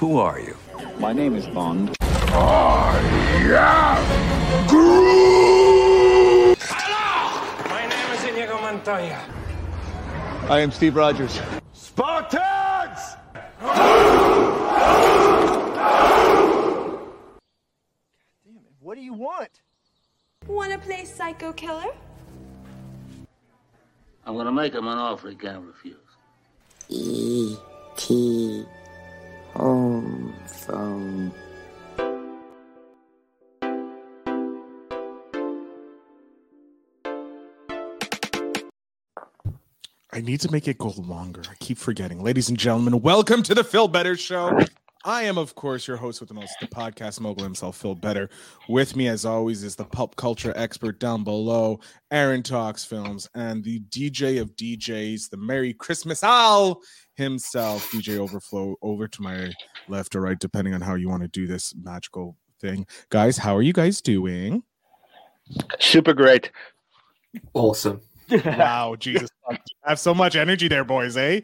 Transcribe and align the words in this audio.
Who 0.00 0.16
are 0.16 0.40
you? 0.40 0.56
My 0.98 1.12
name 1.12 1.34
is 1.34 1.46
Bond. 1.46 1.94
I 2.00 2.96
am 3.52 4.66
Groot! 4.66 6.56
Hello! 6.58 7.68
My 7.68 7.86
name 7.86 8.10
is 8.14 8.24
Inigo 8.24 8.58
Montoya. 8.62 9.20
I 10.48 10.60
am 10.60 10.70
Steve 10.70 10.96
Rogers. 10.96 11.38
Spartans! 11.74 12.98
What 18.78 18.94
do 18.94 19.02
you 19.02 19.12
want? 19.12 19.50
Wanna 20.46 20.78
play 20.78 21.04
psycho 21.04 21.52
killer? 21.52 21.92
I'm 24.24 24.34
gonna 24.34 24.50
make 24.50 24.72
him 24.72 24.88
an 24.88 24.96
offer 24.96 25.28
he 25.28 25.36
can't 25.36 25.66
refuse. 25.66 25.98
E.T. 26.88 28.64
I 40.12 40.22
need 40.22 40.40
to 40.40 40.50
make 40.50 40.66
it 40.66 40.78
go 40.78 40.94
longer. 40.96 41.42
I 41.50 41.54
keep 41.60 41.76
forgetting. 41.76 42.22
Ladies 42.22 42.48
and 42.48 42.58
gentlemen, 42.58 43.02
welcome 43.02 43.42
to 43.42 43.54
the 43.54 43.62
Phil 43.62 43.86
Better 43.86 44.16
Show. 44.16 44.58
I 45.04 45.22
am, 45.22 45.38
of 45.38 45.54
course, 45.54 45.88
your 45.88 45.96
host 45.96 46.20
with 46.20 46.28
the 46.28 46.34
most, 46.34 46.54
the 46.60 46.66
podcast 46.66 47.20
mogul 47.20 47.42
himself, 47.42 47.78
Phil 47.78 47.94
Better. 47.94 48.28
With 48.68 48.96
me, 48.96 49.08
as 49.08 49.24
always, 49.24 49.62
is 49.62 49.74
the 49.74 49.86
pop 49.86 50.14
culture 50.16 50.52
expert 50.56 51.00
down 51.00 51.24
below, 51.24 51.80
Aaron 52.10 52.42
Talks 52.42 52.84
Films, 52.84 53.26
and 53.34 53.64
the 53.64 53.80
DJ 53.88 54.42
of 54.42 54.54
DJs, 54.56 55.30
the 55.30 55.38
Merry 55.38 55.72
Christmas 55.72 56.22
Al 56.22 56.82
himself, 57.14 57.90
DJ 57.90 58.18
Overflow, 58.18 58.76
over 58.82 59.08
to 59.08 59.22
my 59.22 59.50
left 59.88 60.14
or 60.14 60.20
right, 60.20 60.38
depending 60.38 60.74
on 60.74 60.82
how 60.82 60.96
you 60.96 61.08
want 61.08 61.22
to 61.22 61.28
do 61.28 61.46
this 61.46 61.74
magical 61.82 62.36
thing. 62.60 62.86
Guys, 63.08 63.38
how 63.38 63.56
are 63.56 63.62
you 63.62 63.72
guys 63.72 64.02
doing? 64.02 64.62
Super 65.78 66.12
great. 66.12 66.50
Awesome. 67.54 68.02
Wow, 68.44 68.96
Jesus. 68.98 69.30
I 69.50 69.58
have 69.86 69.98
so 69.98 70.12
much 70.12 70.36
energy 70.36 70.68
there, 70.68 70.84
boys, 70.84 71.16
eh? 71.16 71.40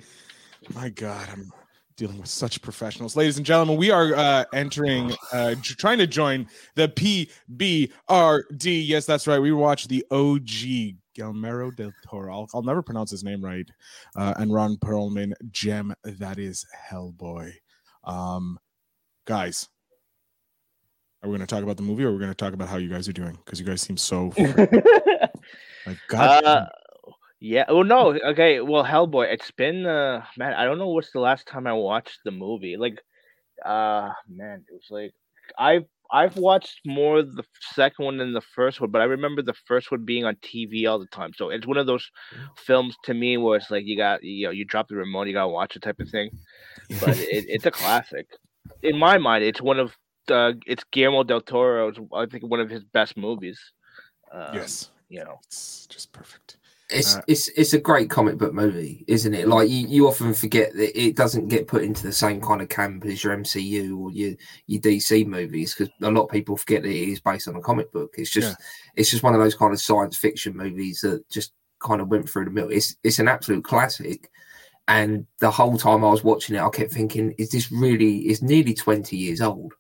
My 0.75 0.91
God, 0.91 1.27
I'm 1.33 1.51
dealing 1.97 2.19
with 2.19 2.29
such 2.29 2.61
professionals. 2.61 3.17
Ladies 3.17 3.39
and 3.39 3.47
gentlemen, 3.47 3.77
we 3.77 3.91
are 3.91 4.15
uh, 4.15 4.45
entering, 4.53 5.13
uh, 5.33 5.55
trying 5.63 5.99
to 5.99 6.07
join 6.07 6.47
the 6.75 6.89
PBRD. 6.89 8.87
Yes, 8.87 9.07
that's 9.07 9.27
right. 9.27 9.39
We 9.39 9.53
watched 9.53 9.89
the 9.89 10.05
OG 10.11 10.97
Guillermo 11.15 11.71
del 11.71 11.93
Toro. 12.07 12.33
I'll, 12.33 12.49
I'll 12.55 12.63
never 12.63 12.83
pronounce 12.83 13.11
his 13.11 13.25
name 13.25 13.43
right. 13.43 13.69
Uh, 14.15 14.35
and 14.37 14.53
Ron 14.53 14.77
Perlman 14.77 15.33
gem 15.51 15.95
that 16.05 16.39
is 16.39 16.67
Hellboy. 16.91 17.53
Um, 18.05 18.59
guys, 19.25 19.69
are 21.23 21.31
we 21.31 21.37
going 21.37 21.47
to 21.47 21.53
talk 21.53 21.63
about 21.63 21.79
the 21.79 21.83
movie 21.83 22.05
or 22.05 22.09
are 22.09 22.13
we 22.13 22.19
going 22.19 22.31
to 22.31 22.35
talk 22.35 22.53
about 22.53 22.69
how 22.69 22.77
you 22.77 22.91
guys 22.91 23.09
are 23.09 23.13
doing? 23.13 23.39
Because 23.45 23.59
you 23.59 23.65
guys 23.67 23.81
seem 23.81 23.97
so. 23.97 24.33
like, 25.87 25.99
God. 26.09 26.69
Yeah. 27.41 27.65
Oh 27.69 27.83
no. 27.83 28.19
Okay. 28.19 28.61
Well, 28.61 28.85
Hellboy. 28.85 29.33
It's 29.33 29.51
been 29.51 29.87
uh 29.87 30.25
man. 30.37 30.55
I 30.55 30.65
don't 30.65 30.79
know 30.79 30.89
what's 30.89 31.13
the 31.13 31.21
last 31.21 31.47
time 31.47 31.67
I 31.67 31.73
watched 31.73 32.21
the 32.25 32.31
movie. 32.31 32.77
Like, 32.77 32.99
uh, 33.65 34.11
man, 34.29 34.65
it 34.69 34.73
was 34.73 34.87
like 34.91 35.13
I've 35.59 35.85
I've 36.11 36.37
watched 36.37 36.81
more 36.87 37.23
the 37.23 37.45
second 37.75 38.05
one 38.05 38.19
than 38.19 38.33
the 38.33 38.41
first 38.41 38.81
one, 38.81 38.91
but 38.91 39.01
I 39.01 39.05
remember 39.05 39.43
the 39.43 39.55
first 39.67 39.91
one 39.91 40.05
being 40.05 40.25
on 40.25 40.37
TV 40.37 40.89
all 40.89 40.99
the 40.99 41.07
time. 41.07 41.33
So 41.35 41.51
it's 41.51 41.67
one 41.67 41.77
of 41.77 41.87
those 41.87 42.09
films 42.57 42.97
to 43.05 43.15
me 43.15 43.37
where 43.37 43.59
it's 43.59 43.71
like 43.71 43.85
you 43.85 43.97
got 43.97 44.23
you 44.23 44.47
know 44.47 44.53
you 44.53 44.65
drop 44.65 44.89
the 44.89 44.97
remote, 44.97 45.27
you 45.27 45.35
gotta 45.35 45.49
watch 45.49 45.77
it 45.77 45.83
type 45.83 46.01
of 46.01 46.09
thing. 46.09 46.31
But 47.01 47.19
it, 47.19 47.45
it's 47.49 47.67
a 47.67 47.71
classic. 47.71 48.29
In 48.83 48.99
my 48.99 49.19
mind, 49.19 49.45
it's 49.45 49.61
one 49.61 49.79
of 49.79 49.97
uh, 50.31 50.53
it's 50.67 50.85
Guillermo 50.91 51.23
del 51.25 51.41
Toro's 51.41 51.97
I 52.15 52.27
think 52.27 52.45
one 52.45 52.61
of 52.61 52.71
his 52.71 52.85
best 52.85 53.17
movies. 53.17 53.61
Um, 54.33 54.55
yes. 54.55 54.91
You 55.09 55.23
know, 55.23 55.39
it's 55.45 55.87
just 55.87 56.13
perfect. 56.13 56.57
It's 56.89 57.17
Uh, 57.17 57.23
it's 57.27 57.49
it's 57.49 57.73
a 57.73 57.81
great 57.81 58.11
comic 58.11 58.39
book 58.39 58.55
movie, 58.55 59.05
isn't 59.09 59.35
it? 59.35 59.49
Like 59.49 59.69
you, 59.69 59.89
you 59.89 60.07
often 60.07 60.33
forget 60.33 60.73
that 60.75 61.01
it 61.01 61.17
doesn't 61.17 61.49
get 61.49 61.67
put 61.67 61.83
into 61.83 62.05
the 62.05 62.13
same 62.13 62.41
kind 62.41 62.63
of 62.63 62.69
camp 62.69 63.05
as 63.07 63.25
your 63.25 63.37
MCU 63.37 63.99
or 63.99 64.13
your 64.13 64.35
your 64.67 64.81
DC 64.81 65.27
movies 65.27 65.75
because 65.75 65.93
a 66.03 66.11
lot 66.11 66.25
of 66.25 66.31
people 66.31 66.57
forget 66.57 66.83
that 66.83 66.89
it 66.89 67.09
is 67.11 67.21
based 67.21 67.49
on 67.49 67.57
a 67.57 67.61
comic 67.61 67.91
book. 67.93 68.15
It's 68.19 68.31
just 68.31 68.57
it's 68.95 69.11
just 69.11 69.25
one 69.25 69.35
of 69.35 69.41
those 69.41 69.57
kind 69.57 69.73
of 69.73 69.81
science 69.81 70.17
fiction 70.17 70.57
movies 70.57 71.01
that 71.01 71.29
just 71.29 71.53
kind 71.81 72.01
of 72.01 72.09
went 72.09 72.29
through 72.31 72.45
the 72.45 72.51
mill. 72.53 72.71
It's 72.71 72.97
it's 73.03 73.19
an 73.19 73.29
absolute 73.29 73.65
classic. 73.65 74.31
And 74.89 75.27
the 75.41 75.51
whole 75.51 75.77
time 75.79 76.05
I 76.05 76.11
was 76.11 76.23
watching 76.23 76.55
it, 76.57 76.63
I 76.63 76.69
kept 76.71 76.93
thinking, 76.93 77.35
is 77.39 77.51
this 77.51 77.73
really 77.73 78.19
it's 78.29 78.43
nearly 78.43 78.75
20 78.75 79.17
years 79.17 79.41
old? 79.41 79.75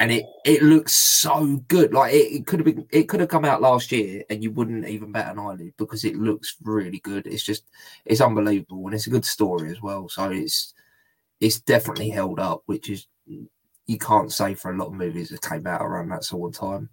And 0.00 0.10
it 0.10 0.24
it 0.44 0.62
looks 0.62 1.20
so 1.20 1.56
good. 1.68 1.92
Like 1.92 2.12
it, 2.12 2.32
it 2.32 2.46
could 2.46 2.60
have 2.60 2.64
been, 2.64 2.86
it 2.90 3.04
could 3.08 3.20
have 3.20 3.28
come 3.28 3.44
out 3.44 3.62
last 3.62 3.92
year, 3.92 4.24
and 4.30 4.42
you 4.42 4.50
wouldn't 4.50 4.88
even 4.88 5.12
bat 5.12 5.32
an 5.32 5.38
eyelid 5.38 5.74
because 5.76 6.04
it 6.04 6.16
looks 6.16 6.56
really 6.62 6.98
good. 7.00 7.26
It's 7.26 7.44
just, 7.44 7.64
it's 8.04 8.20
unbelievable, 8.20 8.84
and 8.86 8.94
it's 8.94 9.06
a 9.06 9.10
good 9.10 9.24
story 9.24 9.70
as 9.70 9.80
well. 9.80 10.08
So 10.08 10.30
it's, 10.30 10.74
it's 11.40 11.60
definitely 11.60 12.10
held 12.10 12.40
up, 12.40 12.62
which 12.66 12.90
is 12.90 13.06
you 13.26 13.98
can't 13.98 14.32
say 14.32 14.54
for 14.54 14.72
a 14.72 14.76
lot 14.76 14.88
of 14.88 14.94
movies 14.94 15.30
that 15.30 15.42
came 15.42 15.66
out 15.66 15.82
around 15.82 16.10
that 16.10 16.24
sort 16.24 16.54
of 16.54 16.60
time. 16.60 16.88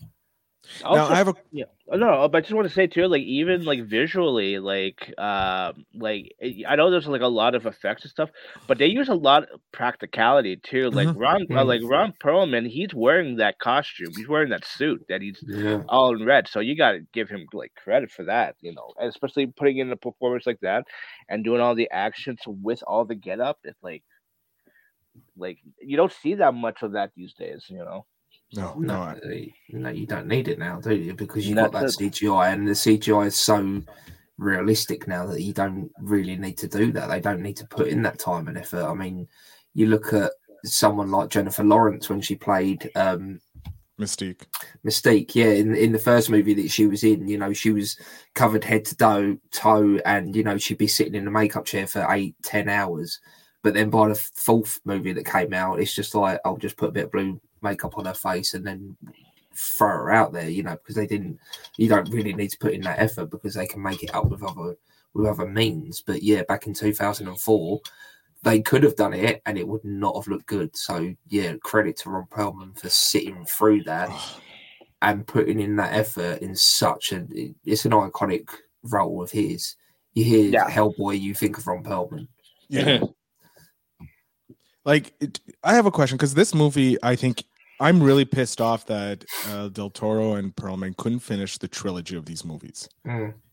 Now, 0.82 1.08
I 1.08 1.18
have 1.18 1.30
a 1.30 1.36
yeah. 1.52 1.66
Oh, 1.92 1.98
No, 1.98 2.28
but 2.28 2.40
I 2.40 2.42
just 2.42 2.54
want 2.54 2.68
to 2.68 2.74
say 2.74 2.88
too, 2.88 3.08
like 3.08 3.22
even 3.24 3.64
like 3.66 3.84
visually, 3.86 4.60
like 4.60 5.14
um, 5.20 5.86
like 5.94 6.34
I 6.68 6.76
know 6.76 6.90
there's 6.92 7.08
like 7.08 7.22
a 7.22 7.28
lot 7.28 7.56
of 7.56 7.66
effects 7.66 8.04
and 8.04 8.12
stuff, 8.12 8.30
but 8.68 8.78
they 8.78 8.88
use 8.88 9.08
a 9.08 9.14
lot 9.16 9.44
of 9.52 9.62
practicality 9.72 10.58
too. 10.58 10.90
Like 10.92 11.10
Mhm. 11.10 11.16
Ron, 11.16 11.48
uh, 11.56 11.64
Mhm. 11.64 11.66
like 11.66 11.82
Ron 11.84 12.14
Perlman, 12.24 12.68
he's 12.68 12.94
wearing 12.94 13.38
that 13.38 13.60
costume, 13.60 14.16
he's 14.16 14.28
wearing 14.28 14.50
that 14.50 14.66
suit 14.66 15.06
that 15.10 15.22
he's 15.22 15.44
Yeah. 15.48 15.84
all 15.88 16.14
in 16.16 16.26
red. 16.26 16.48
So 16.48 16.60
you 16.60 16.76
got 16.76 16.92
to 16.94 17.00
give 17.14 17.30
him 17.30 17.48
like 17.54 17.74
credit 17.76 18.12
for 18.12 18.24
that, 18.26 18.56
you 18.62 18.74
know, 18.74 18.94
and 19.00 19.08
especially 19.10 19.48
putting 19.48 19.78
in 19.78 19.92
a 19.92 19.98
performance 19.98 20.46
like 20.46 20.60
that 20.62 20.86
and 21.30 21.44
doing 21.44 21.62
all 21.62 21.76
the 21.76 21.90
actions 21.92 22.40
with 22.48 22.84
all 22.88 23.06
the 23.06 23.16
get 23.16 23.40
up. 23.40 23.60
It's 23.64 23.82
like, 23.84 24.04
like 25.38 25.60
you 25.82 25.98
don't 25.98 26.12
see 26.12 26.36
that 26.36 26.54
much 26.54 26.82
of 26.82 26.94
that 26.94 27.12
these 27.16 27.34
days, 27.34 27.66
you 27.70 27.78
know. 27.78 28.06
No, 28.56 28.74
no. 28.76 29.16
No, 29.24 29.46
no, 29.70 29.90
you 29.90 30.06
don't 30.06 30.28
need 30.28 30.48
it 30.48 30.60
now, 30.60 30.80
do 30.80 30.96
you? 30.96 31.14
Because 31.14 31.48
you've 31.48 31.58
That's 31.58 31.72
got 31.72 31.82
that 31.82 32.02
it. 32.02 32.14
CGI, 32.14 32.54
and 32.54 32.68
the 32.68 32.72
CGI 32.72 33.28
is 33.28 33.36
so 33.36 33.82
realistic 34.38 35.08
now 35.08 35.26
that 35.28 35.42
you 35.42 35.54
don't 35.54 35.92
really 36.00 36.36
need 36.36 36.58
to 36.60 36.68
do 36.68 36.92
that. 36.94 37.10
They 37.10 37.20
don't 37.20 37.42
need 37.42 37.58
to 37.58 37.68
put 37.68 37.88
in 37.88 38.02
that 38.04 38.20
time 38.20 38.48
and 38.48 38.58
effort. 38.58 38.84
I 38.84 38.94
mean, 38.94 39.28
you 39.74 39.88
look 39.88 40.14
at 40.14 40.32
someone 40.64 41.12
like 41.12 41.30
Jennifer 41.30 41.64
Lawrence 41.64 42.10
when 42.10 42.22
she 42.22 42.36
played 42.36 42.90
um, 42.96 43.40
Mystique. 44.00 44.44
Mystique, 44.86 45.36
yeah, 45.36 45.52
in 45.52 45.74
in 45.76 45.92
the 45.92 46.00
first 46.00 46.30
movie 46.30 46.54
that 46.56 46.70
she 46.70 46.86
was 46.88 47.04
in, 47.04 47.28
you 47.28 47.38
know, 47.38 47.54
she 47.54 47.72
was 47.72 47.98
covered 48.34 48.64
head 48.64 48.84
to 48.86 48.96
toe, 48.96 49.38
toe, 49.52 50.00
and 50.06 50.36
you 50.36 50.44
know, 50.44 50.58
she'd 50.58 50.78
be 50.78 50.88
sitting 50.88 51.16
in 51.16 51.28
a 51.28 51.32
makeup 51.32 51.66
chair 51.66 51.88
for 51.88 52.06
eight, 52.10 52.36
ten 52.44 52.68
hours. 52.68 53.20
But 53.64 53.74
then 53.74 53.90
by 53.90 54.10
the 54.10 54.16
fourth 54.16 54.80
movie 54.86 55.14
that 55.14 55.26
came 55.26 55.54
out, 55.54 55.80
it's 55.80 55.96
just 55.96 56.14
like 56.14 56.40
I'll 56.46 56.58
just 56.58 56.78
put 56.78 56.90
a 56.90 56.92
bit 56.92 57.06
of 57.06 57.12
blue 57.12 57.40
makeup 57.62 57.98
on 57.98 58.06
her 58.06 58.14
face 58.14 58.54
and 58.54 58.66
then 58.66 58.96
throw 59.78 59.88
her 59.88 60.12
out 60.12 60.34
there, 60.34 60.50
you 60.50 60.64
know, 60.64 60.76
because 60.76 60.96
they 60.96 61.08
didn't. 61.08 61.40
You 61.78 61.90
don't 61.90 62.10
really 62.10 62.34
need 62.34 62.52
to 62.52 62.58
put 62.58 62.74
in 62.74 62.82
that 62.82 63.00
effort 63.00 63.32
because 63.32 63.54
they 63.54 63.68
can 63.68 63.82
make 63.82 64.04
it 64.04 64.14
up 64.14 64.26
with 64.30 64.44
other 64.44 64.76
with 65.14 65.26
other 65.28 65.48
means. 65.48 66.02
But 66.02 66.24
yeah, 66.24 66.44
back 66.48 66.68
in 66.68 66.74
two 66.74 66.94
thousand 66.94 67.28
and 67.28 67.40
four, 67.40 67.80
they 68.44 68.62
could 68.62 68.84
have 68.84 68.96
done 68.96 69.14
it 69.14 69.42
and 69.46 69.58
it 69.58 69.68
would 69.68 69.84
not 69.84 70.16
have 70.16 70.28
looked 70.28 70.46
good. 70.46 70.76
So 70.76 71.14
yeah, 71.28 71.54
credit 71.64 71.98
to 71.98 72.10
Ron 72.10 72.28
Perlman 72.30 72.78
for 72.80 72.90
sitting 72.90 73.46
through 73.46 73.84
that 73.84 74.10
and 75.02 75.26
putting 75.28 75.60
in 75.60 75.76
that 75.78 75.94
effort 75.94 76.40
in 76.42 76.56
such 76.56 77.12
a 77.12 77.26
it's 77.66 77.86
an 77.86 77.92
iconic 77.92 78.50
role 78.84 79.22
of 79.24 79.32
his. 79.32 79.76
You 80.14 80.24
hear 80.24 80.50
Yeah. 80.50 80.70
Hellboy, 80.70 81.20
you 81.20 81.34
think 81.34 81.58
of 81.58 81.68
Ron 81.68 81.84
Perlman. 81.84 82.28
Yeah. 82.70 83.00
like, 84.86 85.14
it, 85.20 85.40
I 85.64 85.74
have 85.76 85.86
a 85.86 85.92
question 85.92 86.18
because 86.18 86.34
this 86.34 86.54
movie, 86.56 86.98
I 87.04 87.16
think 87.16 87.44
I'm 87.80 88.02
really 88.02 88.26
pissed 88.26 88.62
off 88.62 88.86
that 88.86 89.26
uh, 89.50 89.68
Del 89.70 89.90
Toro 89.90 90.36
and 90.36 90.56
Perlman 90.56 90.96
couldn't 90.98 91.20
finish 91.20 91.58
the 91.58 91.68
trilogy 91.68 92.16
of 92.16 92.26
these 92.26 92.46
movies. 92.46 92.88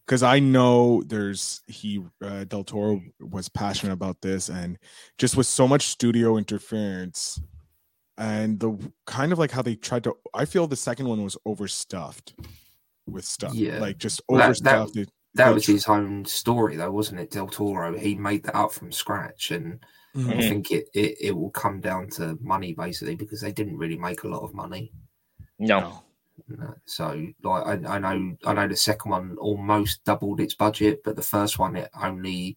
because 0.06 0.22
I 0.22 0.38
know 0.38 1.02
there's 1.06 1.60
he 1.66 2.04
uh, 2.22 2.44
Del 2.44 2.64
Toro 2.64 3.00
was 3.20 3.48
passionate 3.48 3.92
about 3.92 4.20
this 4.20 4.48
and 4.48 4.78
just 5.18 5.36
with 5.36 5.46
so 5.46 5.66
much 5.66 5.86
studio 5.88 6.36
interference 6.36 7.40
and 8.18 8.60
the 8.60 8.76
kind 9.06 9.32
of 9.32 9.38
like 9.38 9.50
how 9.50 9.62
they 9.62 9.74
tried 9.74 10.04
to 10.04 10.14
I 10.34 10.44
feel 10.44 10.66
the 10.66 10.76
second 10.76 11.08
one 11.08 11.22
was 11.24 11.36
overstuffed 11.46 12.34
with 13.08 13.24
stuff 13.24 13.54
Yeah. 13.54 13.78
like 13.78 13.98
just 13.98 14.20
Well, 14.28 14.38
that- 14.38 14.46
overstuffed 14.46 15.10
That 15.34 15.54
was 15.54 15.66
his 15.66 15.86
own 15.86 16.24
story, 16.26 16.76
though, 16.76 16.92
wasn't 16.92 17.20
it? 17.20 17.30
Del 17.30 17.48
Toro, 17.48 17.96
he 17.96 18.14
made 18.14 18.42
that 18.44 18.54
up 18.54 18.70
from 18.72 18.92
scratch, 18.92 19.50
and 19.50 19.82
I 20.14 20.18
Mhm. 20.18 20.48
think 20.48 20.70
it, 20.72 20.88
it 20.92 21.16
it 21.20 21.32
will 21.36 21.50
come 21.50 21.80
down 21.80 22.08
to 22.10 22.36
money 22.42 22.74
basically 22.74 23.14
because 23.16 23.40
they 23.40 23.52
didn't 23.52 23.78
really 23.78 23.96
make 23.96 24.24
a 24.24 24.28
lot 24.28 24.42
of 24.42 24.52
money. 24.54 24.92
No. 25.58 26.04
No. 26.48 26.74
So, 26.86 27.28
like, 27.42 27.66
I, 27.66 27.96
I 27.96 27.98
know, 27.98 28.36
I 28.44 28.52
know 28.54 28.68
the 28.68 28.76
second 28.76 29.10
one 29.10 29.36
almost 29.38 30.04
doubled 30.04 30.40
its 30.40 30.54
budget, 30.54 31.02
but 31.04 31.16
the 31.16 31.22
first 31.22 31.58
one 31.58 31.76
it 31.76 31.90
only 32.02 32.56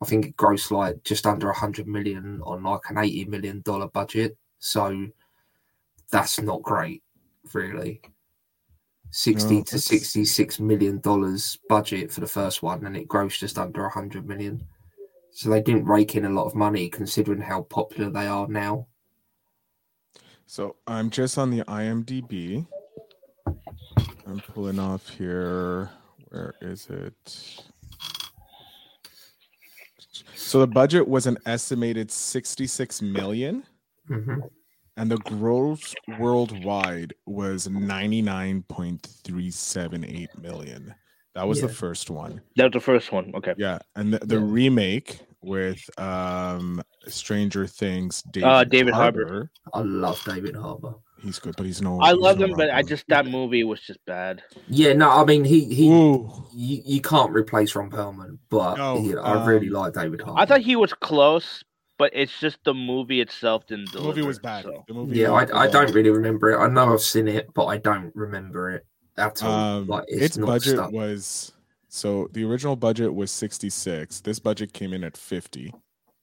I 0.00 0.06
think 0.06 0.26
it 0.26 0.36
grossed 0.36 0.70
like 0.70 1.02
just 1.04 1.26
under 1.26 1.50
a 1.50 1.56
hundred 1.56 1.86
million 1.88 2.40
on 2.42 2.62
like 2.62 2.88
an 2.88 2.98
eighty 2.98 3.24
million 3.24 3.60
dollar 3.62 3.88
budget. 3.88 4.36
So 4.58 5.08
that's 6.10 6.40
not 6.40 6.62
great, 6.62 7.02
really. 7.52 8.00
Sixty 9.10 9.56
No, 9.56 9.62
to 9.64 9.78
sixty-six 9.78 10.60
million 10.60 11.00
dollars 11.00 11.58
budget 11.68 12.12
for 12.12 12.20
the 12.20 12.26
first 12.26 12.62
one, 12.62 12.84
and 12.86 12.96
it 12.96 13.08
grossed 13.08 13.38
just 13.38 13.58
under 13.58 13.84
a 13.84 13.90
hundred 13.90 14.26
million. 14.26 14.66
So 15.38 15.50
they 15.50 15.62
didn't 15.62 15.84
rake 15.84 16.16
in 16.16 16.24
a 16.24 16.30
lot 16.30 16.46
of 16.46 16.56
money, 16.56 16.88
considering 16.88 17.40
how 17.40 17.62
popular 17.62 18.10
they 18.10 18.26
are 18.26 18.48
now. 18.48 18.88
So 20.46 20.74
I'm 20.88 21.10
just 21.10 21.38
on 21.38 21.50
the 21.50 21.62
IMDb. 21.66 22.66
I'm 24.26 24.40
pulling 24.40 24.80
off 24.80 25.08
here. 25.10 25.90
Where 26.30 26.56
is 26.60 26.88
it? 26.90 27.62
So 30.34 30.58
the 30.58 30.66
budget 30.66 31.06
was 31.06 31.28
an 31.28 31.38
estimated 31.46 32.10
66 32.10 33.00
million, 33.00 33.62
hmm 34.08 34.40
and 34.96 35.08
the 35.08 35.18
gross 35.18 35.94
worldwide 36.18 37.14
was 37.26 37.68
99.378 37.68 40.42
million. 40.42 40.96
That 41.36 41.46
was 41.46 41.60
the 41.60 41.68
first 41.68 42.10
one. 42.10 42.40
That 42.56 42.64
was 42.64 42.72
the 42.72 42.80
first 42.80 43.12
one. 43.12 43.30
Okay. 43.36 43.54
Yeah, 43.56 43.78
and 43.94 44.12
the, 44.12 44.18
the 44.18 44.38
Yeah. 44.38 44.44
remake 44.44 45.20
with 45.42 45.82
um 45.98 46.82
Stranger 47.06 47.66
Things. 47.66 48.22
David, 48.30 48.48
Uh, 48.48 48.64
David 48.64 48.94
Harbour. 48.94 49.50
I 49.72 49.80
love 49.80 50.22
David 50.24 50.56
Harbour. 50.56 50.94
He's 51.20 51.38
good, 51.40 51.56
but 51.56 51.66
he's 51.66 51.82
no. 51.82 52.00
I 52.00 52.12
he's 52.12 52.18
love 52.22 52.38
no 52.38 52.46
him, 52.46 52.54
but 52.56 52.70
I 52.70 52.82
just 52.82 53.04
that 53.08 53.26
movie 53.26 53.64
was 53.64 53.80
just 53.80 53.98
bad. 54.06 54.42
Yeah, 54.68 54.92
no, 54.92 55.10
I 55.10 55.24
mean 55.24 55.44
he 55.44 55.64
he 55.64 55.90
Ooh. 55.90 56.30
you, 56.54 56.80
you 56.84 57.00
can't 57.00 57.32
replace 57.32 57.74
Ron 57.74 57.90
Perlman, 57.90 58.38
but 58.50 58.76
No, 58.76 58.98
you 58.98 59.14
know, 59.16 59.22
I 59.22 59.44
really 59.44 59.66
um, 59.68 59.72
like 59.74 59.94
David 59.94 60.20
Harbour. 60.20 60.40
I 60.40 60.46
thought 60.46 60.60
he 60.60 60.76
was 60.76 60.92
close, 60.92 61.64
but 61.98 62.12
it's 62.14 62.38
just 62.38 62.58
the 62.64 62.74
movie 62.74 63.20
itself 63.20 63.66
didn't 63.66 63.90
The 63.92 64.00
movie 64.00 64.22
was 64.22 64.38
bad. 64.38 64.62
so. 64.64 64.84
The 64.86 64.94
movie. 64.94 65.18
yeah, 65.18 65.32
I, 65.32 65.64
I 65.64 65.66
don't 65.66 65.92
really 65.92 66.10
remember 66.10 66.52
it. 66.52 66.58
I 66.58 66.68
know 66.68 66.92
I've 66.92 67.00
seen 67.00 67.26
it, 67.26 67.52
but 67.52 67.66
I 67.66 67.78
don't 67.78 68.14
remember 68.14 68.70
it 68.70 68.86
at 69.16 69.42
all. 69.42 69.50
Um, 69.50 69.86
like 69.88 70.04
its, 70.06 70.22
it's, 70.22 70.36
not 70.36 70.46
budget 70.46 70.74
stuck. 70.76 70.92
was 70.92 71.52
so 71.88 72.28
the 72.32 72.44
original 72.44 72.76
budget 72.76 73.14
was 73.14 73.30
66. 73.30 74.20
This 74.20 74.38
budget 74.38 74.72
came 74.72 74.92
in 74.92 75.04
at 75.04 75.16
50 75.16 75.72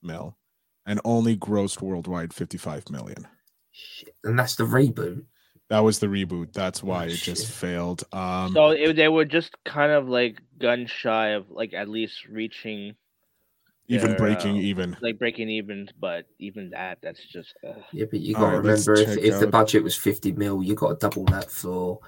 mil, 0.03 0.37
and 0.85 0.99
only 1.05 1.35
grossed 1.35 1.81
worldwide 1.81 2.33
55 2.33 2.89
million. 2.89 3.27
Shit. 3.71 4.15
and 4.23 4.37
that's 4.39 4.55
the 4.55 4.63
reboot. 4.63 5.23
That 5.69 5.79
was 5.79 5.99
the 5.99 6.07
reboot. 6.07 6.53
That's 6.53 6.81
why 6.83 7.05
Oh, 7.05 7.07
it 7.07 7.15
just 7.15 7.47
failed. 7.51 8.03
Um, 8.13 8.53
So 8.53 8.69
it, 8.69 8.93
they 8.95 9.07
were 9.09 9.25
just 9.25 9.51
kind 9.65 9.91
of 9.91 10.07
like 10.07 10.39
gun 10.59 10.85
shy 10.85 11.29
of 11.29 11.49
like 11.49 11.73
at 11.73 11.89
least 11.89 12.25
reaching 12.27 12.95
even 13.87 14.09
their, 14.11 14.17
breaking 14.17 14.57
uh, 14.57 14.61
even. 14.61 14.95
like 15.01 15.19
breaking 15.19 15.49
even, 15.49 15.89
but 15.99 16.25
even 16.39 16.69
that, 16.69 16.99
that's 17.01 17.23
just 17.25 17.53
uh, 17.67 17.73
Yeah, 17.91 18.05
but 18.09 18.19
you 18.19 18.33
got 18.33 18.41
to 18.41 18.45
right, 18.45 18.57
remember 18.57 18.93
if, 18.93 19.07
check 19.07 19.17
if 19.17 19.39
the 19.39 19.47
budget 19.47 19.83
was 19.83 19.95
fifty 19.97 20.31
mil, 20.31 20.63
you 20.63 20.73
got 20.75 20.89
to 20.89 20.95
double 21.09 21.25
that 21.25 21.49
for. 21.51 21.99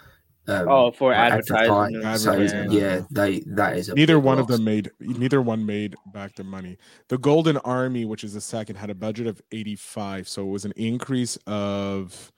Um, 0.50 0.68
oh 0.70 0.92
for 0.92 1.12
like 1.12 1.34
advertising. 1.34 2.02
So 2.02 2.08
Advertising, 2.08 2.72
yeah, 2.72 2.80
yeah. 2.80 3.02
they 3.12 3.40
that 3.48 3.78
is 3.78 3.90
a 3.90 3.96
Neither 3.96 4.16
big 4.16 4.24
one 4.24 4.40
of 4.40 4.48
them 4.48 4.64
made. 4.64 4.90
Neither 5.00 5.42
one 5.42 5.66
made 5.66 5.96
back 6.14 6.36
their 6.36 6.46
money. 6.46 6.78
The 7.10 7.18
Golden 7.18 7.58
Army, 7.58 8.06
which 8.06 8.24
is 8.24 8.34
the 8.34 8.42
second, 8.42 8.78
had 8.78 8.90
a 8.90 8.96
budget 8.96 9.28
of 9.28 9.42
85, 9.52 10.28
so 10.30 10.44
it 10.44 10.52
was 10.52 10.64
an 10.64 10.72
increase 10.78 11.38
of 11.48 12.32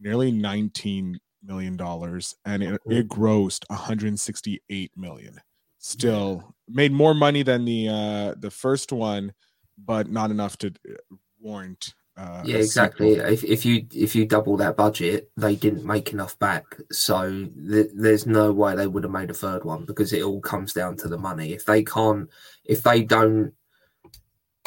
nearly 0.00 0.32
19 0.32 1.20
million 1.44 1.76
dollars, 1.76 2.34
and 2.44 2.62
it, 2.62 2.80
it 2.86 3.08
grossed 3.08 3.64
168 3.68 4.90
million. 4.96 5.40
Still 5.78 6.54
made 6.68 6.92
more 6.92 7.14
money 7.14 7.42
than 7.42 7.64
the 7.64 7.88
uh 7.88 8.34
the 8.40 8.50
first 8.50 8.90
one, 8.90 9.32
but 9.78 10.10
not 10.10 10.32
enough 10.32 10.58
to 10.58 10.68
uh, 10.68 11.16
warrant. 11.40 11.94
Uh, 12.16 12.42
Yeah, 12.46 12.56
exactly. 12.58 13.14
sequel. 13.14 13.32
If 13.32 13.44
if 13.44 13.64
you 13.64 13.86
if 13.92 14.14
you 14.14 14.24
double 14.26 14.56
that 14.58 14.76
budget, 14.76 15.30
they 15.36 15.56
didn't 15.56 15.84
make 15.84 16.12
enough 16.12 16.38
back. 16.38 16.64
So 16.92 17.48
th- 17.68 17.90
there's 17.94 18.26
no 18.26 18.52
way 18.52 18.76
they 18.76 18.86
would 18.86 19.02
have 19.02 19.12
made 19.12 19.30
a 19.30 19.34
third 19.34 19.64
one 19.64 19.84
because 19.84 20.12
it 20.12 20.22
all 20.22 20.40
comes 20.40 20.72
down 20.72 20.96
to 20.98 21.08
the 21.08 21.18
money. 21.18 21.52
If 21.52 21.64
they 21.64 21.82
can't, 21.82 22.28
if 22.64 22.82
they 22.82 23.02
don't 23.02 23.52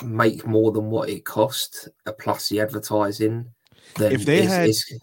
make 0.03 0.45
more 0.45 0.71
than 0.71 0.89
what 0.89 1.09
it 1.09 1.25
cost, 1.25 1.89
uh, 2.05 2.11
plus 2.11 2.49
the 2.49 2.59
advertising, 2.59 3.45
then 3.95 4.11
If 4.11 4.25
they 4.25 4.39
it's, 4.41 4.47
had- 4.53 4.69
it's, 4.69 4.93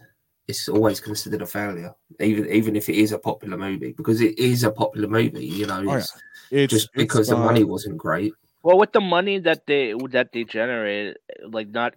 it's 0.47 0.69
always 0.69 0.99
considered 0.99 1.41
a 1.41 1.45
failure, 1.47 1.93
even 2.19 2.47
even 2.51 2.75
if 2.75 2.87
it 2.89 2.95
is 2.95 3.11
a 3.11 3.17
popular 3.19 3.57
movie, 3.57 3.93
because 3.93 4.21
it 4.21 4.37
is 4.37 4.63
a 4.63 4.71
popular 4.71 5.07
movie. 5.07 5.45
You 5.47 5.65
know, 5.65 5.79
Oh, 5.79 5.93
yeah. 5.93 5.97
it's 5.97 6.13
It's 6.51 6.73
just 6.73 6.93
because 6.93 7.27
the 7.29 7.35
money 7.37 7.63
uh, 7.63 7.67
wasn't 7.67 7.97
great. 7.97 8.33
Well, 8.65 8.79
with 8.79 8.93
the 8.93 9.01
money 9.01 9.39
that 9.41 9.67
they 9.67 9.93
that 10.11 10.31
they 10.33 10.43
generate, 10.43 11.17
like 11.47 11.69
not 11.69 11.95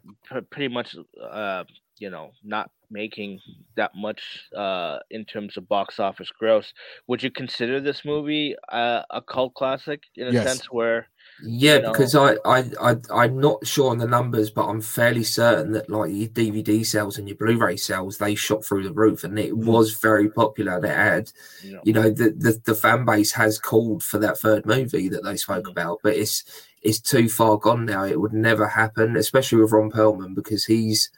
pretty 0.53 0.69
much, 0.69 0.97
uh, 1.23 1.65
you 1.99 2.11
know, 2.11 2.33
not 2.45 2.71
making 2.91 3.41
that 3.77 3.93
much 3.97 4.23
uh 4.57 4.99
in 5.11 5.25
terms 5.25 5.57
of 5.57 5.69
box 5.69 5.99
office 5.99 6.31
gross, 6.39 6.75
would 7.09 7.23
you 7.25 7.31
consider 7.33 7.81
this 7.81 8.05
movie 8.05 8.55
uh, 8.71 9.03
a 9.11 9.23
cult 9.23 9.55
classic 9.55 10.03
in 10.17 10.29
a 10.29 10.35
Yes. 10.35 10.47
sense 10.47 10.71
where? 10.71 11.09
Yeah, 11.41 11.77
you 11.77 11.83
know. 11.83 11.93
because 11.93 12.15
I, 12.17 12.37
I, 12.45 12.65
I, 12.81 12.97
I'm 13.13 13.39
not 13.41 13.65
sure 13.67 13.91
on 13.91 13.99
the 13.99 14.07
numbers, 14.09 14.51
but 14.51 14.67
I'm 14.67 14.81
fairly 14.81 15.23
certain 15.23 15.73
that 15.73 15.89
like 15.89 16.11
your 16.13 16.29
DVD 16.29 16.85
sales 16.85 17.17
and 17.17 17.29
your 17.29 17.37
Blu-ray 17.37 17.77
sales, 17.77 18.19
they 18.19 18.35
shot 18.35 18.65
through 18.65 18.83
the 18.85 18.93
roof, 18.93 19.23
and 19.25 19.39
it 19.39 19.53
Mhm. 19.53 19.65
was 19.65 19.93
very 19.95 20.29
popular. 20.31 20.81
They 20.81 20.89
had, 20.89 21.31
You 21.61 21.73
know, 21.75 21.83
you 21.85 21.93
know, 21.93 22.11
the, 22.11 22.31
the 22.31 22.61
the 22.65 22.75
fan 22.75 23.05
base 23.05 23.33
has 23.33 23.59
called 23.59 24.03
for 24.03 24.19
that 24.19 24.39
third 24.39 24.67
movie 24.67 25.09
that 25.11 25.23
they 25.25 25.37
spoke 25.37 25.67
Mhm. 25.67 25.71
about, 25.71 26.01
but 26.03 26.17
it's 26.17 26.45
it's 26.83 27.01
too 27.01 27.29
far 27.29 27.57
gone 27.59 27.87
now. 27.87 28.05
It 28.05 28.21
would 28.21 28.33
never 28.33 28.67
happen, 28.67 29.17
especially 29.17 29.61
with 29.61 29.73
Ron 29.73 29.91
Perlman, 29.93 30.35
because 30.35 30.65
he's 30.65 31.11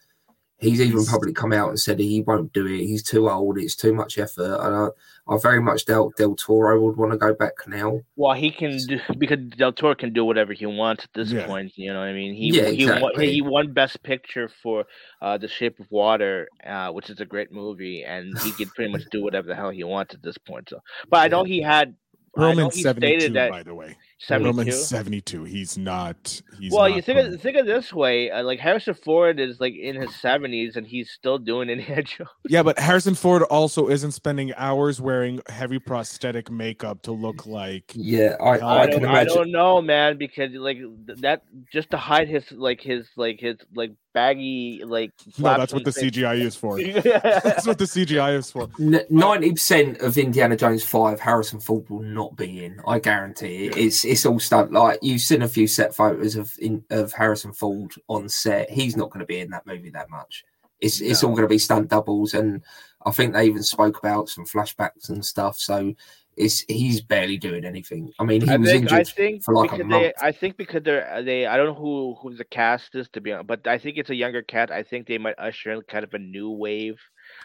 he's 0.60 0.80
even 0.80 0.98
He's- 0.98 1.08
probably 1.08 1.32
come 1.32 1.52
out 1.52 1.68
and 1.68 1.78
said 1.80 1.98
he 1.98 2.22
won't 2.22 2.52
do 2.52 2.66
it. 2.66 2.78
He's 2.78 3.02
too 3.02 3.28
old. 3.30 3.58
It's 3.58 3.76
too 3.76 3.94
much 3.94 4.18
effort, 4.18 4.58
and 4.62 4.74
I, 4.74 4.88
I 5.28 5.38
very 5.38 5.60
much 5.60 5.84
doubt 5.86 6.16
Del 6.16 6.34
Toro 6.34 6.80
would 6.82 6.96
want 6.96 7.12
to 7.12 7.18
go 7.18 7.32
back 7.34 7.52
now. 7.66 8.00
well, 8.16 8.34
he 8.34 8.50
can 8.50 8.76
do 8.86 8.98
because 9.18 9.38
Del 9.56 9.72
Toro 9.72 9.94
can 9.94 10.12
do 10.12 10.24
whatever 10.24 10.52
he 10.52 10.66
wants 10.66 11.04
at 11.04 11.10
this 11.14 11.30
Yeah. 11.32 11.46
point. 11.46 11.72
You 11.76 11.92
know, 11.92 12.00
what 12.00 12.08
I 12.08 12.12
mean, 12.12 12.34
he 12.34 12.48
Yeah, 12.48 12.68
he 12.70 12.86
won, 12.86 12.96
exactly. 12.98 13.32
he 13.32 13.42
won 13.42 13.72
Best 13.72 14.02
Picture 14.02 14.48
for 14.62 14.84
uh, 15.22 15.38
The 15.38 15.48
Shape 15.48 15.78
of 15.80 15.86
Water, 15.90 16.48
uh, 16.66 16.90
which 16.90 17.10
is 17.10 17.20
a 17.20 17.26
great 17.26 17.52
movie, 17.52 18.02
and 18.04 18.36
he 18.40 18.50
can 18.58 18.68
pretty 18.70 18.90
much 18.92 19.02
do 19.10 19.22
whatever 19.22 19.46
the 19.48 19.54
hell 19.54 19.70
he 19.70 19.84
wants 19.84 20.14
at 20.14 20.22
this 20.22 20.36
point. 20.38 20.68
So, 20.70 20.80
but 21.10 21.18
I 21.18 21.28
know 21.28 21.44
he 21.44 21.60
had. 21.60 21.94
Roman 22.36 22.58
know 22.64 22.70
72, 22.70 23.32
by 23.34 23.64
the 23.64 23.74
way. 23.74 23.96
72. 24.22 24.52
Perlman's 24.52 24.86
72. 24.86 25.44
He's 25.44 25.78
not. 25.78 26.42
He's 26.58 26.70
well, 26.70 26.86
not 26.86 26.94
you 26.94 27.00
think 27.00 27.18
of, 27.18 27.40
think 27.40 27.56
of 27.56 27.64
this 27.64 27.90
way: 27.90 28.30
uh, 28.30 28.42
like 28.42 28.58
Harrison 28.58 28.92
Ford 28.92 29.40
is 29.40 29.60
like 29.60 29.74
in 29.74 29.98
his 29.98 30.14
seventies, 30.16 30.76
and 30.76 30.86
he's 30.86 31.10
still 31.10 31.38
doing 31.38 31.70
Indiana 31.70 32.02
Jones. 32.02 32.28
Yeah, 32.46 32.62
but 32.62 32.78
Harrison 32.78 33.14
Ford 33.14 33.42
also 33.44 33.88
isn't 33.88 34.12
spending 34.12 34.52
hours 34.56 35.00
wearing 35.00 35.40
heavy 35.48 35.78
prosthetic 35.78 36.50
makeup 36.50 37.00
to 37.02 37.12
look 37.12 37.46
like. 37.46 37.92
Yeah, 37.94 38.36
I, 38.38 38.44
I 38.44 38.56
I, 38.58 38.82
I, 38.82 38.86
can 38.88 39.02
don't, 39.02 39.14
I 39.14 39.24
don't 39.24 39.50
know, 39.50 39.80
man, 39.80 40.18
because 40.18 40.52
like 40.52 40.76
th- 40.76 41.18
that 41.20 41.42
just 41.72 41.88
to 41.90 41.96
hide 41.96 42.28
his 42.28 42.52
like 42.52 42.82
his 42.82 43.08
like 43.16 43.40
his 43.40 43.56
like 43.74 43.92
baggy 44.12 44.82
like. 44.84 45.12
No, 45.38 45.56
that's 45.56 45.72
what 45.72 45.84
the 45.84 45.90
CGI 45.90 46.40
is 46.40 46.56
for. 46.56 46.80
That's 46.82 47.66
what 47.66 47.78
the 47.78 47.84
CGI 47.84 48.36
is 48.36 48.50
for. 48.50 48.68
Ninety 48.78 49.52
percent 49.52 50.00
of 50.00 50.16
Indiana 50.18 50.56
Jones 50.56 50.84
Five, 50.84 51.20
Harrison 51.20 51.60
Ford 51.60 51.88
will 51.88 52.02
not 52.02 52.36
be 52.36 52.64
in. 52.64 52.80
I 52.86 52.98
guarantee 52.98 53.66
it. 53.66 53.76
It's 53.76 54.04
it's 54.04 54.26
all 54.26 54.38
stunt. 54.38 54.72
Like 54.72 54.98
you've 55.02 55.20
seen 55.20 55.42
a 55.42 55.48
few 55.48 55.66
set 55.66 55.94
photos 55.94 56.36
of 56.36 56.52
in, 56.58 56.84
of 56.90 57.12
Harrison 57.12 57.52
Ford 57.52 57.92
on 58.08 58.28
set. 58.28 58.70
He's 58.70 58.96
not 58.96 59.10
going 59.10 59.20
to 59.20 59.26
be 59.26 59.40
in 59.40 59.50
that 59.50 59.66
movie 59.66 59.90
that 59.90 60.10
much. 60.10 60.44
It's 60.80 61.00
it's 61.00 61.22
all 61.22 61.32
going 61.32 61.42
to 61.42 61.48
be 61.48 61.58
stunt 61.58 61.88
doubles, 61.88 62.34
and 62.34 62.62
I 63.04 63.10
think 63.10 63.32
they 63.32 63.46
even 63.46 63.62
spoke 63.62 63.98
about 63.98 64.28
some 64.28 64.44
flashbacks 64.44 65.08
and 65.08 65.24
stuff. 65.24 65.58
So 65.58 65.94
it's 66.40 66.60
he's 66.68 67.00
barely 67.00 67.36
doing 67.38 67.64
anything. 67.64 68.10
I 68.18 68.24
mean, 68.24 68.40
he 68.40 68.50
I 68.50 68.56
was 68.56 68.68
think, 68.70 68.90
I 68.92 68.98
injured 69.00 69.14
think 69.14 69.44
for 69.44 69.54
like 69.54 69.70
a 69.72 69.76
because 69.76 69.86
month. 69.90 70.02
they, 70.02 70.26
I 70.28 70.32
think 70.32 70.56
because 70.56 70.82
they're 70.82 71.22
they, 71.22 71.46
I 71.46 71.56
don't 71.56 71.66
know 71.66 71.74
who 71.74 72.16
who 72.20 72.34
the 72.34 72.44
cast 72.44 72.94
is 72.94 73.08
to 73.10 73.20
be 73.20 73.32
honest, 73.32 73.46
but 73.46 73.66
I 73.66 73.78
think 73.78 73.98
it's 73.98 74.10
a 74.10 74.14
younger 74.14 74.42
cat. 74.42 74.70
I 74.70 74.82
think 74.82 75.06
they 75.06 75.18
might 75.18 75.38
usher 75.38 75.70
in 75.72 75.82
kind 75.82 76.04
of 76.04 76.14
a 76.14 76.18
new 76.18 76.50
wave. 76.50 76.98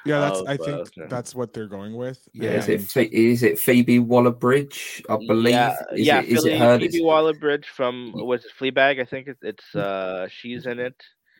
Yeah, 0.06 0.20
that's. 0.22 0.40
of, 0.40 0.48
I 0.48 0.54
uh, 0.56 0.66
think 0.66 0.90
yeah. 0.98 1.06
that's 1.08 1.36
what 1.36 1.54
they're 1.54 1.68
going 1.68 1.96
with. 1.96 2.20
yeah, 2.34 2.52
is 2.52 2.68
it 2.70 2.80
and- 2.82 2.90
Phe- 2.90 3.10
is 3.14 3.44
it 3.44 3.60
Phoebe 3.60 4.00
Waller 4.00 4.32
Bridge? 4.32 5.04
I 5.10 5.18
believe. 5.18 5.54
Yeah, 5.54 5.76
is 5.94 6.06
yeah, 6.08 6.20
it, 6.22 6.26
is 6.30 6.44
Philly, 6.44 6.54
it 6.56 6.60
her? 6.60 6.80
Phoebe 6.80 7.02
Waller 7.02 7.34
Bridge 7.34 7.68
from 7.68 8.12
was 8.16 8.46
it 8.46 8.52
Fleabag? 8.60 9.00
I 9.00 9.06
think 9.06 9.28
it, 9.28 9.38
it's 9.42 9.76
uh 9.76 10.28
she's 10.30 10.66
in 10.66 10.80
it. 10.80 10.96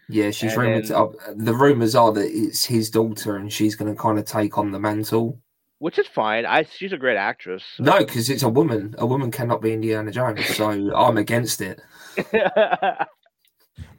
Yeah, 0.08 0.30
she's 0.30 0.54
And 0.54 0.62
rumored. 0.62 0.86
then- 0.86 0.98
uh, 0.98 1.08
the 1.36 1.54
rumors 1.56 1.96
are 1.96 2.12
that 2.14 2.30
it's 2.32 2.64
his 2.64 2.92
daughter, 2.92 3.38
and 3.38 3.52
she's 3.52 3.76
going 3.76 3.92
to 3.94 4.00
kind 4.00 4.20
of 4.20 4.26
take 4.26 4.58
on 4.60 4.72
the 4.72 4.80
mantle. 4.80 5.42
Which 5.86 6.00
is 6.00 6.08
fine. 6.08 6.48
I 6.48 6.64
she's 6.64 6.94
a 6.94 6.98
great 6.98 7.16
actress. 7.16 7.64
No, 7.78 8.00
because 8.00 8.28
it's 8.32 8.42
a 8.42 8.50
woman. 8.50 8.96
A 8.98 9.06
woman 9.06 9.30
cannot 9.30 9.62
be 9.62 9.72
Indiana 9.72 10.10
Jones, 10.10 10.44
so 10.48 10.72
I'm 10.96 11.18
against 11.18 11.62
it. 11.62 11.80
All 12.34 13.06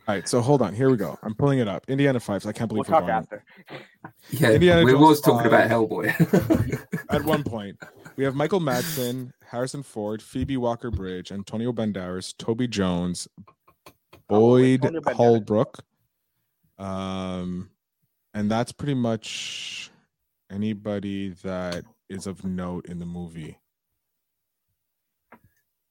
right, 0.08 0.28
so 0.28 0.40
hold 0.40 0.62
on. 0.62 0.74
Here 0.74 0.90
we 0.90 0.96
go. 0.96 1.16
I'm 1.22 1.36
pulling 1.36 1.60
it 1.60 1.68
up. 1.68 1.84
Indiana 1.86 2.18
Fives. 2.18 2.44
I 2.44 2.50
can't 2.50 2.72
we'll 2.72 2.82
believe 2.82 3.00
we're 3.00 3.06
talk 3.08 3.30
going. 3.30 3.42
after. 4.02 4.14
Yeah, 4.30 4.50
Indiana 4.50 4.84
we 4.84 4.90
Jones 4.94 5.00
was 5.00 5.20
talking 5.20 5.46
about. 5.46 5.70
Hellboy. 5.70 6.84
At 7.10 7.22
one 7.22 7.44
point, 7.44 7.76
we 8.16 8.24
have 8.24 8.34
Michael 8.34 8.58
Madsen, 8.58 9.30
Harrison 9.48 9.84
Ford, 9.84 10.20
Phoebe 10.20 10.56
Waller 10.56 10.90
Bridge, 10.90 11.30
Antonio 11.30 11.70
Banderas, 11.72 12.36
Toby 12.36 12.66
Jones, 12.66 13.28
Boyd 14.28 14.84
Antonio 14.84 15.02
Banderas. 15.02 15.14
Holbrook. 15.14 15.78
Um, 16.80 17.70
and 18.34 18.50
that's 18.50 18.72
pretty 18.72 18.94
much 18.94 19.92
anybody 20.50 21.30
that 21.42 21.84
is 22.08 22.26
of 22.26 22.44
note 22.44 22.86
in 22.86 22.98
the 22.98 23.06
movie. 23.06 23.58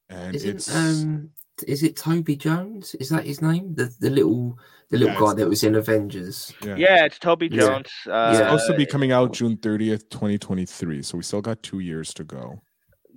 And 0.10 0.36
Isn't, 0.36 0.50
it's 0.50 0.76
um, 0.76 1.32
is 1.68 1.84
it 1.84 1.96
Toby 1.96 2.36
Jones? 2.36 2.96
Is 2.96 3.10
that 3.10 3.26
his 3.26 3.42
name? 3.42 3.74
The 3.76 3.94
the 4.00 4.10
little 4.10 4.58
the 4.90 4.98
little 4.98 5.14
Yeah, 5.16 5.20
guy 5.20 5.34
that 5.34 5.50
was 5.50 5.64
in 5.64 5.76
Avengers. 5.76 6.54
yeah. 6.64 6.78
Yeah, 6.78 7.06
it's 7.06 7.18
Toby 7.20 7.50
Yeah. 7.50 7.66
Jones. 7.66 7.90
Uh, 8.06 8.30
Yeah. 8.32 8.38
supposed 8.40 8.68
to 8.68 8.78
be 8.78 8.86
coming 8.86 9.12
out 9.12 9.34
June 9.34 9.58
30th, 9.58 10.10
2023. 10.10 11.02
So 11.02 11.18
we 11.18 11.24
still 11.24 11.42
got 11.42 11.64
two 11.64 11.80
years 11.80 12.14
to 12.16 12.24
go. 12.24 12.62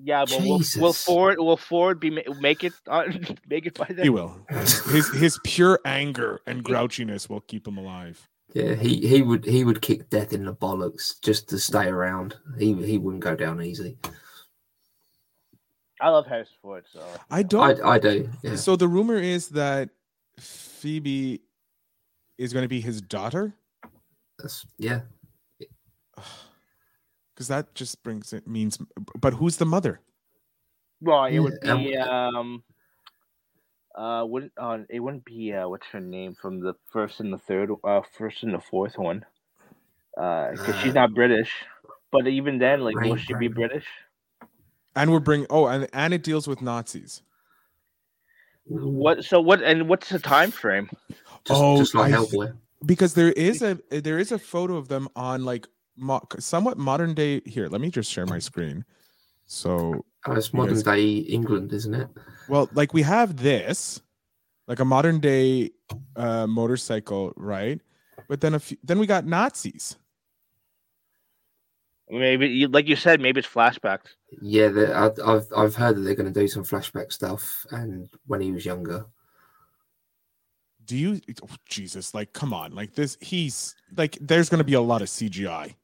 Yeah, 0.01 0.25
but 0.25 0.39
will, 0.39 0.59
will 0.59 0.93
Jesus. 0.93 1.05
Ford 1.05 1.39
will 1.39 1.57
Ford 1.57 1.99
be 2.01 2.11
make 2.39 2.63
it 2.65 2.73
uh, 2.87 3.05
make 3.49 3.67
it 3.67 3.75
by 3.75 3.87
then? 3.89 4.05
He 4.05 4.09
will. 4.09 4.41
His 4.51 5.09
his 5.13 5.39
pure 5.45 5.81
anger 5.85 6.41
and 6.47 6.65
grouchiness 6.65 7.29
will 7.29 7.41
keep 7.41 7.67
him 7.67 7.77
alive. 7.77 8.29
Yeah, 8.55 8.75
he, 8.75 9.07
he 9.07 9.23
would 9.23 9.45
he 9.45 9.63
would 9.65 9.83
kick 9.83 10.09
death 10.09 10.33
in 10.33 10.45
the 10.45 10.55
bollocks 10.55 11.21
just 11.23 11.49
to 11.51 11.59
stay 11.59 11.87
around. 11.89 12.37
He 12.59 12.73
he 12.75 12.97
wouldn't 12.99 13.23
go 13.23 13.37
down 13.37 13.61
easy. 13.63 13.99
I 16.01 16.09
love 16.11 16.27
Harrison 16.27 16.55
Ford, 16.63 16.85
so 16.91 17.01
I 17.31 17.43
don't. 17.43 17.81
I 17.83 17.91
I 17.95 17.99
do. 17.99 18.29
Yeah. 18.43 18.57
So 18.57 18.77
the 18.77 18.89
rumor 18.89 19.17
is 19.17 19.49
that 19.51 19.91
Phoebe 20.39 21.41
is 22.39 22.53
going 22.53 22.63
to 22.65 22.69
be 22.69 22.81
his 22.81 23.01
daughter, 23.03 23.55
That's 24.39 24.65
yeah. 24.79 25.01
because 27.35 27.49
that 27.49 27.75
just 27.75 28.03
brings 28.03 28.33
it 28.33 28.47
means. 28.47 28.79
But 29.21 29.35
who's 29.35 29.57
the 29.57 29.67
mother? 29.67 30.01
well, 31.01 31.25
it 31.27 31.39
would 31.39 31.59
Yeah, 31.63 31.77
be 31.77 31.97
um, 31.97 32.63
uh, 33.99 34.25
wouldn't 34.27 34.53
uh, 34.59 34.79
it 34.91 35.01
wouldn't 35.01 35.27
be 35.27 35.53
uh, 35.55 35.69
what's 35.69 35.89
her 35.89 36.01
name 36.01 36.37
from 36.41 36.61
the 36.61 36.75
first 36.93 37.21
and 37.21 37.33
the 37.35 37.39
third, 37.39 37.71
uh, 37.85 38.03
first 38.19 38.45
and 38.45 38.55
the 38.55 38.61
fourth 38.61 38.99
one, 38.99 39.27
uh, 40.21 40.53
because 40.53 40.77
she's 40.77 40.95
Uh, 40.95 40.95
not 40.95 41.15
British. 41.15 41.53
But 42.13 42.29
even 42.29 42.59
then, 42.59 42.81
like, 42.83 43.01
will 43.01 43.17
Right, 43.17 43.19
she 43.19 43.35
be. 43.35 43.49
British? 43.49 43.87
And 44.97 45.13
we're 45.13 45.21
bringing. 45.21 45.47
Oh, 45.51 45.67
and 45.67 45.89
and 45.93 46.15
it 46.15 46.23
deals 46.25 46.49
with 46.49 46.63
Nazis. 46.63 47.23
What? 48.67 49.25
So 49.25 49.41
what? 49.41 49.63
And 49.63 49.89
what's 49.89 50.09
the 50.11 50.19
time 50.21 50.53
frame? 50.53 50.91
Just, 51.45 51.61
Oh, 51.61 51.75
just 51.75 51.95
like 51.95 52.07
I 52.07 52.11
Hellboy. 52.11 52.55
because 52.87 53.15
there 53.15 53.33
is 53.33 53.63
a 53.63 53.79
there 53.91 54.19
is 54.19 54.33
a 54.33 54.39
photo 54.39 54.77
of 54.77 54.89
them 54.89 55.09
on 55.17 55.45
like 55.45 55.69
mo- 55.97 56.27
somewhat 56.39 56.79
modern 56.79 57.15
day. 57.15 57.43
Here, 57.47 57.69
let 57.69 57.81
me 57.81 57.91
just 57.91 58.11
share 58.11 58.27
my 58.27 58.39
screen. 58.41 58.85
So 59.49 60.05
Oh, 60.27 60.33
it's 60.35 60.53
modern 60.53 60.75
guys- 60.75 60.83
day 60.85 61.09
England, 61.19 61.73
isn't 61.73 61.95
it? 61.95 62.09
Well, 62.49 62.69
like 62.75 62.93
we 62.95 63.03
have 63.03 63.39
this, 63.39 64.01
like 64.67 64.79
a 64.79 64.85
modern 64.85 65.21
day 65.21 65.71
uh, 66.17 66.47
motorcycle, 66.47 67.33
right? 67.37 67.81
But 68.29 68.41
then 68.43 68.55
a 68.55 68.61
few, 68.61 68.77
then 68.85 68.99
we 68.99 69.07
got 69.07 69.27
Nazis. 69.27 69.97
Maybe, 72.11 72.49
you, 72.49 72.69
like 72.69 72.89
you 72.89 72.97
said, 72.97 73.21
maybe 73.21 73.41
it's 73.41 73.49
flashbacks. 73.49 74.09
Yeah, 74.41 74.69
the- 74.69 74.95
I- 74.95 75.35
I've 75.35 75.47
I've 75.57 75.75
heard 75.75 75.97
that 75.97 76.01
they're 76.03 76.15
going 76.15 76.33
to 76.33 76.41
do 76.41 76.49
some 76.49 76.65
flashback 76.65 77.13
stuff, 77.13 77.67
and 77.71 78.09
when 78.27 78.41
he 78.41 78.51
was 78.53 78.65
younger. 78.65 79.07
Do 80.85 80.97
you? 80.97 81.21
Oh, 81.43 81.55
Jesus, 81.69 82.15
like 82.15 82.33
come 82.33 82.55
on, 82.55 82.73
like 82.75 82.95
this. 82.95 83.19
He's 83.21 83.75
like, 83.97 84.17
there's 84.23 84.49
going 84.49 84.59
to 84.59 84.65
be 84.65 84.73
a 84.75 84.81
lot 84.81 85.03
of 85.03 85.09
CGI. 85.09 85.75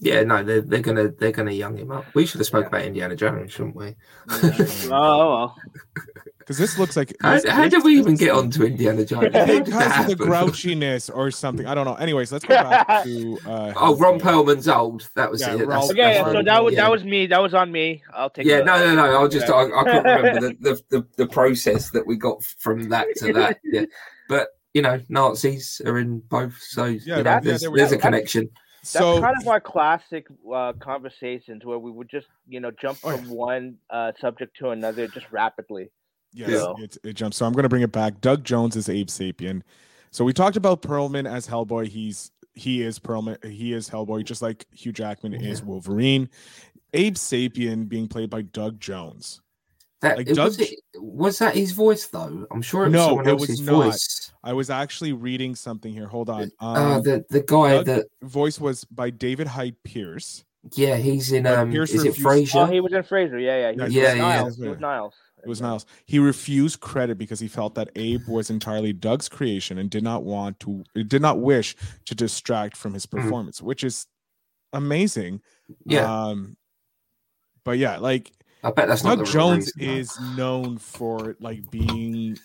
Yeah, 0.00 0.22
no, 0.22 0.42
they're 0.44 0.60
they're 0.60 0.80
gonna 0.80 1.08
they're 1.08 1.32
gonna 1.32 1.50
young 1.52 1.76
him 1.76 1.90
up. 1.90 2.04
We 2.14 2.24
should 2.24 2.38
have 2.38 2.46
spoke 2.46 2.66
about 2.66 2.82
Indiana 2.82 3.16
Jones, 3.16 3.52
shouldn't 3.52 3.74
we? 3.76 3.96
oh 4.30 4.90
well. 4.90 5.56
Because 6.38 6.56
this 6.56 6.78
looks 6.78 6.96
like 6.96 7.14
How, 7.20 7.38
how 7.50 7.68
did 7.68 7.84
we 7.84 7.98
even 7.98 8.14
get 8.16 8.30
onto 8.30 8.62
Indiana 8.64 9.04
Jones? 9.04 9.34
How 9.34 9.44
did 9.44 9.66
that 9.66 9.66
because 9.66 10.12
of 10.12 10.18
the 10.18 10.24
grouchiness 10.24 11.14
or 11.14 11.30
something. 11.30 11.66
I 11.66 11.74
don't 11.74 11.84
know. 11.84 11.96
Anyways, 11.96 12.32
let's 12.32 12.44
go 12.46 12.54
back 12.54 12.86
to. 13.04 13.38
Uh, 13.46 13.72
Oh, 13.76 13.96
Ron 13.96 14.18
Perlman's 14.18 14.66
old. 14.66 15.10
That 15.14 15.30
was 15.30 15.42
Yeah, 15.42 15.54
it. 15.54 15.58
That's, 15.58 15.68
Ralph- 15.68 15.90
Okay, 15.90 15.96
that's 16.00 16.18
so 16.30 16.32
right. 16.36 16.44
that 16.46 16.64
was 16.64 16.74
yeah. 16.74 16.80
that 16.84 16.90
was 16.90 17.04
me. 17.04 17.26
That 17.26 17.42
was 17.42 17.52
on 17.52 17.70
me. 17.70 18.02
I'll 18.14 18.30
take. 18.30 18.46
Yeah, 18.46 18.58
the- 18.60 18.64
no, 18.64 18.78
no, 18.78 18.94
no. 18.94 19.20
I'll 19.20 19.28
just 19.28 19.50
I, 19.50 19.66
Yeah. 19.66 19.74
I 19.76 19.82
couldn't 19.84 20.04
remember 20.04 20.40
the, 20.40 20.56
the, 20.60 20.82
the, 21.00 21.06
the 21.18 21.26
process 21.26 21.90
that 21.90 22.06
we 22.06 22.16
got 22.16 22.42
from 22.42 22.88
that 22.90 23.08
to 23.16 23.32
that. 23.34 23.58
Yeah, 23.64 23.84
but 24.28 24.48
you 24.72 24.80
know, 24.80 25.00
Nazis 25.10 25.82
are 25.84 25.98
in 25.98 26.20
both, 26.20 26.56
so 26.62 26.84
you 26.86 27.00
Yeah, 27.04 27.16
know, 27.16 27.22
that- 27.24 27.42
there's, 27.42 27.62
yeah, 27.62 27.68
there 27.68 27.76
there's 27.76 27.92
a 27.92 27.96
was- 27.96 28.02
connection. 28.02 28.48
That's 28.80 28.90
So 28.90 29.20
kind 29.20 29.36
of 29.40 29.48
our 29.48 29.60
classic 29.60 30.26
uh, 30.52 30.72
conversations 30.74 31.64
where 31.64 31.78
we 31.78 31.90
would 31.90 32.08
just, 32.08 32.26
you 32.48 32.60
know, 32.60 32.70
jump 32.70 32.98
Oh, 33.04 33.16
from 33.16 33.28
one 33.28 33.76
uh, 33.90 34.12
subject 34.20 34.56
to 34.58 34.70
another 34.70 35.06
just 35.08 35.26
rapidly. 35.30 35.90
Yes, 36.32 36.50
Yeah. 36.50 36.72
it, 36.84 36.96
it 37.04 37.12
jumps. 37.14 37.36
So 37.38 37.46
I'm 37.46 37.52
going 37.52 37.64
to 37.64 37.68
bring 37.68 37.82
it 37.82 37.92
back. 37.92 38.20
Doug 38.20 38.44
Jones 38.44 38.76
is 38.76 38.88
Abe 38.88 39.08
Sapien. 39.08 39.62
So 40.10 40.24
we 40.24 40.32
talked 40.32 40.56
about 40.56 40.82
Perlman 40.82 41.30
as 41.30 41.46
Hellboy. 41.46 41.88
He's 41.88 42.30
he 42.54 42.82
is 42.82 42.98
Perlman. 42.98 43.42
He 43.44 43.72
is 43.72 43.88
Hellboy, 43.88 44.24
just 44.24 44.42
like 44.42 44.66
Hugh 44.72 44.92
Jackman 44.92 45.34
is 45.34 45.62
Wolverine. 45.62 46.28
Abe 46.92 47.14
Sapien 47.14 47.88
being 47.88 48.08
played 48.08 48.30
by 48.30 48.42
Doug 48.42 48.80
Jones. 48.80 49.40
That 50.00 50.16
Like 50.18 50.28
it, 50.28 50.38
was, 50.38 50.60
it, 50.60 50.78
was 50.96 51.38
that 51.40 51.56
his 51.56 51.72
voice 51.72 52.06
though? 52.06 52.46
I'm 52.52 52.62
sure 52.62 52.84
it 52.84 52.88
was 52.90 52.92
No, 52.94 53.06
someone 53.08 53.26
it 53.26 53.30
else's 53.32 53.48
was 53.48 53.60
not. 53.62 53.84
voice. 53.84 54.32
I 54.44 54.52
was 54.52 54.70
actually 54.70 55.12
reading 55.12 55.56
something 55.56 55.92
here. 55.92 56.06
Hold 56.06 56.30
on. 56.30 56.42
Um, 56.60 56.76
uh, 56.76 57.00
the 57.00 57.24
the 57.30 57.40
guy 57.42 57.74
Doug- 57.82 57.86
that 57.86 58.06
voice 58.22 58.60
was 58.60 58.84
by 58.84 59.10
David 59.10 59.48
Hyde 59.48 59.74
Pierce. 59.82 60.44
yeah, 60.74 60.96
he's 60.96 61.32
in 61.32 61.46
um 61.48 61.72
Pierce 61.72 61.90
is 61.92 62.04
it 62.04 62.10
refused- 62.16 62.52
Frasier? 62.54 62.68
Oh, 62.68 62.70
he 62.70 62.80
was 62.80 62.92
in 62.92 63.02
Frasier. 63.02 63.42
Yeah, 63.42 63.58
yeah. 63.58 63.72
He 63.72 63.80
was 63.80 63.92
Yeah, 63.92 64.02
with 64.02 64.16
yeah, 64.16 64.22
Niles. 64.22 64.56
that's 64.56 64.68
was. 64.68 64.80
Niles. 64.80 65.14
It 65.42 65.48
was 65.48 65.60
Niles. 65.60 65.86
He 66.06 66.18
refused 66.20 66.78
credit 66.80 67.18
because 67.18 67.40
he 67.40 67.48
felt 67.48 67.74
that 67.76 67.90
Abe 67.96 68.26
was 68.28 68.50
entirely 68.50 68.92
Doug's 68.92 69.28
creation 69.28 69.78
and 69.78 69.88
did 69.90 70.02
not 70.04 70.22
want 70.24 70.58
to, 70.60 70.82
did 71.06 71.22
not 71.22 71.40
wish 71.40 71.74
to 72.06 72.14
distract 72.16 72.76
from 72.76 72.92
his 72.94 73.06
Mhm. 73.06 73.10
performance, 73.22 73.62
which 73.62 73.82
is 73.84 74.06
amazing. 74.72 75.40
yeah, 75.84 76.26
Um, 76.26 76.56
but 77.64 77.78
yeah, 77.78 77.98
like 77.98 78.32
I 78.64 78.70
bet 78.72 78.88
that's 78.88 79.04
not 79.04 79.16
Doug 79.18 79.26
the 79.26 79.32
Jones 79.32 79.72
reason, 79.76 79.94
though. 79.94 80.00
is 80.00 80.20
known 80.36 80.78
for 80.78 81.36
like 81.40 81.70
being 81.70 82.36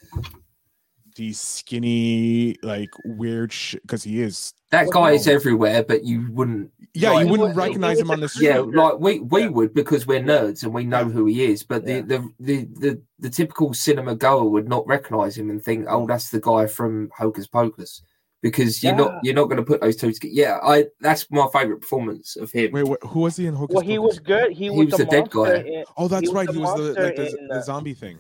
the 1.16 1.32
skinny, 1.34 2.56
like 2.64 2.90
weird 3.06 3.52
shit 3.54 3.82
because 3.84 4.04
he 4.04 4.22
is. 4.22 4.54
that 4.72 4.88
Well, 4.88 5.04
guy 5.04 5.12
is 5.12 5.28
everywhere, 5.28 5.84
but 5.84 6.04
you 6.04 6.28
wouldn't. 6.32 6.72
Yeah, 6.96 7.12
Like, 7.12 7.26
you 7.26 7.32
wouldn't 7.32 7.50
was- 7.50 7.58
recognize 7.58 8.00
him 8.00 8.10
on 8.12 8.20
the 8.20 8.28
creep. 8.30 8.44
Yeah, 8.50 8.60
like 8.60 9.00
we 9.00 9.20
we 9.20 9.42
Yeah. 9.44 9.48
would 9.50 9.74
because 9.74 10.08
we're 10.08 10.20
nerds 10.22 10.64
and 10.64 10.74
we 10.74 10.84
know 10.86 11.00
Yeah. 11.02 11.10
who 11.10 11.26
he 11.26 11.46
is. 11.46 11.64
But 11.64 11.86
the, 11.86 11.94
Yeah. 11.96 12.02
the, 12.02 12.30
the 12.40 12.66
the 12.80 13.02
the 13.20 13.30
typical 13.30 13.74
cinema 13.74 14.16
goer 14.16 14.46
would 14.50 14.68
not 14.68 14.88
recognize 14.88 15.38
him 15.38 15.50
and 15.52 15.64
think, 15.64 15.86
"Oh, 15.90 16.08
that's 16.08 16.30
the 16.30 16.40
guy 16.42 16.66
from 16.68 17.10
Hocus 17.18 17.46
Pocus," 17.48 18.02
because 18.44 18.84
you're 18.84 18.92
Yeah. 18.94 18.98
not 18.98 19.20
you're 19.24 19.34
not 19.34 19.46
going 19.46 19.58
to 19.58 19.64
put 19.64 19.82
those 19.82 19.96
two 19.96 20.12
together. 20.12 20.34
Yeah, 20.36 20.60
I 20.62 20.86
that's 21.00 21.26
my 21.32 21.48
favorite 21.52 21.80
performance 21.82 22.36
of 22.36 22.52
him. 22.52 22.72
Wait, 22.74 22.84
what, 22.84 23.00
who 23.04 23.22
was 23.22 23.36
he 23.38 23.48
in 23.48 23.56
Hocus 23.56 23.74
Well, 23.74 23.84
he 23.84 23.98
Pocus? 23.98 24.10
was 24.18 24.20
good. 24.20 24.52
He, 24.52 24.66
He 24.66 24.70
was, 24.70 24.86
was 24.88 24.98
the 24.98 25.06
the 25.06 25.12
dead 25.12 25.30
guy. 25.32 25.56
In, 25.56 25.84
Oh, 25.98 26.08
that's 26.08 26.28
was 26.28 26.34
right. 26.36 26.48
the 26.48 26.54
He 26.54 26.60
was 26.60 26.74
the 26.76 26.84
monster 26.84 27.04
like 27.06 27.16
the, 27.16 27.24
the 27.24 27.48
the- 27.56 27.62
zombie 27.64 27.94
thing 27.96 28.20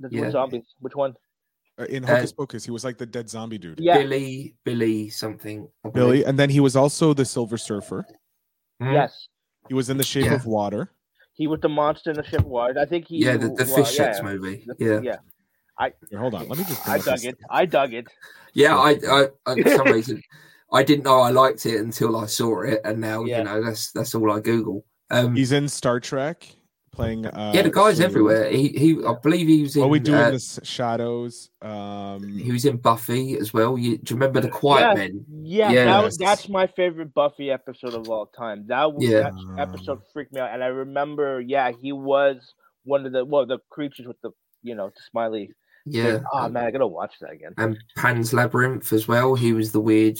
the, 0.00 0.08
Yeah. 0.10 0.24
the 0.26 0.30
zombies. 0.32 0.66
Which 0.80 0.94
one? 0.94 1.14
Uh, 1.78 1.84
in 1.84 2.04
Uh, 2.04 2.08
Hocus 2.08 2.32
Pocus. 2.32 2.64
He 2.64 2.70
was 2.70 2.84
like 2.84 2.98
the 2.98 3.06
dead 3.06 3.30
zombie 3.30 3.56
dude. 3.56 3.80
Yeah. 3.80 3.96
Billy 3.98 4.54
Billy 4.64 5.08
something. 5.08 5.66
Billy, 5.94 6.24
and 6.24 6.38
then 6.38 6.50
he 6.50 6.60
was 6.60 6.76
also 6.76 7.14
the 7.14 7.24
Silver 7.24 7.56
Surfer. 7.56 8.04
Hmm? 8.80 8.92
Yes. 8.92 9.28
He 9.68 9.74
was 9.74 9.88
in 9.88 9.96
The 9.96 10.04
Shape 10.04 10.24
Yeah. 10.26 10.34
of 10.34 10.46
Water. 10.46 10.90
He 11.34 11.46
was 11.46 11.60
the 11.60 11.68
monster 11.68 12.10
in 12.10 12.16
the 12.16 12.24
Shape 12.24 12.40
of 12.40 12.46
Water. 12.46 12.78
I 12.80 12.84
think 12.84 13.06
he. 13.06 13.18
Yeah, 13.24 13.36
the, 13.38 13.48
the 13.48 13.64
well, 13.64 13.76
fish 13.76 13.96
yeah, 13.98 14.12
sets 14.12 14.22
movie. 14.22 14.66
the- 14.66 15.00
Yeah, 15.04 15.16
yeah. 15.86 15.88
Here, 16.10 16.18
hold 16.18 16.34
on. 16.34 16.48
Let 16.48 16.58
me 16.58 16.64
just. 16.64 16.84
bring 16.84 16.94
I 16.94 16.98
dug 16.98 17.14
this- 17.16 17.24
it. 17.24 17.38
I 17.50 17.66
dug 17.66 17.94
it. 17.94 18.06
yeah. 18.54 18.76
I, 18.76 18.90
I, 19.08 19.26
I 19.46 19.62
for 19.62 19.70
some 19.70 19.86
reason 19.92 20.22
I 20.72 20.82
didn't 20.82 21.04
know 21.04 21.20
I 21.20 21.30
liked 21.30 21.66
it 21.66 21.80
until 21.80 22.16
I 22.16 22.26
saw 22.26 22.62
it, 22.62 22.80
and 22.84 23.00
now 23.00 23.24
Yeah. 23.24 23.38
you 23.38 23.44
know 23.44 23.64
that's 23.64 23.92
that's 23.92 24.14
all 24.14 24.30
I 24.32 24.40
Google. 24.40 24.84
Um, 25.10 25.34
He's 25.34 25.50
in 25.52 25.68
Star 25.68 25.98
Trek, 25.98 26.46
playing. 26.92 27.26
Uh, 27.26 27.50
yeah, 27.52 27.62
the 27.62 27.70
guy's 27.70 27.96
Sulu. 27.96 28.06
everywhere. 28.08 28.50
He 28.50 28.68
he. 28.68 29.04
I 29.04 29.14
believe 29.20 29.48
he 29.48 29.62
was 29.62 29.74
in. 29.74 29.80
What 29.82 29.90
we 29.90 29.98
do 29.98 30.14
uh, 30.14 30.28
in 30.28 30.34
the 30.34 30.60
shadows. 30.62 31.50
Um, 31.62 32.22
He 32.38 32.52
was 32.52 32.64
in 32.64 32.76
Buffy 32.76 33.36
as 33.36 33.52
well. 33.52 33.76
You, 33.76 33.98
do 33.98 34.14
you 34.14 34.16
remember 34.20 34.40
the 34.40 34.48
Quiet 34.48 34.80
Yeah. 34.88 34.94
Men? 34.94 35.24
Yeah, 35.42 35.70
Yeah. 35.72 35.84
that 35.86 36.04
was, 36.04 36.16
that's 36.16 36.48
my 36.48 36.68
favorite 36.68 37.12
Buffy 37.12 37.50
episode 37.50 37.94
of 37.94 38.08
all 38.08 38.26
time. 38.26 38.66
That 38.68 38.92
was 38.92 39.04
Yeah. 39.08 39.30
that 39.30 39.34
episode 39.58 40.00
freaked 40.12 40.32
me 40.32 40.40
out, 40.40 40.50
and 40.54 40.62
I 40.62 40.68
remember, 40.68 41.40
yeah, 41.40 41.72
he 41.72 41.90
was 41.90 42.54
one 42.84 43.04
of 43.06 43.10
the 43.12 43.24
well, 43.24 43.46
the 43.46 43.58
creatures 43.70 44.06
with 44.06 44.20
the 44.22 44.30
you 44.62 44.76
know 44.76 44.90
the 44.90 45.00
smiley. 45.10 45.50
Yeah. 45.86 46.20
Oh 46.32 46.48
man, 46.48 46.64
I 46.64 46.70
gotta 46.70 46.86
watch 46.86 47.14
that 47.20 47.30
again. 47.32 47.54
And 47.58 47.78
Pan's 47.96 48.32
Labyrinth 48.32 48.92
as 48.92 49.08
well. 49.08 49.34
He 49.34 49.52
was 49.52 49.72
the 49.72 49.80
weird. 49.80 50.18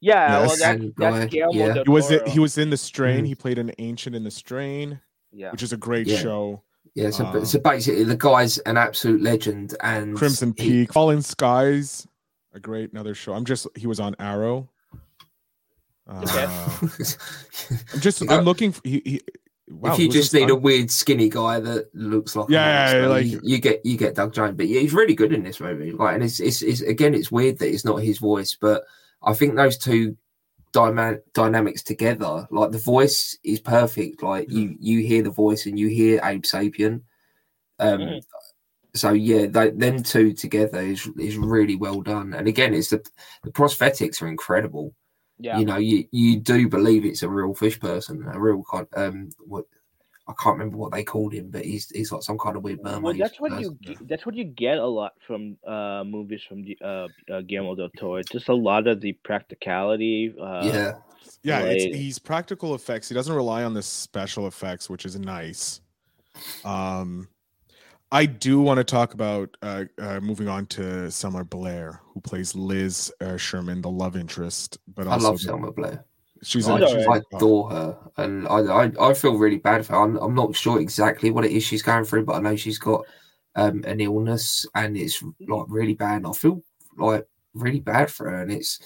Yeah, 0.00 0.40
Yes. 0.42 0.50
that's, 0.58 0.62
And 0.62 0.92
that's 0.98 1.16
guy, 1.18 1.26
Guillermo 1.26 1.52
yeah. 1.52 1.72
del 1.74 1.84
he 1.84 1.90
was 1.90 2.08
Toro. 2.08 2.28
he 2.30 2.38
was 2.38 2.58
in 2.58 2.70
the 2.70 2.76
Strain. 2.76 3.24
Mhm. 3.24 3.26
He 3.28 3.34
played 3.34 3.58
an 3.58 3.72
ancient 3.78 4.14
in 4.14 4.22
the 4.24 4.30
Strain, 4.30 5.00
yeah. 5.32 5.50
which 5.50 5.62
is 5.62 5.72
a 5.72 5.76
great 5.78 6.06
Yeah. 6.06 6.18
show. 6.18 6.62
Yeah. 6.94 7.10
So, 7.10 7.24
Um, 7.26 7.44
so 7.46 7.58
basically, 7.58 8.04
the 8.04 8.16
guy's 8.16 8.58
an 8.58 8.76
absolute 8.76 9.22
legend. 9.22 9.74
And 9.82 10.16
Crimson 10.16 10.54
he- 10.56 10.84
Peak, 10.84 10.92
Falling 10.92 11.22
Skies, 11.22 12.06
a 12.52 12.60
great 12.60 12.92
another 12.92 13.14
show. 13.14 13.32
I'm 13.32 13.44
just 13.46 13.66
he 13.76 13.86
was 13.86 13.98
on 14.00 14.14
Arrow. 14.18 14.68
Okay. 16.08 16.44
Uh, 16.44 16.70
I'm 17.94 18.00
just 18.00 18.30
I'm 18.30 18.44
looking 18.44 18.72
for 18.72 18.82
he, 18.84 19.00
he 19.04 19.20
wow, 19.68 19.92
if 19.92 19.98
you 19.98 20.08
just 20.10 20.34
need 20.34 20.50
a 20.50 20.54
weird 20.54 20.90
skinny 20.90 21.28
guy 21.28 21.60
that 21.60 21.94
looks 21.94 22.36
like 22.36 22.48
a 22.48 22.52
Yeah, 22.52 22.94
yeah, 23.00 23.06
like- 23.06 23.26
you, 23.26 23.40
you 23.42 23.58
get 23.58 23.84
you 23.84 23.96
get 23.96 24.14
Doug 24.14 24.32
Jones, 24.34 24.56
but 24.56 24.68
yeah, 24.68 24.80
he's 24.80 24.94
really 24.94 25.14
good 25.14 25.32
in 25.32 25.42
this 25.42 25.60
movie. 25.60 25.92
Like, 25.92 26.14
and 26.14 26.24
it's, 26.24 26.40
it's 26.40 26.62
it's 26.62 26.80
again, 26.82 27.14
it's 27.14 27.32
weird 27.32 27.58
that 27.58 27.72
it's 27.72 27.84
not 27.84 27.96
his 28.02 28.18
voice, 28.18 28.56
but 28.60 28.84
I 29.22 29.32
think 29.34 29.54
those 29.56 29.78
two 29.78 30.16
dyma- 30.72 31.20
dynamics 31.32 31.82
together, 31.82 32.46
like 32.50 32.70
the 32.72 32.78
voice 32.78 33.38
is 33.44 33.60
perfect. 33.60 34.22
Like 34.22 34.50
you 34.50 34.76
you 34.80 35.00
hear 35.06 35.22
the 35.22 35.30
voice 35.30 35.66
and 35.66 35.78
you 35.78 35.88
hear 35.88 36.20
Abe 36.22 36.42
Sapien. 36.42 37.02
Um, 37.78 38.00
Mhm. 38.00 38.22
so 38.94 39.12
yeah, 39.12 39.46
they, 39.46 39.70
them 39.70 40.02
two 40.02 40.32
together 40.32 40.80
is 40.80 41.08
is 41.18 41.36
really 41.38 41.76
well 41.76 42.02
done. 42.02 42.34
And 42.34 42.46
again, 42.48 42.74
it's 42.74 42.90
the 42.90 43.02
the 43.44 43.50
prosthetics 43.52 44.20
are 44.20 44.28
incredible 44.28 44.94
Yeah. 45.38 45.58
you 45.58 45.64
know 45.64 45.76
you 45.76 46.06
you 46.12 46.38
do 46.38 46.68
believe 46.68 47.04
it's 47.04 47.22
a 47.22 47.28
real 47.28 47.54
fish 47.54 47.78
person 47.80 48.24
a 48.32 48.38
real 48.38 48.62
kind 48.70 48.86
um 48.96 49.30
what 49.40 49.64
i 50.28 50.32
can't 50.40 50.56
remember 50.56 50.76
what 50.76 50.92
they 50.92 51.02
called 51.02 51.34
him 51.34 51.50
but 51.50 51.64
he's 51.64 51.90
he's 51.90 52.12
like 52.12 52.22
some 52.22 52.38
kind 52.38 52.56
of 52.56 52.62
weird 52.62 52.82
mermaid 52.84 53.02
well, 53.02 53.14
that's 53.14 53.40
what 53.40 53.60
you 53.60 53.72
person. 53.84 54.04
ge- 54.04 54.08
that's 54.08 54.24
what 54.24 54.36
you 54.36 54.44
get 54.44 54.78
a 54.78 54.86
lot 54.86 55.12
from 55.26 55.56
uh 55.66 56.04
movies 56.04 56.42
from 56.48 56.62
the 56.62 56.78
uh, 56.82 57.08
uh 57.32 57.40
Guillermo 57.42 57.74
del 57.74 57.90
Toro. 57.98 58.22
Just 58.22 58.48
a 58.48 58.54
lot 58.54 58.86
of 58.86 59.00
the 59.00 59.12
practicality. 59.24 60.32
Uh, 60.40 60.62
yeah 60.64 60.92
Yeah, 61.42 61.60
it's, 61.62 61.84
Like- 61.84 61.94
he's 61.94 62.18
practical 62.18 62.74
effects. 62.74 63.08
He 63.08 63.14
doesn't 63.14 63.34
rely 63.34 63.64
on 63.64 63.74
the 63.74 63.82
special 63.82 64.46
effects, 64.46 64.88
which 64.88 65.04
is 65.04 65.18
nice. 65.18 65.80
Um, 66.64 67.28
I 68.14 68.26
do 68.26 68.60
want 68.60 68.78
to 68.78 68.84
talk 68.84 69.12
about 69.12 69.56
uh, 69.60 69.86
uh, 69.98 70.20
moving 70.20 70.46
on 70.46 70.66
to 70.66 71.10
Selma 71.10 71.42
Blair, 71.42 72.00
who 72.04 72.20
plays 72.20 72.54
Liz 72.54 73.12
uh, 73.20 73.36
Sherman, 73.36 73.82
the 73.82 73.90
love 73.90 74.14
interest. 74.14 74.78
But 74.94 75.08
i 75.08 75.16
love 75.16 75.38
the- 75.38 75.42
selma 75.42 75.72
blair 75.72 76.04
She's, 76.44 76.68
Oh, 76.68 76.76
a, 76.76 76.86
she's 76.86 77.06
I 77.08 77.20
adore 77.34 77.70
her, 77.70 77.98
and 78.18 78.46
I, 78.46 78.58
I 78.58 78.92
I 79.00 79.14
feel 79.14 79.36
really 79.36 79.56
bad 79.56 79.84
for 79.84 79.94
her. 79.94 79.98
I'm, 79.98 80.16
I'm 80.18 80.34
not 80.34 80.54
sure 80.54 80.78
exactly 80.78 81.30
what 81.30 81.44
it 81.44 81.52
is 81.52 81.64
she's 81.64 81.82
going 81.82 82.04
through, 82.04 82.26
but 82.26 82.34
I 82.36 82.40
know 82.40 82.54
she's 82.54 82.78
got 82.78 83.04
um, 83.56 83.82
an 83.84 84.00
illness, 84.00 84.64
and 84.74 84.96
it's 84.96 85.22
like 85.48 85.64
really 85.68 85.94
bad. 85.94 86.18
And 86.18 86.26
I 86.26 86.32
feel 86.32 86.62
like 86.98 87.26
really 87.54 87.80
bad 87.80 88.10
for 88.10 88.28
her, 88.30 88.42
and 88.42 88.52
it's 88.52 88.78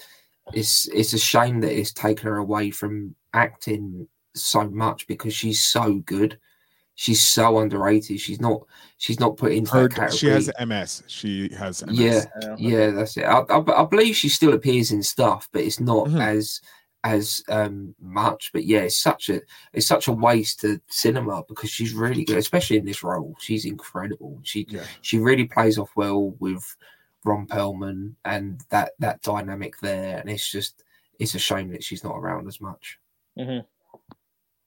it's 0.53 0.87
it's 0.87 1.13
a 1.13 1.19
shame 1.19 1.59
that 1.61 1.77
it's 1.77 1.91
taken 1.91 2.27
her 2.29 2.37
away 2.37 2.71
from 2.71 3.13
acting 3.33 4.07
so 4.35 4.69
much 4.69 5.05
because 5.05 5.35
she's 5.35 5.61
so 5.61 5.95
good. 6.05 6.39
She's 7.01 7.21
so 7.25 7.59
underrated. 7.59 8.19
She's 8.19 8.41
not 8.41 8.59
she's 8.97 9.21
not 9.21 9.37
put 9.37 9.53
into 9.53 9.71
her, 9.71 9.83
that 9.87 9.95
category. 9.95 10.17
she 10.17 10.27
has 10.27 10.51
MS. 10.67 11.03
She 11.07 11.47
has 11.55 11.81
MS. 11.87 11.97
Yeah, 11.97 12.25
yeah, 12.57 12.89
that's 12.89 13.15
it. 13.15 13.23
I, 13.23 13.39
I, 13.39 13.83
I 13.83 13.85
believe 13.85 14.17
she 14.17 14.27
still 14.27 14.51
appears 14.53 14.91
in 14.91 15.01
stuff, 15.01 15.47
but 15.53 15.61
it's 15.61 15.79
not 15.79 16.07
Mhm. 16.07 16.21
as 16.21 16.59
as 17.05 17.41
um 17.47 17.95
much. 18.01 18.49
But 18.51 18.65
yeah, 18.65 18.79
it's 18.79 18.99
such 18.99 19.29
a 19.29 19.39
it's 19.71 19.87
such 19.87 20.09
a 20.09 20.11
waste 20.11 20.59
to 20.59 20.81
cinema 20.89 21.41
because 21.47 21.69
she's 21.69 21.93
really 21.93 22.25
good, 22.25 22.35
especially 22.37 22.75
in 22.79 22.85
this 22.85 23.01
role. 23.01 23.33
She's 23.39 23.63
incredible. 23.63 24.37
She 24.43 24.67
Yeah. 24.69 24.83
she 24.99 25.19
really 25.19 25.45
plays 25.45 25.77
off 25.77 25.91
well 25.95 26.31
with 26.39 26.65
Ron 27.23 27.47
Perlman 27.47 28.15
and 28.25 28.59
that 28.71 28.91
that 28.99 29.21
dynamic 29.21 29.79
there. 29.79 30.17
And 30.17 30.29
it's 30.29 30.51
just 30.51 30.83
it's 31.17 31.33
a 31.33 31.39
shame 31.39 31.69
that 31.71 31.81
she's 31.81 32.03
not 32.03 32.17
around 32.17 32.45
as 32.49 32.59
much. 32.59 32.99
mhm. 33.37 33.63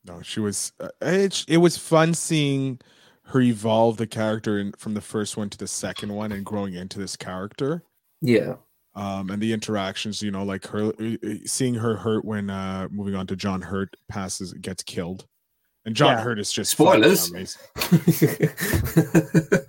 No, 0.07 0.23
she 0.23 0.41
was. 0.41 0.73
Uh, 0.81 0.89
it, 1.01 1.45
it 1.49 1.59
was 1.59 1.77
fun 1.77 2.15
seeing 2.15 2.81
her 3.27 3.41
evolve 3.41 3.97
the 3.99 4.07
character 4.07 4.59
in, 4.59 4.73
from 4.73 4.95
the 4.95 5.01
first 5.01 5.37
one 5.37 5.49
to 5.51 5.59
the 5.59 5.69
second 5.69 6.13
one 6.13 6.33
and 6.33 6.45
growing 6.45 6.75
into 6.75 6.99
this 6.99 7.17
character. 7.17 7.83
Yeah, 8.21 8.55
um 8.95 9.31
and 9.31 9.41
the 9.41 9.53
interactions 9.55 10.23
you 10.23 10.31
know 10.31 10.45
like 10.45 10.67
her 10.67 10.93
uh, 11.01 11.17
uh, 11.25 11.35
seeing 11.47 11.75
her 11.75 11.97
hurt 11.97 12.25
when 12.27 12.51
uh 12.51 12.87
moving 12.91 13.15
on 13.15 13.27
to 13.27 13.35
john 13.35 13.63
hurt 13.63 13.97
passes 14.07 14.53
gets 14.53 14.83
killed 14.83 15.27
and 15.87 15.97
john 15.97 16.19
Yeah. 16.19 16.23
hurt 16.23 16.39
is 16.39 16.53
just 16.53 16.73
Spoilers. 16.73 17.31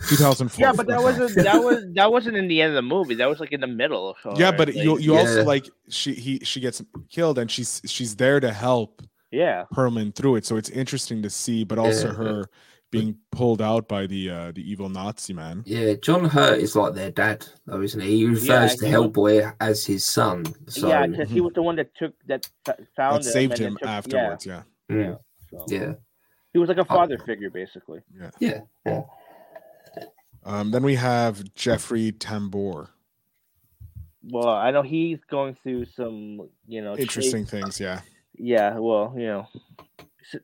2004 0.10 0.60
Yeah, 0.60 0.74
but 0.76 0.88
that 0.88 1.02
wasn't 1.02 1.36
that 1.36 1.64
was 1.64 1.86
that 1.94 2.12
wasn't 2.12 2.36
in 2.38 2.48
the 2.48 2.62
end 2.62 2.72
of 2.72 2.76
the 2.76 2.82
movie. 2.82 3.16
That 3.16 3.30
was 3.30 3.40
like 3.40 3.52
in 3.54 3.62
the 3.62 3.68
middle. 3.68 4.16
Of 4.26 4.38
yeah 4.40 4.52
but 4.52 4.68
like, 4.68 4.76
you 4.78 4.98
you 5.00 5.16
also 5.16 5.44
like 5.46 5.70
she 5.90 6.14
he 6.14 6.40
she 6.40 6.60
gets 6.60 6.84
killed 7.10 7.40
and 7.40 7.50
she's 7.50 7.82
she's 7.86 8.16
there 8.18 8.40
to 8.40 8.52
help 8.52 9.02
yeah. 9.42 9.66
perlman 9.76 10.14
through 10.16 10.36
it 10.38 10.46
so 10.46 10.56
it's 10.58 10.70
interesting 10.70 11.22
to 11.24 11.30
see 11.30 11.64
but 11.64 11.78
also 11.80 12.08
Yeah. 12.10 12.14
her 12.22 12.50
being 12.92 13.18
pulled 13.32 13.60
out 13.72 13.88
by 13.88 14.06
the 14.14 14.30
uh 14.30 14.52
the 14.58 14.62
evil 14.72 14.88
nazi 14.88 15.34
man 15.34 15.64
yeah. 15.66 15.96
John 16.06 16.26
Hurt 16.26 16.60
is 16.60 16.76
like 16.76 16.94
their 16.94 17.10
dad, 17.10 17.40
though, 17.66 17.82
isn't 17.82 18.00
he? 18.00 18.18
He 18.18 18.26
refers 18.26 18.46
Yeah, 18.48 18.68
to 18.82 18.86
he 18.86 18.92
Hellboy 18.94 19.56
as 19.60 19.84
his 19.84 20.04
son. 20.06 20.46
So 20.68 20.88
yeah, 20.90 21.08
because 21.08 21.30
he 21.36 21.42
was 21.42 21.54
the 21.56 21.64
one 21.70 21.76
that 21.78 21.90
took 22.00 22.14
that 22.28 22.42
f- 22.68 22.78
found 22.96 23.24
that 23.24 23.30
him 23.30 23.34
saved 23.38 23.54
and 23.54 23.62
him 23.68 23.78
took- 23.82 23.90
afterwards 23.98 24.46
yeah 24.46 24.62
Yeah, 24.90 24.96
mm, 24.96 25.18
yeah. 25.52 25.58
So. 25.60 25.66
yeah. 25.76 25.94
He 26.54 26.60
was 26.60 26.70
like 26.70 26.78
a 26.78 26.86
father 26.86 27.18
figure, 27.18 27.50
basically. 27.50 28.02
Yeah, 28.40 28.60
yeah. 28.86 29.02
um 30.46 30.70
then 30.72 30.84
we 30.84 30.94
have 30.96 31.42
jeffrey 31.56 32.12
tambor 32.12 32.90
Well, 34.36 34.48
I 34.50 34.70
know 34.72 34.84
he's 34.84 35.20
going 35.30 35.58
through 35.64 35.86
some, 35.98 36.48
you 36.68 36.82
know, 36.84 36.94
tra- 36.94 37.02
interesting 37.02 37.46
things 37.46 37.80
yeah 37.80 38.02
Yeah, 38.36 38.78
well, 38.80 39.14
you 39.18 39.28
know, 39.28 39.48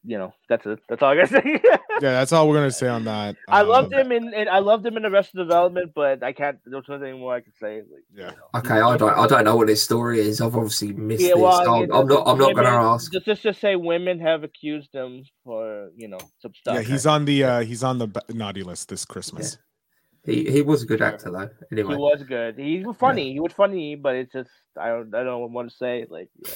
you 0.03 0.17
know, 0.17 0.33
that's 0.47 0.65
it. 0.65 0.79
That's 0.89 1.01
all 1.01 1.09
I 1.11 1.15
gotta 1.15 1.27
say. 1.41 1.61
yeah 2.01 2.11
that's 2.11 2.31
all 2.31 2.47
we're 2.47 2.55
gonna 2.55 2.71
say 2.71 2.87
on 2.87 3.03
that 3.05 3.35
I 3.47 3.61
loved 3.61 3.93
Um, 3.93 3.99
him 4.01 4.11
in, 4.11 4.33
in, 4.33 4.47
I 4.47 4.59
loved 4.59 4.85
him 4.85 4.95
in 4.97 5.03
the 5.03 5.09
rest 5.09 5.29
Arrested 5.35 5.37
Development, 5.39 5.91
but 5.95 6.23
I 6.23 6.31
can't. 6.33 6.57
There's 6.65 6.83
nothing 6.87 7.19
more 7.19 7.35
I 7.35 7.41
can 7.41 7.53
say. 7.59 7.77
Like, 7.77 8.03
Yeah. 8.13 8.31
you 8.31 8.37
know. 8.37 8.59
Okay, 8.59 8.79
I 8.79 8.95
don't, 8.97 9.17
I 9.17 9.27
don't 9.27 9.43
know 9.45 9.55
what 9.55 9.67
this 9.67 9.81
story 9.81 10.19
is. 10.19 10.39
I've 10.41 10.55
obviously 10.55 10.93
missed 10.93 11.21
Yeah, 11.21 11.29
this. 11.29 11.37
well, 11.39 11.73
I'm, 11.73 11.89
yeah, 11.89 11.97
I'm 11.97 12.07
not, 12.07 12.23
I'm 12.27 12.37
not 12.37 12.53
going 12.53 12.55
to 12.55 12.71
women- 12.71 12.73
ask. 12.93 13.11
Just, 13.11 13.25
just 13.25 13.41
to 13.43 13.53
say, 13.53 13.75
women 13.75 14.19
have 14.19 14.43
accused 14.43 14.93
him 14.93 15.23
for, 15.43 15.89
you 15.95 16.07
know, 16.07 16.19
some 16.41 16.53
stuff. 16.53 16.75
Yeah, 16.75 16.81
he's 16.81 17.05
on 17.05 17.25
the 17.25 17.43
uh 17.43 17.59
he's 17.61 17.83
on 17.83 17.97
the 17.97 18.07
naughty 18.33 18.63
list 18.63 18.89
this 18.89 19.03
Christmas. 19.05 19.57
He, 20.25 20.51
he 20.51 20.61
was 20.61 20.83
a 20.83 20.85
good 20.85 21.01
actor 21.01 21.31
though. 21.31 21.49
He 21.75 21.81
was 21.83 22.23
good. 22.23 22.59
He 22.59 22.83
was 22.85 22.97
funny. 22.97 23.31
He 23.33 23.39
was 23.39 23.53
funny, 23.53 23.95
but 23.95 24.15
it's 24.15 24.33
just 24.33 24.49
I 24.79 24.89
don't 24.89 25.15
I 25.15 25.23
don't 25.23 25.51
want 25.53 25.69
to 25.69 25.75
say 25.75 26.05
like 26.09 26.29
yeah. 26.45 26.53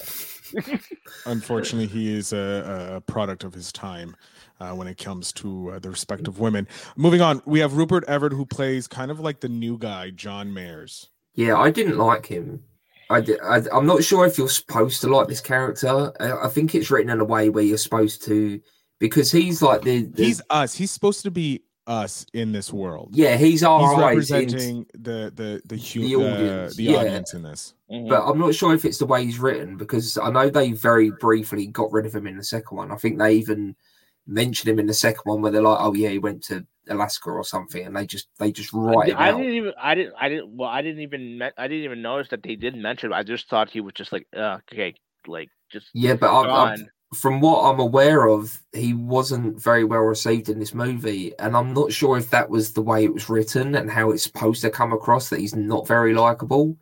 Unfortunately, 1.25 1.87
he 1.87 2.15
is 2.15 2.33
a, 2.33 2.95
a 2.95 3.01
product 3.01 3.43
of 3.43 3.53
his 3.53 3.71
time 3.71 4.15
uh, 4.59 4.71
when 4.71 4.87
it 4.87 4.97
comes 4.97 5.31
to 5.33 5.71
uh, 5.71 5.79
the 5.79 5.89
respect 5.89 6.27
of 6.27 6.39
women. 6.39 6.67
Moving 6.95 7.21
on, 7.21 7.41
we 7.45 7.59
have 7.59 7.73
Rupert 7.73 8.03
Everett 8.07 8.33
who 8.33 8.45
plays 8.45 8.87
kind 8.87 9.11
of 9.11 9.19
like 9.19 9.39
the 9.39 9.49
new 9.49 9.77
guy, 9.77 10.09
John 10.11 10.51
Myers. 10.51 11.09
yeah, 11.35 11.57
I 11.57 11.71
didn't 11.71 11.97
like 11.97 12.25
him. 12.25 12.63
I, 13.09 13.23
I, 13.43 13.77
am 13.77 13.85
not 13.85 14.03
sure 14.03 14.25
if 14.25 14.37
you're 14.37 14.49
supposed 14.49 15.01
to 15.01 15.07
like 15.07 15.27
this 15.27 15.41
character. 15.41 16.11
I, 16.19 16.47
I 16.47 16.49
think 16.49 16.73
it's 16.73 16.89
written 16.89 17.11
in 17.11 17.19
a 17.19 17.25
way 17.25 17.49
where 17.49 17.63
you're 17.63 17.77
supposed 17.77 18.23
to, 18.23 18.59
because 18.99 19.31
he's 19.31 19.61
like 19.61 19.81
the, 19.81 20.03
the 20.05 20.23
He's 20.23 20.41
us. 20.49 20.73
He's 20.73 20.91
supposed 20.91 21.23
to 21.23 21.31
be 21.31 21.63
us 21.87 22.25
in 22.33 22.51
this 22.51 22.71
world. 22.71 23.09
yeah, 23.13 23.35
he's 23.35 23.49
He's 23.59 23.63
our 23.63 23.81
eyes. 23.95 24.29
in- 24.31 24.37
representing 24.37 24.85
the 24.93 25.31
the 25.35 25.61
the, 25.65 25.75
hu- 25.77 26.01
The 26.01 26.07
the, 26.07 26.15
audience, 26.15 26.75
the 26.75 26.83
yeah. 26.83 26.97
audience 26.97 27.33
in 27.33 27.43
this. 27.43 27.73
Mhm. 27.91 28.09
but 28.09 28.25
I'm 28.25 28.39
not 28.39 28.55
sure 28.55 28.73
if 28.73 28.85
it's 28.85 28.97
the 28.97 29.05
way 29.05 29.25
he's 29.25 29.39
written 29.39 29.75
because 29.77 30.17
I 30.17 30.29
know 30.31 30.49
they 30.49 30.71
very 30.71 31.11
briefly 31.11 31.67
got 31.67 31.91
rid 31.91 32.05
of 32.05 32.15
him 32.15 32.25
in 32.27 32.37
the 32.37 32.43
second 32.43 32.77
one. 32.77 32.91
I 32.91 32.95
think 32.95 33.17
they 33.19 33.33
even 33.35 33.75
mentioned 34.27 34.69
him 34.71 34.79
in 34.79 34.85
the 34.87 34.93
second 34.93 35.21
one 35.25 35.41
where 35.41 35.51
they're 35.51 35.61
like, 35.61 35.79
"Oh 35.81 35.93
yeah, 35.93 36.09
he 36.09 36.19
went 36.19 36.41
to 36.45 36.65
Alaska 36.89 37.29
or 37.29 37.43
something," 37.43 37.85
and 37.85 37.95
they 37.95 38.05
just 38.05 38.29
they 38.39 38.51
just 38.51 38.71
write 38.73 39.09
him 39.09 39.17
I 39.17 39.31
out. 39.31 39.37
didn't 39.37 39.53
even 39.53 39.73
I 39.77 39.93
didn't 39.95 40.13
I 40.19 40.29
didn't 40.29 40.55
well 40.55 40.69
I 40.69 40.81
didn't 40.81 41.01
even 41.01 41.41
I 41.57 41.67
didn't 41.67 41.83
even 41.83 42.01
notice 42.01 42.29
that 42.29 42.43
they 42.43 42.55
did 42.55 42.75
mention. 42.75 43.11
it. 43.11 43.15
I 43.15 43.23
just 43.23 43.49
thought 43.49 43.69
he 43.69 43.81
was 43.81 43.93
just 43.93 44.11
like 44.13 44.25
uh, 44.35 44.59
okay 44.71 44.95
like 45.27 45.49
just 45.71 45.87
Yeah, 45.93 46.15
but 46.15 46.29
I, 46.33 46.41
I, 46.41 46.45
gone. 46.77 46.89
From 47.13 47.41
what 47.41 47.61
I'm 47.63 47.79
aware 47.79 48.27
of, 48.27 48.59
he 48.73 48.93
wasn't 48.93 49.61
very 49.61 49.83
well 49.83 50.01
received 50.01 50.49
in 50.49 50.59
this 50.59 50.73
movie, 50.73 51.33
and 51.39 51.55
I'm 51.55 51.73
not 51.73 51.91
sure 51.91 52.17
if 52.17 52.29
that 52.31 52.49
was 52.49 52.73
the 52.73 52.81
way 52.81 53.03
it 53.03 53.13
was 53.13 53.29
written 53.29 53.75
and 53.75 53.89
how 53.89 54.11
it's 54.11 54.23
supposed 54.23 54.61
to 54.61 54.69
come 54.69 54.93
across 54.93 55.29
that 55.29 55.39
he's 55.39 55.55
not 55.55 55.87
very 55.87 56.13
likable. 56.13 56.77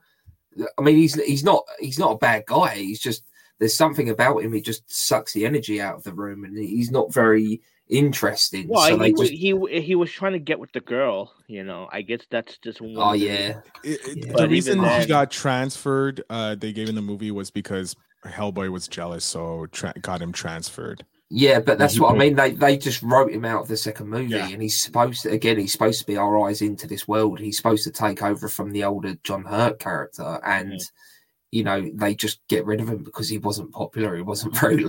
I 0.78 0.82
mean, 0.82 0.96
he's 0.98 1.16
he's 1.24 1.44
not 1.44 1.64
he's 1.80 2.00
not 2.00 2.12
a 2.14 2.18
bad 2.18 2.44
guy. 2.48 2.76
He's 2.76 3.00
just 3.00 3.24
there's 3.60 3.76
something 3.76 4.10
about 4.10 4.44
him. 4.44 4.54
He 4.54 4.62
just 4.62 4.84
sucks 4.92 5.34
the 5.34 5.46
energy 5.46 5.80
out 5.80 5.96
of 5.96 6.04
the 6.04 6.14
room, 6.14 6.44
and 6.44 6.58
he's 6.58 6.92
not 6.92 7.14
very 7.14 7.62
interesting. 7.88 8.68
Well, 8.68 8.88
so 8.88 8.98
he, 8.98 9.12
they 9.12 9.12
just 9.14 9.32
he 9.34 9.82
he 9.82 9.96
was 9.96 10.12
trying 10.12 10.34
to 10.34 10.40
get 10.40 10.60
with 10.60 10.72
the 10.72 10.80
girl, 10.82 11.34
you 11.48 11.64
know. 11.64 11.88
I 11.92 12.02
guess 12.02 12.22
that's 12.30 12.58
just 12.58 12.82
one 12.82 12.96
oh 12.98 13.14
of 13.14 13.20
the- 13.20 13.26
yeah, 13.26 13.60
It- 13.84 14.00
it- 14.08 14.18
Yeah. 14.18 14.26
The 14.28 14.34
But 14.34 14.50
reason 14.50 14.80
even 14.80 15.02
he 15.02 15.08
got 15.08 15.30
transferred, 15.32 16.24
uh, 16.30 16.56
they 16.56 16.72
gave 16.74 16.90
in 16.90 16.96
the 16.96 17.02
movie 17.02 17.32
was 17.32 17.52
because 17.52 17.96
Hellboy 18.26 18.70
was 18.72 18.88
jealous, 18.88 19.26
so 19.26 19.66
tra- 19.72 19.94
got 20.02 20.22
him 20.22 20.32
transferred. 20.32 21.06
yeah. 21.30 21.60
But 21.60 21.78
that's 21.78 22.00
what 22.00 22.14
I 22.14 22.18
mean. 22.18 22.36
They 22.36 22.52
they 22.52 22.78
just 22.78 23.02
wrote 23.02 23.32
him 23.32 23.46
out 23.46 23.62
of 23.62 23.68
the 23.68 23.78
second 23.78 24.10
movie, 24.10 24.30
Yeah. 24.36 24.48
and 24.50 24.62
he's 24.62 24.82
supposed 24.84 25.24
to 25.24 25.32
again. 25.32 25.58
He's 25.58 25.72
supposed 25.72 26.00
to 26.02 26.06
be 26.08 26.18
our 26.18 26.48
eyes 26.48 26.62
into 26.62 26.88
this 26.88 27.08
world. 27.08 27.40
He's 27.40 27.58
supposed 27.58 27.84
to 27.86 27.92
take 27.92 28.22
over 28.22 28.48
from 28.48 28.72
the 28.72 28.84
older 28.84 29.16
John 29.24 29.44
Hurt 29.46 29.80
character, 29.80 30.40
and 30.46 30.74
Mm-hmm. 30.74 31.58
you 31.58 31.64
know 31.64 31.90
they 31.96 32.16
just 32.16 32.40
get 32.48 32.66
rid 32.66 32.80
of 32.82 32.90
him 32.90 33.04
because 33.04 33.28
he 33.30 33.38
wasn't 33.38 33.72
popular. 33.72 34.16
He 34.16 34.22
wasn't 34.22 34.58
very 34.60 34.86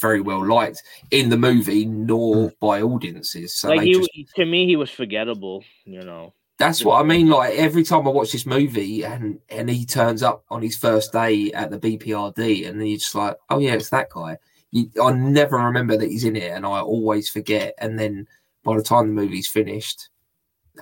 very 0.00 0.20
well 0.20 0.44
liked 0.44 0.82
in 1.10 1.28
the 1.28 1.36
movie, 1.36 1.84
nor 1.84 2.52
by 2.60 2.82
audiences. 2.82 3.54
So 3.54 3.68
like 3.68 3.82
he 3.82 3.94
just, 3.94 4.10
to 4.36 4.44
me 4.44 4.66
he 4.66 4.76
was 4.76 4.90
forgettable, 4.90 5.62
you 5.84 6.02
know. 6.02 6.34
That's 6.58 6.84
what 6.84 7.00
I 7.00 7.04
mean. 7.04 7.28
Like 7.28 7.54
every 7.54 7.82
time 7.84 8.06
I 8.06 8.10
watch 8.10 8.32
this 8.32 8.46
movie, 8.46 9.04
and 9.04 9.38
and 9.48 9.68
he 9.68 9.84
turns 9.84 10.22
up 10.22 10.44
on 10.50 10.62
his 10.62 10.76
first 10.76 11.12
day 11.12 11.50
at 11.52 11.70
the 11.70 11.78
BPRD, 11.78 12.68
and 12.68 12.80
he's 12.80 13.02
just 13.02 13.14
like, 13.14 13.36
oh 13.50 13.58
yeah, 13.58 13.74
it's 13.74 13.90
that 13.90 14.10
guy. 14.10 14.38
you, 14.70 14.90
I 15.02 15.12
never 15.12 15.56
remember 15.56 15.96
that 15.96 16.10
he's 16.10 16.24
in 16.24 16.36
it, 16.36 16.52
and 16.52 16.64
I 16.64 16.80
always 16.80 17.28
forget. 17.28 17.74
And 17.78 17.98
then 17.98 18.26
by 18.62 18.76
the 18.76 18.82
time 18.82 19.06
the 19.08 19.12
movie's 19.22 19.48
finished, 19.48 20.08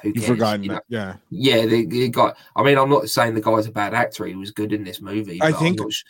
who 0.02 0.08
You've 0.08 0.16
cares? 0.16 0.28
forgotten 0.28 0.62
you 0.64 0.68
know? 0.70 0.74
that. 0.74 0.84
Yeah. 0.88 1.16
Yeah, 1.30 1.66
the, 1.66 1.86
the 1.86 2.08
guy. 2.08 2.32
I 2.56 2.62
mean, 2.62 2.78
I'm 2.78 2.90
not 2.90 3.08
saying 3.08 3.34
the 3.34 3.40
guy's 3.40 3.66
a 3.66 3.72
bad 3.72 3.94
actor. 3.94 4.26
He 4.26 4.34
was 4.34 4.50
good 4.50 4.72
in 4.72 4.84
this 4.84 5.00
movie. 5.00 5.40
I 5.42 5.52
think- 5.52 5.80
sh- 5.92 6.02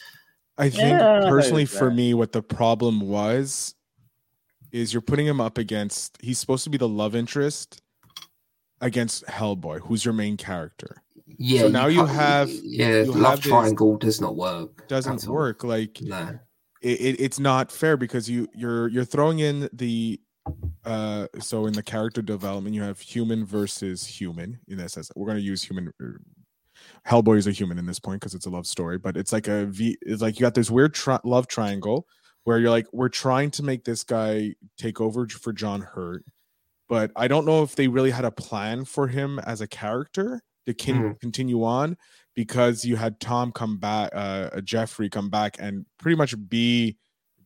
I 0.59 0.69
think 0.69 1.01
Yeah, 1.01 1.21
personally 1.29 1.63
agree 1.63 1.73
with 1.73 1.79
for 1.79 1.91
me, 1.91 2.15
what 2.15 2.33
the 2.33 2.43
problem 2.43 3.01
was 3.01 3.75
is 4.71 4.93
you're 4.93 5.01
putting 5.03 5.27
him 5.27 5.41
up 5.41 5.59
against 5.59 6.17
he's 6.21 6.39
supposed 6.39 6.65
to 6.65 6.71
be 6.71 6.79
the 6.79 6.89
love 6.89 7.15
interest 7.15 7.82
against 8.83 9.25
Hellboy, 9.27 9.81
who's 9.81 10.05
your 10.05 10.13
main 10.15 10.37
character. 10.37 11.03
yeah. 11.39 11.63
So 11.63 11.69
now 11.69 11.87
you 11.87 12.01
can't- 12.05 12.11
have- 12.11 12.51
yeah. 12.63 13.03
you 13.03 13.13
love 13.13 13.31
have 13.31 13.43
this- 13.43 13.49
triangle 13.51 13.97
does 13.97 14.21
not 14.21 14.37
work. 14.37 14.87
Doesn't 14.89 15.25
work. 15.27 15.65
Like 15.65 16.01
No. 16.03 16.39
it, 16.83 17.01
it, 17.01 17.21
it's 17.21 17.39
not 17.41 17.73
fair 17.73 17.97
because 17.97 18.29
you 18.29 18.49
you're 18.55 18.89
you're 18.89 19.05
throwing 19.07 19.39
in 19.39 19.69
the 19.73 20.21
uh 20.85 21.29
so 21.39 21.67
in 21.67 21.73
the 21.73 21.83
character 21.85 22.21
development 22.21 22.75
you 22.75 22.83
have 22.83 22.99
human 22.99 23.45
versus 23.47 24.05
human 24.05 24.59
in 24.67 24.77
this 24.77 24.93
sense 24.95 25.09
we're 25.15 25.27
going 25.27 25.39
to 25.39 25.45
use 25.45 25.63
human 25.63 25.93
er, 26.01 26.21
hellboy 27.07 27.37
is 27.39 27.47
a 27.47 27.53
human 27.53 27.79
in 27.79 27.87
this 27.87 28.01
point 28.01 28.19
because 28.21 28.35
it's 28.35 28.47
a 28.47 28.51
love 28.51 28.67
story 28.67 28.99
but 28.99 29.17
it's 29.17 29.33
like 29.33 29.47
a 29.47 29.67
v 29.67 29.97
it's 30.03 30.21
like 30.21 30.35
you 30.37 30.41
got 30.41 30.55
this 30.57 30.69
weird 30.69 30.93
tri- 30.93 31.21
love 31.23 31.47
triangle 31.47 32.09
where 32.43 32.59
you're 32.59 32.71
like 32.71 32.89
we're 32.93 33.09
trying 33.09 33.53
to 33.53 33.63
make 33.63 33.85
this 33.85 34.03
guy 34.03 34.53
take 34.77 35.01
over 35.01 35.29
for 35.29 35.53
john 35.53 35.81
hurt 35.81 36.25
but 36.93 37.11
i 37.17 37.27
don't 37.27 37.47
know 37.47 37.63
if 37.63 37.75
they 37.75 37.89
really 37.89 38.11
had 38.11 38.25
a 38.25 38.31
plan 38.31 38.85
for 38.85 39.09
him 39.09 39.39
as 39.41 39.61
a 39.61 39.67
character 39.67 40.43
to 40.67 40.75
con- 40.75 41.17
continue 41.21 41.65
on 41.65 41.97
because 42.35 42.85
you 42.85 42.97
had 42.97 43.21
Tom 43.21 43.53
come 43.53 43.79
back, 43.79 44.11
uh, 44.15 44.61
Jeffrey 44.63 45.09
come 45.09 45.29
back 45.29 45.57
and 45.59 45.85
pretty 45.99 46.17
much 46.17 46.35
be 46.49 46.97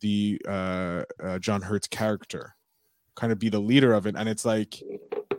the 0.00 0.40
uh, 0.46 1.02
uh, 1.22 1.38
John 1.38 1.62
Hurt's 1.62 1.88
character, 1.88 2.54
kind 3.16 3.32
of 3.32 3.38
be 3.38 3.48
the 3.48 3.58
leader 3.58 3.94
of 3.94 4.06
it. 4.06 4.14
And 4.16 4.28
it's 4.28 4.44
like, 4.44 4.80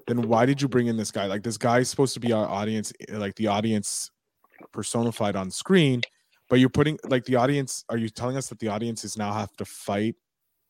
then 0.08 0.28
why 0.28 0.46
did 0.46 0.62
you 0.62 0.68
bring 0.68 0.88
in 0.88 0.98
this 0.98 1.12
guy? 1.12 1.26
Like, 1.28 1.44
this 1.44 1.58
guy's 1.58 1.90
supposed 1.90 2.14
to 2.16 2.20
be 2.20 2.32
our 2.32 2.48
audience, 2.48 2.92
eh, 3.08 3.18
like 3.18 3.36
the 3.36 3.48
audience 3.48 4.12
personified 4.74 5.36
on 5.36 5.52
screen, 5.52 6.02
but 6.50 6.60
you're 6.60 6.70
putting 6.70 6.98
like 7.08 7.26
the 7.26 7.36
audience. 7.36 7.86
Are 7.90 7.98
you 7.98 8.10
telling 8.10 8.38
us 8.38 8.48
that 8.48 8.60
the 8.60 8.70
audience 8.70 9.04
is 9.04 9.18
now 9.18 9.32
have 9.34 9.56
to 9.58 9.66
fight 9.66 10.16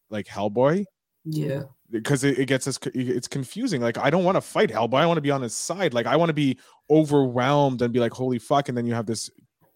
like 0.09 0.27
Hellboy? 0.27 0.85
Yeah. 1.23 1.63
Because 1.89 2.23
it, 2.23 2.37
it 2.37 2.45
gets 2.47 2.67
us 2.67 2.77
it's 2.93 3.29
confusing 3.29 3.81
like 3.81 3.97
i 3.97 4.09
don't 4.09 4.25
want 4.25 4.35
to 4.35 4.41
fight 4.41 4.69
hellboy 4.69 4.95
i 4.99 5.05
want 5.05 5.15
to 5.17 5.21
be 5.21 5.31
on 5.31 5.41
his 5.41 5.55
side 5.55 5.93
like 5.93 6.05
i 6.05 6.17
want 6.17 6.27
to 6.27 6.33
be 6.33 6.59
overwhelmed 6.89 7.81
and 7.81 7.93
be 7.93 7.99
like 7.99 8.11
holy 8.11 8.39
fuck 8.39 8.67
and 8.67 8.77
then 8.77 8.85
you 8.85 8.93
have 8.93 9.05
this 9.05 9.29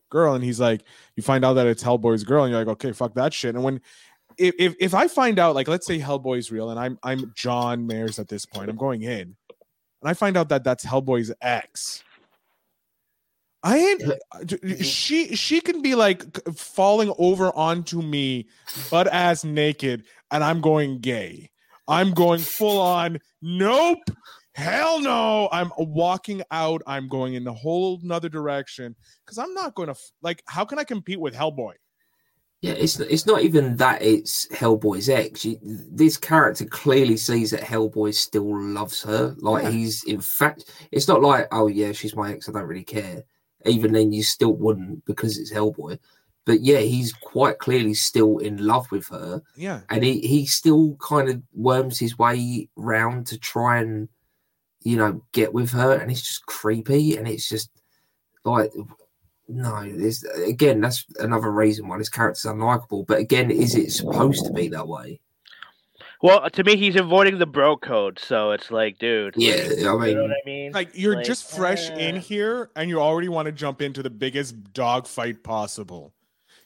girl 0.10 0.36
and 0.36 0.44
he's 0.44 0.60
like 0.60 0.84
you 1.16 1.24
find 1.24 1.46
out 1.46 1.54
that 1.54 1.68
it's 1.68 1.82
hellboy's 1.82 2.26
girl 2.26 2.44
and 2.44 2.52
you're 2.52 2.60
like 2.60 2.68
okay 2.68 2.92
fuck 2.92 3.14
that 3.14 3.34
shit 3.34 3.56
and 3.56 3.64
when 3.64 3.80
if 4.38 4.76
if, 4.80 4.94
i 4.94 5.08
find 5.08 5.40
out 5.40 5.56
like 5.56 5.70
let's 5.70 5.88
say 5.88 5.98
hellboy's 6.00 6.52
real 6.52 6.70
and 6.70 6.80
i'm 6.80 7.00
i'm 7.04 7.32
john 7.34 7.88
myers 7.88 8.20
at 8.20 8.28
this 8.28 8.46
point 8.46 8.70
i'm 8.70 8.76
going 8.76 9.04
in 9.04 9.22
and 9.22 9.36
i 10.04 10.14
find 10.14 10.36
out 10.36 10.50
that 10.50 10.66
that's 10.66 10.86
hellboy's 10.86 11.32
ex 11.42 12.04
I 13.64 13.78
ain't. 13.78 14.02
Mm-hmm. 14.02 14.82
She 14.82 15.36
she 15.36 15.62
can 15.62 15.82
be 15.82 15.96
like 15.96 16.24
falling 16.56 17.14
over 17.18 17.56
onto 17.56 18.02
me, 18.02 18.48
butt 18.90 19.08
ass 19.08 19.44
naked, 19.44 20.06
and 20.32 20.44
I'm 20.44 20.62
going 20.62 21.00
gay. 21.00 21.51
I'm 21.88 22.12
going 22.12 22.40
full 22.40 22.80
on. 22.80 23.20
Nope. 23.42 24.00
Hell 24.54 25.00
no. 25.02 25.50
I'm 25.52 25.72
walking 25.78 26.44
out. 26.52 26.82
I'm 26.86 27.08
going 27.08 27.34
in 27.36 27.48
a 27.48 27.54
whole 27.54 28.00
nother 28.04 28.30
direction 28.30 28.96
because 29.26 29.38
I'm 29.38 29.54
not 29.54 29.76
going 29.76 29.88
to 29.88 29.96
like. 30.22 30.44
How 30.48 30.66
can 30.66 30.80
I 30.80 30.84
compete 30.84 31.20
with 31.20 31.34
Hellboy? 31.34 31.74
Yeah, 32.62 32.74
it's 32.74 33.00
it's 33.00 33.26
not 33.26 33.42
even 33.42 33.76
that 33.78 34.04
it's 34.04 34.48
Hellboy's 34.50 35.10
ex. 35.10 35.44
You, 35.46 35.58
this 35.64 36.16
character 36.16 36.66
clearly 36.66 37.18
sees 37.18 37.50
that 37.52 37.62
Hellboy 37.62 38.14
still 38.14 38.56
loves 38.62 39.02
her. 39.02 39.36
Like 39.40 39.64
Yeah. 39.64 39.72
he's 39.72 40.04
in 40.04 40.22
fact, 40.22 40.72
it's 40.92 41.08
not 41.08 41.24
like 41.24 41.48
oh 41.52 41.68
yeah, 41.68 41.92
she's 41.92 42.16
my 42.16 42.34
ex. 42.34 42.48
I 42.48 42.52
don't 42.52 42.68
really 42.68 42.84
care. 42.84 43.24
Even 43.66 43.94
then, 43.94 44.12
you 44.12 44.22
still 44.24 44.54
wouldn't 44.54 45.04
because 45.06 45.40
it's 45.40 45.52
Hellboy. 45.52 45.98
But 46.52 46.62
yeah, 46.62 46.80
he's 46.80 47.14
quite 47.14 47.60
clearly 47.60 47.94
still 47.94 48.40
in 48.40 48.58
love 48.58 48.92
with 48.92 49.08
her, 49.08 49.42
Yeah. 49.56 49.82
and 49.90 50.04
he 50.04 50.20
he 50.20 50.46
still 50.46 50.98
kind 51.02 51.30
of 51.30 51.42
worms 51.54 51.98
his 51.98 52.18
way 52.20 52.68
round 52.76 53.28
to 53.28 53.38
try 53.40 53.78
and 53.80 54.10
you 54.84 54.98
know 54.98 55.24
get 55.32 55.54
with 55.54 55.70
her, 55.72 55.94
and 55.94 56.12
it's 56.12 56.22
just 56.22 56.46
creepy, 56.48 57.16
and 57.16 57.26
it's 57.28 57.48
just 57.48 57.70
like 58.44 58.70
no, 59.48 59.90
there's 59.96 60.24
again 60.46 60.82
that's 60.82 61.06
another 61.20 61.52
reason 61.52 61.88
why 61.88 61.98
this 61.98 62.10
character's 62.10 62.44
unlikable. 62.52 63.08
But 63.08 63.20
again, 63.20 63.50
is 63.50 63.76
it 63.76 63.92
supposed 63.92 64.46
to 64.46 64.52
be 64.52 64.68
that 64.70 64.90
way? 64.90 65.22
Well, 66.22 66.50
to 66.50 66.64
me, 66.66 66.76
he's 66.76 66.98
avoiding 66.98 67.40
the 67.40 67.46
bro 67.48 67.78
code, 67.78 68.20
so 68.20 68.52
it's 68.52 68.70
like, 68.72 69.00
dude. 69.00 69.36
Yeah, 69.38 69.56
like, 69.56 69.72
I 69.72 69.74
you 69.78 69.84
know 69.84 69.98
mean- 69.98 70.22
what 70.22 70.32
I 70.32 70.46
mean? 70.46 70.72
Like 70.74 70.90
you're 70.96 71.16
Like, 71.16 71.26
just 71.26 71.50
fresh 71.58 71.90
in 71.92 72.18
uh, 72.18 72.20
here 72.20 72.70
and 72.76 72.90
you 72.90 73.00
already 73.00 73.30
want 73.30 73.46
to 73.48 73.52
jump 73.54 73.82
into 73.82 74.04
the 74.04 74.10
biggest 74.12 74.74
dog 74.74 75.08
fight 75.08 75.44
possible. 75.44 76.14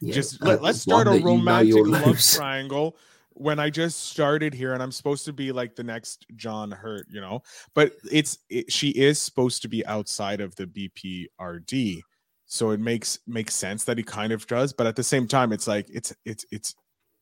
Yeah, 0.05 0.15
just 0.15 0.41
let, 0.41 0.63
us 0.63 0.81
start 0.81 1.07
a 1.07 1.11
that 1.11 1.19
you 1.19 1.23
know 1.25 1.31
romantic 1.31 1.87
love 1.87 2.19
triangle 2.33 2.97
when 3.33 3.59
I 3.59 3.69
just 3.69 4.09
started 4.11 4.53
here 4.53 4.73
and 4.73 4.81
I'm 4.81 4.91
supposed 4.91 5.25
to 5.25 5.33
be 5.33 5.51
like 5.51 5.75
the 5.75 5.83
next 5.83 6.25
John 6.35 6.71
Hurt, 6.71 7.07
you 7.09 7.19
know. 7.19 7.43
But 7.73 7.93
it's 8.11 8.39
it, 8.49 8.71
she 8.71 8.89
is 8.89 9.21
supposed 9.21 9.61
to 9.63 9.67
be 9.67 9.85
outside 9.85 10.41
of 10.41 10.55
the 10.55 10.67
BPRD, 10.67 12.01
so 12.45 12.71
it 12.71 12.79
makes 12.79 13.19
makes 13.27 13.55
sense 13.55 13.83
that 13.85 13.97
he 13.97 14.03
kind 14.03 14.31
of 14.31 14.47
does. 14.47 14.73
But 14.73 14.87
at 14.87 14.95
the 14.95 15.03
same 15.03 15.27
time, 15.27 15.51
it's 15.51 15.67
like 15.67 15.87
it's 15.89 16.13
it's 16.23 16.45
it's 16.51 16.75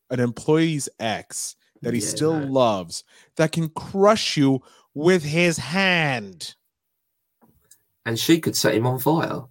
an 0.09 0.19
employee's 0.19 0.89
ex 0.99 1.55
that 1.81 1.93
he 1.93 1.99
Yeah, 1.99 2.07
still 2.07 2.39
loves 2.39 3.03
that 3.37 3.51
can 3.51 3.69
crush 3.69 4.37
you 4.37 4.61
with 4.93 5.23
his 5.23 5.57
hand. 5.57 6.55
and 8.05 8.19
she 8.19 8.39
could 8.39 8.55
set 8.55 8.75
him 8.75 8.85
on 8.85 8.99
fire. 8.99 9.43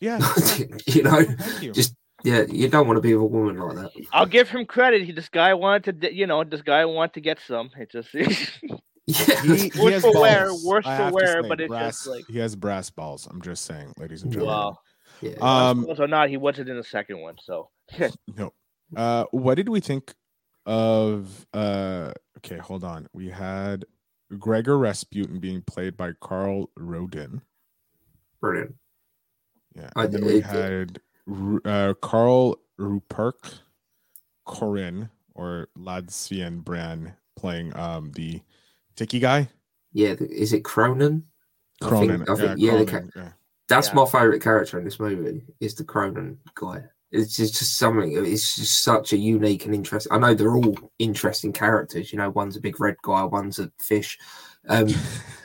Yeah, 0.00 0.18
you 0.86 1.02
know, 1.02 1.24
you. 1.60 1.72
just 1.72 1.94
yeah, 2.24 2.42
you 2.48 2.68
don't 2.68 2.86
want 2.86 2.96
to 2.96 3.00
be 3.00 3.14
with 3.14 3.22
a 3.22 3.26
woman 3.26 3.56
like 3.58 3.76
that. 3.76 3.90
I'll 4.12 4.26
give 4.26 4.48
him 4.48 4.66
credit. 4.66 5.02
He, 5.04 5.12
this 5.12 5.28
guy 5.28 5.54
wanted 5.54 6.00
to, 6.00 6.14
you 6.14 6.26
know, 6.26 6.44
this 6.44 6.62
guy 6.62 6.84
wanted 6.84 7.14
to 7.14 7.20
get 7.20 7.38
some. 7.46 7.70
It 7.78 7.90
just 7.90 8.08
Yeah, 9.06 9.42
He- 9.42 9.68
he 9.70 9.80
Worse 9.80 9.92
has 9.94 10.02
for 10.02 10.20
wear, 10.20 10.50
worse 10.64 10.86
I 10.86 10.96
for 10.96 11.08
to 11.08 11.14
wear, 11.14 11.42
say, 11.42 11.48
but 11.48 11.60
it's 11.60 11.68
brass, 11.68 11.96
just 11.96 12.06
like- 12.06 12.24
he 12.28 12.38
has 12.38 12.54
brass 12.56 12.90
balls. 12.90 13.26
I'm 13.30 13.42
just 13.42 13.64
saying, 13.64 13.92
ladies 13.98 14.22
and 14.22 14.32
gentlemen. 14.32 14.54
wow. 14.56 14.78
yeah. 15.20 15.32
Um, 15.40 15.86
or 15.98 16.06
not, 16.06 16.28
he 16.28 16.36
wasn't 16.36 16.68
in 16.68 16.76
the 16.76 16.84
second 16.84 17.20
one. 17.20 17.34
So 17.42 17.70
no. 18.36 18.52
Uh, 18.96 19.24
what 19.32 19.54
did 19.56 19.68
we 19.68 19.80
think 19.80 20.14
of? 20.66 21.46
Uh, 21.52 22.12
okay, 22.38 22.58
hold 22.58 22.84
on. 22.84 23.08
We 23.12 23.28
had 23.30 23.84
Gregor 24.38 24.78
Rasputin 24.78 25.40
being 25.40 25.62
played 25.62 25.96
by 25.96 26.12
Karel 26.26 26.70
Roden. 26.76 27.42
brilliant. 28.40 28.74
Yeah, 29.74 29.90
I- 29.96 30.04
and 30.04 30.12
then 30.14 30.24
we 30.24 30.34
it- 30.36 30.44
had 30.44 30.90
Ru- 30.98 31.02
uh, 31.64 31.94
Carl 32.00 32.56
Ruperk 32.78 33.58
Corin 34.46 35.08
or 35.34 35.68
Ladislav 35.78 36.64
Beran 36.64 37.14
playing 37.36 37.76
um 37.76 38.12
the 38.12 38.40
Tiki 38.96 39.18
guy. 39.20 39.48
Yeah, 39.92 40.14
th- 40.14 40.30
is 40.30 40.52
it 40.52 40.62
Kroenen? 40.62 41.22
I 41.82 41.88
think- 41.90 42.12
Kroenen. 42.12 42.28
I 42.28 42.34
think- 42.36 42.60
yeah, 42.60 42.72
yeah, 42.76 42.84
the 42.84 43.10
yeah. 43.16 43.28
That's 43.68 43.88
Yeah. 43.88 43.94
my 43.94 44.06
favorite 44.06 44.42
character 44.42 44.78
in 44.78 44.84
this 44.84 44.98
movie. 45.00 45.42
Is 45.60 45.74
the 45.74 45.84
Kroenen 45.84 46.36
guy. 46.54 46.82
It's 47.12 47.36
just, 47.36 47.58
just 47.58 47.76
something. 47.78 48.12
It's 48.24 48.54
just 48.56 48.82
such 48.84 49.12
a 49.12 49.16
unique 49.16 49.64
and 49.64 49.74
interesting. 49.74 50.12
I 50.12 50.18
know 50.18 50.34
they're 50.34 50.54
all 50.54 50.76
interesting 51.00 51.52
characters. 51.52 52.12
You 52.12 52.18
know, 52.18 52.30
one's 52.30 52.56
a 52.56 52.60
big 52.60 52.78
red 52.80 52.96
guy, 53.02 53.24
one's 53.24 53.58
a 53.58 53.70
fish. 53.80 54.16
Um, 54.68 54.86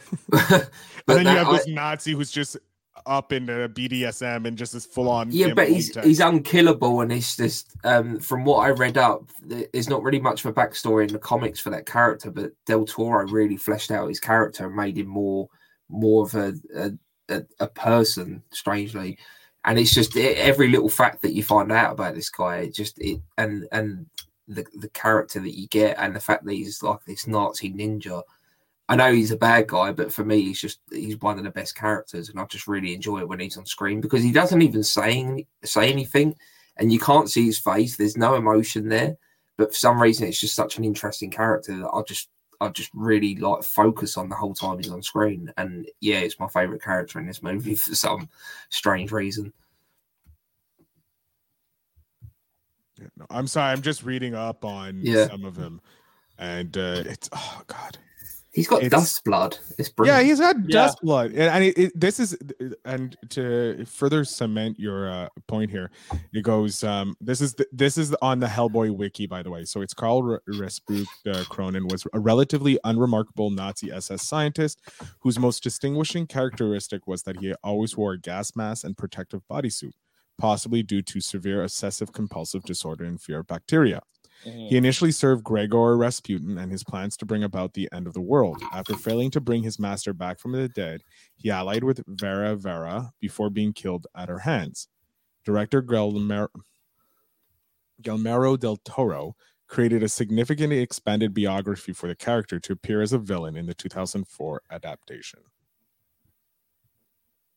but 0.30 0.52
and 0.52 0.68
then 1.08 1.18
you 1.20 1.24
that- 1.26 1.38
have 1.38 1.48
I- 1.50 1.58
this 1.58 1.68
Nazi 1.68 2.12
who's 2.14 2.32
just 2.32 2.58
up 3.06 3.32
into 3.32 3.70
BDSM 3.70 4.46
and 4.48 4.58
just 4.58 4.74
this 4.74 4.86
full 4.86 5.10
on. 5.10 5.32
yeah, 5.32 5.54
but 5.54 5.70
he's 5.70 5.96
he's 6.04 6.20
unkillable, 6.20 7.02
and 7.02 7.12
it's 7.12 7.36
just 7.36 7.76
um, 7.84 8.20
from 8.20 8.46
what 8.46 8.60
I 8.60 8.70
read 8.70 8.98
up, 8.98 9.30
th- 9.48 9.70
there's 9.74 9.90
not 9.90 10.04
really 10.04 10.20
much 10.20 10.44
of 10.44 10.52
a 10.52 10.54
backstory 10.54 11.08
in 11.08 11.14
the 11.14 11.20
comics 11.20 11.60
for 11.60 11.70
that 11.70 11.86
character. 11.86 12.32
But 12.32 12.52
Del 12.66 12.86
Toro 12.86 13.28
really 13.28 13.58
fleshed 13.58 13.92
out 13.92 14.10
his 14.10 14.20
character 14.20 14.66
and 14.66 14.76
made 14.76 14.98
him 14.98 15.08
more 15.08 15.50
more 15.90 16.26
of 16.26 16.36
a 16.36 16.54
a, 17.30 17.44
a, 17.60 17.68
person, 17.68 18.44
strangely. 18.52 19.18
And 19.64 19.80
it's 19.80 19.94
just 19.94 20.16
every 20.16 20.70
little 20.70 20.90
fact 20.90 21.22
that 21.24 21.34
you 21.34 21.44
find 21.44 21.72
out 21.72 21.94
about 21.94 22.14
this 22.14 22.30
guy, 22.30 22.58
it 22.58 22.76
just 22.76 23.00
it 23.00 23.20
and 23.38 23.68
and 23.72 24.06
the 24.48 24.66
the 24.76 24.90
character 24.90 25.40
that 25.40 25.58
you 25.58 25.68
get, 25.68 25.98
and 25.98 26.16
the 26.16 26.20
fact 26.20 26.46
that 26.46 26.54
he's 26.54 26.84
like 26.84 27.04
this 27.06 27.28
Nazi 27.28 27.74
ninja. 27.74 28.22
I 28.88 28.96
know 28.96 29.12
he's 29.12 29.32
a 29.32 29.38
bad 29.38 29.68
guy, 29.68 29.92
but 29.92 30.14
for 30.14 30.24
me, 30.24 30.42
he's 30.42 30.60
just 30.62 30.80
he's 30.92 31.18
one 31.20 31.38
of 31.40 31.44
the 31.44 31.50
best 31.50 31.76
characters, 31.76 32.30
and 32.30 32.40
I 32.40 32.46
just 32.46 32.68
really 32.68 32.94
enjoy 32.94 33.20
it 33.20 33.28
when 33.28 33.40
he's 33.40 33.58
on 33.58 33.66
screen 33.66 34.00
because 34.00 34.22
he 34.22 34.32
doesn't 34.32 34.62
even 34.62 34.84
say 34.84 35.20
any, 35.22 35.48
say 35.64 35.92
anything, 35.92 36.36
and 36.78 36.94
you 36.94 37.00
can't 37.00 37.30
see 37.30 37.46
his 37.46 37.58
face. 37.58 37.98
There's 37.98 38.16
no 38.18 38.36
emotion 38.36 38.88
there, 38.90 39.18
but 39.58 39.72
for 39.72 39.78
some 39.80 40.00
reason, 40.00 40.28
it's 40.28 40.40
just 40.40 40.56
such 40.56 40.78
an 40.78 40.84
interesting 40.84 41.32
character 41.32 41.76
that 41.78 41.90
I 41.90 42.02
just 42.08 42.30
I 42.62 42.70
just 42.70 42.92
really 42.94 43.36
like 43.38 43.64
focus 43.64 44.18
on 44.18 44.30
the 44.30 44.36
whole 44.36 44.54
time 44.54 44.78
he's 44.78 44.92
on 44.92 45.02
screen. 45.02 45.52
And 45.58 45.88
yeah, 46.00 46.20
it's 46.20 46.40
my 46.40 46.48
favorite 46.48 46.84
character 46.84 47.20
in 47.20 47.26
this 47.26 47.42
movie 47.42 47.76
for 47.76 47.96
some 47.96 48.30
strange 48.70 49.12
reason. 49.12 49.52
I'm 53.30 53.48
sorry. 53.48 53.72
I'm 53.74 53.82
just 53.82 54.04
reading 54.04 54.36
up 54.36 54.64
on 54.64 55.00
Yeah. 55.02 55.28
some 55.28 55.44
of 55.44 55.56
them, 55.56 55.82
and 56.38 56.78
uh, 56.78 57.04
it's 57.06 57.30
oh 57.34 57.62
god. 57.68 57.98
He's 58.56 58.68
got 58.70 58.84
It's- 58.84 58.90
dust 59.02 59.22
blood. 59.26 59.58
It's 59.78 59.90
Yeah, 59.90 59.94
brilliant. 59.98 60.26
he's 60.28 60.40
had 60.40 60.58
Yeah. 60.68 60.74
dust 60.86 61.00
blood, 61.02 61.32
and, 61.32 61.42
and 61.42 61.64
it, 61.66 61.78
it, 61.78 62.00
this 62.00 62.22
is 62.22 62.38
and 62.86 63.16
to 63.32 63.84
further 63.86 64.24
cement 64.24 64.80
your 64.80 65.10
uh, 65.10 65.28
point 65.48 65.70
here, 65.72 65.92
it 66.34 66.42
goes. 66.44 66.82
Um, 66.84 67.16
this 67.20 67.42
is 67.42 67.54
the, 67.56 67.68
this 67.74 67.98
is 67.98 68.16
on 68.22 68.40
the 68.40 68.48
Hellboy 68.48 68.96
wiki, 68.96 69.28
by 69.28 69.44
the 69.44 69.52
way. 69.52 69.66
So 69.66 69.82
it's 69.82 69.94
Carl 69.94 70.20
R- 70.32 70.42
Respuck 70.48 71.06
uh, 71.28 71.44
Kroenen 71.52 71.92
was 71.92 72.08
a 72.14 72.20
relatively 72.20 72.80
unremarkable 72.86 73.50
Nazi 73.50 73.92
SS 73.92 74.22
scientist 74.24 74.80
whose 75.20 75.38
most 75.38 75.62
distinguishing 75.62 76.26
characteristic 76.26 77.08
was 77.08 77.24
that 77.24 77.38
he 77.42 77.54
always 77.62 77.98
wore 77.98 78.14
a 78.14 78.20
gas 78.20 78.56
mask 78.56 78.86
and 78.86 78.98
protective 78.98 79.42
bodysuit, 79.52 79.92
possibly 80.40 80.82
due 80.82 81.02
to 81.02 81.20
severe 81.20 81.62
obsessive 81.62 82.14
compulsive 82.14 82.64
disorder 82.64 83.04
and 83.04 83.20
fear 83.22 83.40
of 83.40 83.48
bacteria. 83.48 84.02
Mhm. 84.46 84.70
He 84.70 84.78
initially 84.78 85.12
served 85.12 85.44
Gregor 85.44 85.98
Rasputin 85.98 86.58
and 86.58 86.72
his 86.72 86.84
plans 86.84 87.18
to 87.18 87.26
bring 87.26 87.44
about 87.44 87.74
the 87.74 87.90
end 87.92 88.08
of 88.08 88.14
the 88.14 88.22
world. 88.22 88.62
After 88.72 88.96
failing 88.96 89.32
to 89.32 89.42
bring 89.42 89.64
his 89.64 89.80
master 89.80 90.14
back 90.14 90.40
from 90.40 90.52
the 90.52 90.70
dead, 90.70 91.02
he 91.36 91.50
allied 91.50 91.84
with 91.84 92.04
Varvara 92.08 93.12
before 93.20 93.50
being 93.50 93.74
killed 93.74 94.08
at 94.16 94.30
her 94.30 94.40
hands. 94.40 94.88
Director 95.46 95.82
Guillermo 98.02 98.56
del 98.58 98.78
Toro 98.78 99.36
created 99.68 100.04
a 100.04 100.08
significantly 100.10 100.80
expanded 100.80 101.34
biography 101.34 101.92
for 101.94 102.08
the 102.08 102.16
character 102.16 102.60
to 102.60 102.74
appear 102.74 103.02
as 103.02 103.12
a 103.14 103.18
villain 103.20 103.56
in 103.58 103.66
the 103.66 103.74
2004 103.74 104.62
adaptation. 104.70 105.42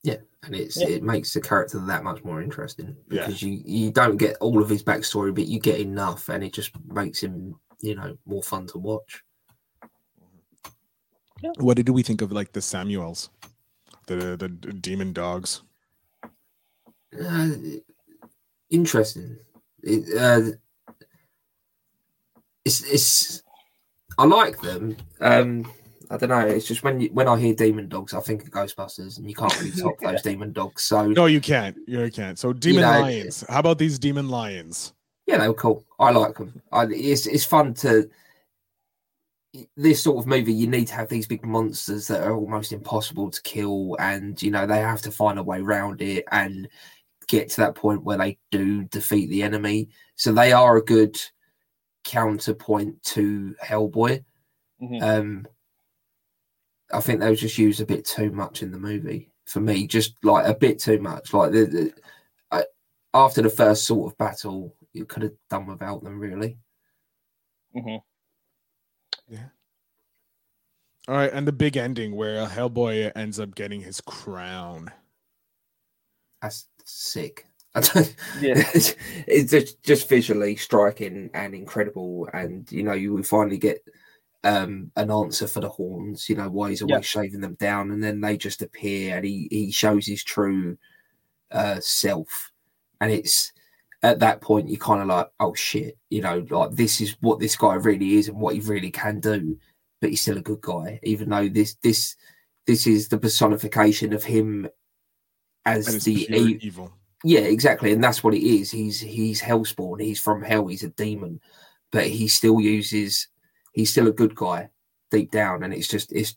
Yeah, 0.03 0.17
and 0.45 0.55
it's 0.55 0.77
Yeah. 0.77 0.89
it 0.89 1.03
makes 1.03 1.33
the 1.33 1.41
character 1.41 1.79
that 1.81 2.05
much 2.05 2.23
more 2.25 2.41
interesting 2.41 2.97
Yeah. 3.11 3.27
because 3.27 3.43
you 3.43 3.61
you 3.65 3.91
don't 3.91 4.17
get 4.17 4.37
all 4.41 4.63
of 4.63 4.69
his 4.69 4.83
backstory, 4.83 5.35
but 5.35 5.47
you 5.47 5.59
get 5.61 5.81
enough, 5.81 6.29
and 6.29 6.45
it 6.45 6.53
just 6.53 6.71
makes 6.87 7.21
him 7.23 7.59
you 7.81 7.95
know 7.95 8.17
more 8.27 8.43
fun 8.43 8.67
to 8.69 8.79
watch. 8.79 9.23
Yeah. 11.43 11.53
What 11.59 11.77
did 11.77 11.89
we 11.89 12.03
think 12.03 12.23
of 12.23 12.33
like 12.33 12.53
the 12.53 12.61
Sammaels, 12.61 13.29
the 14.07 14.37
the 14.37 14.49
demon 14.49 15.13
dogs? 15.13 15.63
Uh, 17.19 17.51
interesting. 18.71 19.39
It, 19.83 20.17
uh, 20.17 20.53
it's 22.65 22.83
it's 22.83 23.43
I 24.19 24.25
like 24.25 24.61
them. 24.61 24.97
Um, 25.21 25.73
I 26.11 26.17
don't 26.17 26.31
know. 26.31 26.41
It's 26.41 26.67
just 26.67 26.83
when 26.83 27.01
you, 27.01 27.09
when 27.13 27.29
I 27.29 27.39
hear 27.39 27.55
demon 27.55 27.89
dogs, 27.89 28.15
I 28.15 28.21
think 28.21 28.43
of 28.43 28.51
Ghostbusters, 28.51 29.19
and 29.19 29.29
you 29.29 29.35
can't 29.35 29.55
really 29.59 29.73
top 29.73 29.99
those 30.03 30.23
demon 30.23 30.53
dogs. 30.53 30.83
So 30.83 31.07
No, 31.07 31.27
you 31.27 31.41
can't. 31.41 31.77
You 31.87 32.11
can't. 32.11 32.39
So 32.39 32.53
demon 32.53 32.83
know, 32.83 33.01
lions. 33.01 33.45
How 33.49 33.61
about 33.61 33.79
these 33.79 33.99
demon 33.99 34.29
lions? 34.29 34.95
yeah, 35.27 35.37
they 35.37 35.49
were 35.49 35.55
cool. 35.55 35.85
I 35.99 36.11
like 36.11 36.37
them. 36.37 36.61
I, 36.73 36.87
it's 36.87 37.27
it's 37.27 37.45
fun 37.45 37.75
to 37.75 38.09
this 39.77 40.03
sort 40.03 40.19
of 40.19 40.27
movie. 40.27 40.55
You 40.55 40.67
need 40.67 40.87
to 40.89 40.95
have 40.95 41.09
these 41.11 41.27
big 41.27 41.45
monsters 41.45 42.07
that 42.09 42.23
are 42.23 42.35
almost 42.35 42.73
impossible 42.73 43.31
to 43.31 43.43
kill, 43.43 43.95
and 43.99 44.41
you 44.43 44.51
know 44.51 44.67
they 44.67 44.79
have 44.79 45.03
to 45.03 45.11
find 45.11 45.39
a 45.39 45.43
way 45.43 45.61
around 45.61 46.01
it 46.01 46.25
and 46.33 46.67
get 47.29 47.51
to 47.51 47.61
that 47.61 47.75
point 47.75 48.03
where 48.03 48.17
they 48.17 48.39
do 48.51 48.85
defeat 48.85 49.29
the 49.29 49.43
enemy. 49.43 49.91
So 50.17 50.33
they 50.33 50.53
are 50.53 50.79
a 50.79 50.85
good 50.85 51.21
counterpoint 52.05 53.03
to 53.03 53.55
Hellboy. 53.63 54.25
Mhm. 54.83 55.03
Um, 55.03 55.47
I 56.93 57.01
think 57.01 57.21
they 57.21 57.29
were 57.29 57.37
just 57.37 57.59
used 57.59 57.81
a 57.81 57.87
bit 57.87 58.05
too 58.05 58.31
much 58.31 58.63
in 58.63 58.71
the 58.71 58.79
movie 58.79 59.31
for 59.47 59.61
me. 59.61 59.87
Just 59.87 60.23
like 60.25 60.47
a 60.47 60.55
bit 60.55 60.79
too 60.79 60.99
much. 60.99 61.33
Like 61.33 61.53
the, 61.53 61.65
the 61.67 61.93
I, 62.51 62.65
after 63.15 63.43
the 63.43 63.51
first 63.51 63.85
sort 63.85 64.11
of 64.13 64.19
battle, 64.19 64.75
you 64.93 65.05
could 65.05 65.23
have 65.23 65.33
done 65.51 65.67
without 65.67 66.03
them. 66.03 66.19
Really, 66.19 66.59
Mhm. 67.77 68.03
All 71.07 71.15
right, 71.15 71.33
and 71.33 71.49
the 71.49 71.53
big 71.53 71.79
ending 71.79 72.15
where 72.15 72.47
Hellboy 72.47 73.13
ends 73.17 73.41
up 73.41 73.55
getting 73.55 73.81
his 73.81 73.99
crown. 74.03 74.93
that's 76.43 76.67
sick. 76.85 77.47
Yeah. 77.75 77.83
it's, 78.75 78.95
it's 79.27 79.51
just, 79.51 79.83
just 79.83 80.09
visually 80.09 80.57
striking 80.57 81.31
and 81.33 81.55
incredible, 81.55 82.29
and 82.35 82.71
you 82.71 82.83
know 82.83 82.93
you 82.93 83.15
will 83.15 83.23
finally 83.23 83.57
get 83.57 83.83
um 84.45 84.91
an 84.97 85.11
answer 85.11 85.47
for 85.49 85.61
the 85.61 85.69
horns. 85.69 86.29
You 86.29 86.37
know 86.37 86.49
why 86.51 86.71
he's 86.71 86.83
always 86.83 86.95
Yeah. 87.15 87.23
shaving 87.23 87.41
them 87.41 87.55
down, 87.55 87.91
and 87.91 88.03
then 88.03 88.21
they 88.21 88.37
just 88.37 88.63
appear, 88.63 89.17
and 89.17 89.25
he 89.27 89.49
he 89.51 89.71
shows 89.73 90.07
his 90.07 90.23
true 90.25 90.79
uh 91.51 91.81
self, 91.81 92.53
and 93.01 93.11
it's 93.13 93.53
at 94.03 94.21
that 94.21 94.41
point 94.41 94.69
you're 94.69 94.79
kind 94.79 95.03
of 95.03 95.09
like, 95.09 95.29
oh 95.41 95.55
shit, 95.55 95.99
you 96.11 96.23
know, 96.23 96.47
like 96.51 96.71
this 96.73 97.01
is 97.01 97.17
what 97.21 97.41
this 97.41 97.57
guy 97.57 97.75
really 97.75 98.15
is 98.15 98.29
and 98.29 98.39
what 98.39 98.55
he 98.55 98.61
really 98.61 98.91
can 98.93 99.19
do, 99.21 99.59
but 100.01 100.11
he's 100.11 100.21
still 100.21 100.39
a 100.39 100.43
good 100.43 100.61
guy, 100.61 101.01
even 101.03 101.29
though 101.31 101.49
this 101.49 101.75
this 101.83 102.17
this 102.67 102.87
is 102.87 103.09
the 103.09 103.19
personification 103.19 104.13
of 104.13 104.23
him 104.25 104.69
as 105.65 105.99
the 106.05 106.29
e- 106.35 106.59
evil. 106.63 106.93
yeah, 107.25 107.41
exactly, 107.41 107.93
and 107.93 108.03
that's 108.03 108.23
what 108.23 108.35
it 108.35 108.47
is. 108.47 108.71
He's 108.71 109.01
he's 109.01 109.41
hellspawn. 109.43 110.01
He's 110.03 110.21
from 110.21 110.43
hell. 110.43 110.67
He's 110.69 110.85
a 110.85 110.89
demon, 110.91 111.41
but 111.91 112.07
he 112.07 112.29
still 112.29 112.61
uses. 112.61 113.29
He's 113.79 113.93
still 113.93 114.09
a 114.09 114.13
good 114.13 114.35
guy 114.35 114.71
deep 115.13 115.31
down, 115.31 115.63
and 115.63 115.73
it's 115.73 115.87
just 115.87 116.13
it's 116.13 116.35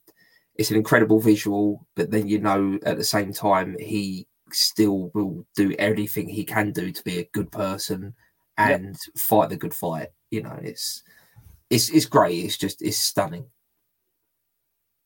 it's 0.54 0.69
an 0.69 0.77
incredible 0.77 1.19
visual. 1.19 1.88
But 1.95 2.12
then 2.12 2.27
you 2.27 2.38
know 2.38 2.77
at 2.86 2.97
the 2.97 3.04
same 3.04 3.34
time 3.34 3.75
he 3.80 4.27
still 4.51 5.10
will 5.15 5.43
do 5.56 5.73
everything 5.80 6.30
he 6.30 6.43
can 6.43 6.71
do 6.71 6.91
to 6.91 7.04
be 7.04 7.17
a 7.17 7.30
good 7.34 7.51
person 7.51 8.13
and 8.58 8.95
fight 9.17 9.49
the 9.49 9.58
good 9.58 9.73
fight. 9.73 10.10
You 10.30 10.43
know, 10.43 10.56
it's 10.62 11.01
it's 11.71 11.89
it's 11.89 12.06
great. 12.06 12.45
It's 12.45 12.58
just 12.58 12.84
it's 12.84 12.97
stunning. 12.97 13.47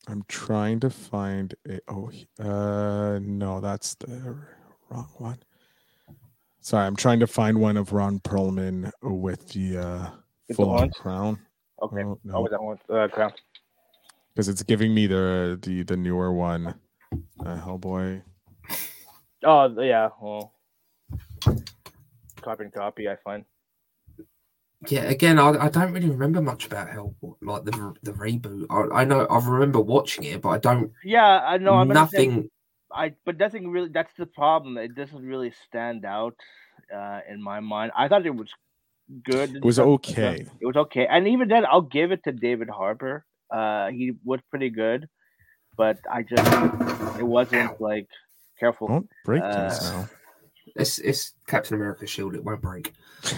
I'm 0.09 0.25
trying 0.27 0.81
to 0.81 0.89
find 0.89 1.55
it. 1.63 1.85
Oh, 1.87 2.11
uh, 2.37 3.17
no, 3.23 3.61
that's 3.61 3.95
the 3.95 4.35
wrong 4.89 5.09
one. 5.19 5.39
Sorry, 6.59 6.85
I'm 6.85 6.97
trying 6.97 7.21
to 7.21 7.27
find 7.27 7.61
one 7.61 7.77
of 7.77 7.93
Ron 7.93 8.19
Perlman 8.19 8.91
with 9.01 9.47
the 9.53 9.77
uh, 9.77 10.09
full 10.53 10.71
on 10.71 10.89
crown 10.89 11.39
Okay. 11.81 12.03
Oh, 12.03 12.11
Oh, 12.11 12.19
no. 12.23 12.41
with 12.41 12.51
that 12.51 12.61
one, 12.63 12.77
uh, 12.89 13.07
crown. 13.07 13.31
because 14.33 14.47
it's 14.49 14.63
giving 14.63 14.93
me 14.93 15.07
the 15.07 15.59
the 15.61 15.83
the 15.83 15.97
newer 15.97 16.31
one, 16.33 16.75
uh, 17.45 17.55
Hellboy. 17.57 18.21
Oh, 19.43 19.81
yeah. 19.81 20.09
Well, 20.21 20.53
copy 22.41 22.63
and 22.63 22.73
copy. 22.73 23.07
I 23.09 23.15
find. 23.17 23.45
Yeah, 24.87 25.03
again, 25.03 25.39
I, 25.39 25.49
I 25.65 25.69
don't 25.69 25.91
really 25.93 26.09
remember 26.09 26.41
much 26.41 26.65
about 26.67 26.89
Hellboy, 26.89 27.35
like 27.41 27.63
the 27.65 27.93
the 28.03 28.11
reboot. 28.13 28.65
I, 28.69 29.01
I 29.01 29.03
know 29.05 29.25
I 29.25 29.37
remember 29.45 29.79
watching 29.79 30.23
it, 30.25 30.41
but 30.41 30.49
I 30.49 30.57
don't. 30.59 30.91
Yeah, 31.03 31.39
I 31.45 31.57
know. 31.57 31.73
I'm 31.73 31.87
say- 31.89 31.93
nothing. 31.93 32.49
I 32.93 33.13
but 33.25 33.37
nothing 33.37 33.69
really. 33.71 33.89
That's 33.89 34.13
the 34.17 34.25
problem. 34.27 34.77
It 34.77 34.95
doesn't 34.95 35.25
really 35.25 35.51
stand 35.67 36.05
out 36.05 36.35
uh, 36.95 37.19
in 37.29 37.41
my 37.41 37.59
mind. 37.59 37.91
I 37.95 38.07
thought 38.07 38.25
it 38.25 38.35
was 38.35 38.49
good. 39.23 39.57
It 39.57 39.63
was 39.63 39.75
stuff, 39.75 39.87
okay. 39.87 40.45
It 40.59 40.65
was 40.65 40.75
okay, 40.75 41.07
and 41.07 41.27
even 41.27 41.47
then, 41.47 41.65
I'll 41.65 41.81
give 41.81 42.11
it 42.11 42.23
to 42.25 42.31
David 42.31 42.69
Harbour. 42.69 43.25
Uh, 43.51 43.89
he 43.89 44.13
was 44.23 44.39
pretty 44.49 44.69
good, 44.69 45.07
but 45.77 45.97
I 46.11 46.23
just 46.23 47.19
it 47.19 47.23
wasn't 47.23 47.79
like 47.79 48.07
careful. 48.59 48.87
Don't 48.87 49.09
break 49.23 49.43
these 49.43 49.51
Uh, 49.53 49.91
now. 49.91 50.09
It's 50.75 50.99
it's 50.99 51.33
Captain 51.47 51.75
America 51.75 52.07
shield. 52.07 52.35
It 52.35 52.43
won't 52.43 52.61
break. 52.61 52.93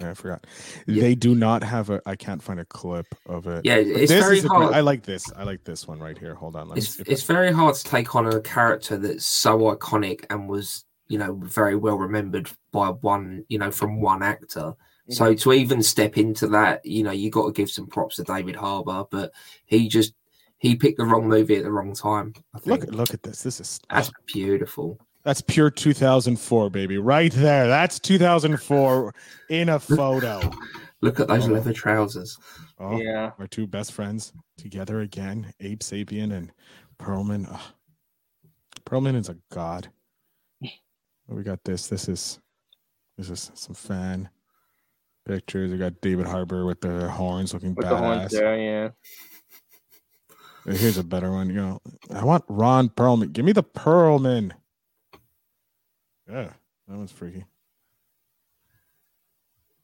Yeah, 0.00 0.10
I 0.10 0.14
forgot. 0.14 0.46
Yeah. 0.86 1.02
They 1.02 1.14
do 1.14 1.34
not 1.36 1.62
have 1.62 1.88
a. 1.88 2.02
I 2.04 2.16
can't 2.16 2.42
find 2.42 2.58
a 2.58 2.64
clip 2.64 3.06
of 3.26 3.46
it. 3.46 3.64
Yeah, 3.64 3.76
it's 3.76 4.10
this 4.10 4.24
very 4.24 4.38
is 4.38 4.44
hard. 4.44 4.74
I 4.74 4.80
like 4.80 5.04
this. 5.04 5.30
I 5.36 5.44
like 5.44 5.62
this 5.62 5.86
one 5.86 6.00
right 6.00 6.18
here. 6.18 6.34
Hold 6.34 6.56
on. 6.56 6.68
Let 6.68 6.76
me 6.76 6.82
it's 7.06 7.30
I... 7.30 7.32
very 7.32 7.52
hard 7.52 7.76
to 7.76 7.84
take 7.84 8.14
on 8.16 8.26
a 8.26 8.40
character 8.40 8.96
that's 8.96 9.24
so 9.24 9.56
iconic 9.74 10.24
and 10.30 10.48
was 10.48 10.84
you 11.08 11.18
know 11.18 11.34
very 11.42 11.76
well 11.76 11.96
remembered 11.98 12.50
by 12.72 12.88
one 12.88 13.44
you 13.48 13.58
know 13.58 13.70
from 13.70 14.00
one 14.00 14.22
actor. 14.22 14.74
So 15.10 15.24
Mm-hmm. 15.26 15.34
to 15.34 15.52
even 15.52 15.82
step 15.82 16.16
into 16.16 16.46
that, 16.48 16.82
you 16.86 17.02
know, 17.02 17.10
you 17.10 17.28
got 17.30 17.44
to 17.44 17.52
give 17.52 17.68
some 17.70 17.86
props 17.86 18.16
to 18.16 18.22
David 18.22 18.56
Harbour, 18.56 19.04
but 19.10 19.32
he 19.66 19.86
just 19.86 20.14
he 20.56 20.76
picked 20.76 20.96
the 20.96 21.04
wrong 21.04 21.28
movie 21.28 21.56
at 21.56 21.62
the 21.62 21.70
wrong 21.70 21.94
time. 21.94 22.32
I 22.54 22.58
think 22.58 22.84
look. 22.84 22.94
Look 22.94 23.12
at 23.14 23.22
this. 23.22 23.42
This 23.42 23.60
is 23.60 23.78
that's 23.90 24.10
beautiful. 24.32 24.98
That's 25.22 25.42
pure 25.42 25.70
2004, 25.70 26.70
baby. 26.70 26.96
Right 26.98 27.32
there. 27.32 27.66
That's 27.66 27.98
2004 28.00 29.14
in 29.50 29.68
a 29.70 29.78
photo. 29.78 30.40
Look 31.02 31.20
at 31.20 31.28
those 31.28 31.48
Oh. 31.48 31.52
leather 31.52 31.72
trousers. 31.74 32.38
Oh, 32.78 32.98
Yeah. 32.98 33.30
our 33.38 33.46
two 33.46 33.66
best 33.66 33.92
friends 33.92 34.32
together 34.58 35.00
again. 35.00 35.52
Abe 35.60 35.80
Sapien 35.80 36.32
and 36.32 36.50
Perlman. 36.98 37.46
Ugh. 37.52 37.60
Perlman 38.86 39.16
is 39.16 39.28
a 39.28 39.36
god. 39.52 39.90
We 41.28 41.42
got 41.42 41.64
this. 41.64 41.86
This 41.88 42.08
is 42.08 42.38
this 43.16 43.30
is 43.30 43.50
some 43.54 43.74
fan 43.74 44.28
pictures. 45.24 45.72
We 45.72 45.78
got 45.78 46.00
David 46.00 46.26
Harbour 46.26 46.66
with 46.66 46.80
the 46.80 47.08
horns 47.10 47.54
looking 47.54 47.74
With 47.74 47.88
the 47.88 47.96
horns 47.96 48.32
badass. 48.32 48.38
there, 48.38 48.58
yeah. 50.66 50.72
Here's 50.76 50.98
a 50.98 51.04
better 51.04 51.30
one. 51.30 51.48
You 51.48 51.56
know, 51.56 51.80
I 52.12 52.24
want 52.24 52.44
Ron 52.48 52.88
Perlman. 52.88 53.32
Give 53.32 53.44
me 53.44 53.52
the 53.52 53.62
Perlman. 53.62 54.52
Yeah, 56.28 56.50
that 56.88 56.96
one's 56.96 57.12
freaky. 57.12 57.44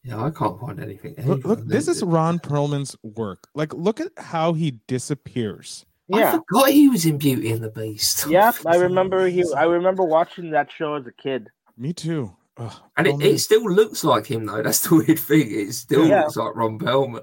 Yeah, 0.02 0.24
I 0.24 0.30
can't 0.30 0.58
find 0.58 0.80
anything. 0.80 1.14
Look, 1.26 1.44
look 1.44 1.66
this 1.66 1.86
is 1.86 2.02
Ron 2.02 2.38
Perlman's 2.38 2.96
work. 3.02 3.48
Like, 3.54 3.74
look 3.74 4.00
at 4.00 4.12
how 4.16 4.54
he 4.54 4.80
disappears. 4.88 5.84
I 6.12 6.18
Yeah, 6.18 6.30
forgot 6.32 6.70
he 6.70 6.88
was 6.88 7.06
in 7.06 7.18
Beauty 7.18 7.52
and 7.52 7.62
the 7.62 7.70
Beast. 7.70 8.26
yeah. 8.30 8.52
I 8.66 8.76
remember 8.76 9.26
he. 9.28 9.44
I 9.56 9.64
remember 9.64 10.04
watching 10.04 10.50
that 10.50 10.70
show 10.72 10.94
as 10.94 11.06
a 11.06 11.12
kid. 11.12 11.48
Me 11.76 11.92
too. 11.92 12.34
Ugh, 12.56 12.72
And 12.96 13.06
it, 13.06 13.22
it 13.22 13.38
still 13.38 13.64
looks 13.70 14.02
like 14.04 14.26
him 14.26 14.44
though. 14.46 14.62
That's 14.62 14.80
the 14.82 14.94
weird 15.06 15.18
thing. 15.18 15.48
It 15.50 15.72
still 15.72 16.06
Yeah. 16.06 16.22
looks 16.22 16.36
like 16.36 16.54
Ron 16.56 16.78
Perlman. 16.78 17.22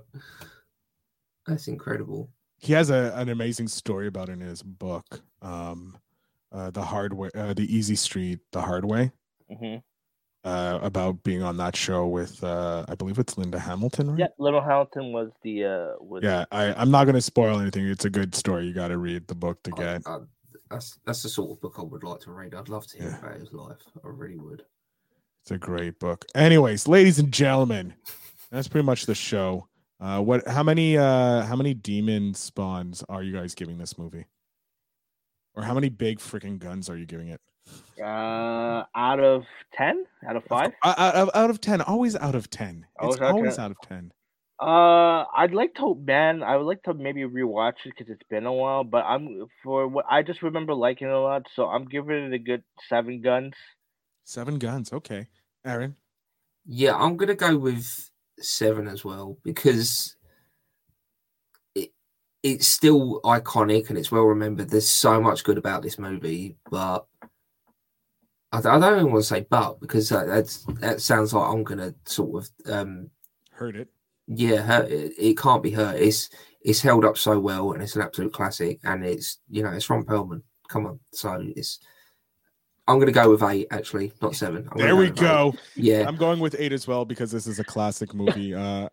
That's 1.45 1.67
incredible. 1.67 2.29
he 2.59 2.73
has 2.73 2.89
a, 2.89 3.13
an 3.15 3.29
amazing 3.29 3.67
story 3.67 4.07
about 4.07 4.29
it 4.29 4.33
in 4.33 4.41
his 4.41 4.63
book. 4.63 5.21
Um, 5.41 5.97
uh, 6.51 6.71
the 6.71 6.81
hard 6.81 7.13
way, 7.13 7.29
uh, 7.35 7.53
the 7.53 7.63
Easy 7.73 7.95
Street, 7.95 8.39
the 8.51 8.61
hard 8.61 8.85
way. 8.85 9.11
hmm 9.49 9.75
Uh, 10.47 10.79
about 10.81 11.21
being 11.23 11.43
on 11.43 11.57
that 11.57 11.75
show 11.75 12.07
with, 12.07 12.41
uh, 12.41 12.85
I 12.87 12.95
believe 12.95 13.19
it's 13.19 13.37
Linda 13.37 13.59
Hamilton, 13.59 14.11
right? 14.11 14.19
Yeah, 14.19 14.27
Linda 14.39 14.61
Hamilton 14.61 15.11
was 15.11 15.29
the. 15.43 15.65
uh 15.65 15.87
was, 15.99 16.23
Yeah, 16.23 16.45
I, 16.53 16.73
I'm 16.73 16.89
not 16.89 17.03
going 17.03 17.15
to 17.15 17.21
spoil 17.21 17.59
anything. 17.59 17.85
It's 17.85 18.05
a 18.05 18.09
good 18.09 18.33
story. 18.33 18.65
You 18.65 18.73
got 18.73 18.87
to 18.87 18.97
read 18.97 19.27
the 19.27 19.35
book 19.35 19.61
to 19.63 19.71
I- 19.75 19.77
get. 19.77 20.01
I- 20.07 20.19
that's 20.69 20.99
that's 21.05 21.23
the 21.23 21.29
sort 21.29 21.51
of 21.51 21.61
book 21.61 21.75
I 21.79 21.81
would 21.83 22.03
like 22.03 22.19
to 22.21 22.31
read. 22.31 22.53
I'd 22.55 22.69
love 22.69 22.85
to 22.87 22.97
hear 22.97 23.09
Yeah. 23.09 23.19
about 23.27 23.39
his 23.39 23.51
life. 23.53 23.77
I 24.03 24.07
really 24.07 24.37
would. 24.37 24.63
It's 25.41 25.51
a 25.51 25.57
great 25.57 25.97
book. 25.99 26.25
Anyways, 26.35 26.87
ladies 26.87 27.19
and 27.19 27.31
gentlemen, 27.31 27.93
that's 28.51 28.67
pretty 28.69 28.85
much 28.85 29.05
the 29.05 29.15
show. 29.15 29.67
Uh, 29.99 30.21
what? 30.21 30.47
How 30.47 30.63
many? 30.63 30.97
Uh, 30.97 31.43
how 31.43 31.55
many 31.57 31.73
demon 31.73 32.33
spawns 32.33 33.03
are 33.09 33.21
you 33.23 33.33
guys 33.33 33.53
giving 33.55 33.77
this 33.77 33.97
movie? 33.97 34.25
Or 35.55 35.63
how 35.63 35.73
many 35.73 35.89
big 35.89 36.19
freaking 36.19 36.57
guns 36.59 36.89
are 36.89 36.97
you 36.97 37.05
giving 37.05 37.29
it? 37.29 37.41
Uh, 38.01 38.83
out 38.95 39.19
of 39.19 39.43
ten, 39.73 40.05
out 40.27 40.35
of 40.35 40.43
five. 40.45 40.71
Out, 40.83 41.15
of, 41.15 41.29
out 41.33 41.49
of 41.49 41.59
ten, 41.59 41.81
always 41.81 42.15
out 42.15 42.35
of 42.35 42.49
ten. 42.49 42.85
Always 42.99 43.15
It's 43.15 43.21
out 43.23 43.29
of 43.29 43.35
always 43.35 43.55
10. 43.55 43.65
out 43.65 43.71
of 43.71 43.77
ten. 43.81 44.11
Uh, 44.59 45.23
I'd 45.35 45.53
like 45.53 45.75
to, 45.75 45.93
man. 45.95 46.41
I 46.41 46.57
would 46.57 46.65
like 46.65 46.81
to 46.83 46.93
maybe 46.93 47.21
rewatch 47.21 47.85
it 47.85 47.93
because 47.97 48.09
it's 48.11 48.27
been 48.29 48.45
a 48.45 48.53
while. 48.53 48.83
But 48.83 49.03
I'm 49.05 49.45
for 49.63 49.87
what 49.87 50.05
I 50.09 50.23
just 50.23 50.41
remember 50.41 50.73
liking 50.73 51.07
it 51.07 51.13
a 51.13 51.19
lot, 51.19 51.47
so 51.55 51.67
I'm 51.67 51.85
giving 51.85 52.25
it 52.25 52.33
a 52.33 52.39
good 52.39 52.63
seven 52.89 53.21
guns. 53.21 53.53
Seven 54.25 54.57
guns. 54.57 54.91
Okay, 54.91 55.27
Aaron. 55.65 55.95
Yeah, 56.65 56.95
I'm 56.95 57.17
gonna 57.17 57.35
go 57.35 57.57
with 57.57 58.09
seven 58.39 58.87
as 58.87 59.03
well 59.05 59.37
because 59.43 60.15
it 61.75 61.91
it's 62.43 62.67
still 62.67 63.21
iconic 63.23 63.89
and 63.89 63.97
it's 63.97 64.11
well 64.11 64.23
remembered. 64.23 64.69
There's 64.69 64.89
so 64.89 65.21
much 65.21 65.43
good 65.43 65.57
about 65.59 65.83
this 65.83 65.99
movie, 65.99 66.57
but 66.69 67.05
I, 68.51 68.59
I 68.59 68.61
don't 68.79 68.99
even 68.99 69.11
want 69.11 69.23
to 69.23 69.27
say 69.27 69.45
but 69.49 69.79
because 69.79 70.09
that 70.09 70.27
that's, 70.27 70.63
that 70.79 71.01
sounds 71.01 71.33
like 71.33 71.49
I'm 71.51 71.63
gonna 71.63 71.93
sort 72.05 72.43
of 72.65 72.71
um 72.73 73.09
Heard 73.51 73.75
it. 73.75 73.89
yeah 74.27 74.57
hurt 74.61 74.89
it, 74.91 75.13
it 75.17 75.37
can't 75.37 75.63
be 75.63 75.71
hurt. 75.71 75.99
It's 75.99 76.29
it's 76.61 76.81
held 76.81 77.05
up 77.05 77.17
so 77.17 77.39
well 77.39 77.71
and 77.73 77.81
it's 77.83 77.95
an 77.95 78.01
absolute 78.01 78.33
classic 78.33 78.79
and 78.83 79.05
it's 79.05 79.39
you 79.49 79.63
know 79.63 79.71
it's 79.71 79.85
from 79.85 80.03
Perlman. 80.05 80.41
Come 80.69 80.85
on, 80.85 80.99
so 81.13 81.41
it's. 81.55 81.79
I'm 82.89 82.99
gonna 82.99 83.11
go 83.11 83.29
with 83.31 83.43
eight, 83.43 83.67
actually, 83.71 84.13
not 84.21 84.35
seven. 84.35 84.67
I'm 84.71 84.77
There 84.77 84.95
we 84.95 85.09
with 85.09 85.17
eight. 85.17 85.21
go. 85.21 85.53
Yeah, 85.75 86.05
I'm 86.07 86.15
going 86.15 86.39
with 86.39 86.55
eight 86.57 86.71
as 86.73 86.87
well 86.87 87.03
because 87.05 87.31
this 87.31 87.47
is 87.47 87.59
a 87.59 87.63
classic 87.63 88.13
movie. 88.13 88.53
Uh, 88.57 88.89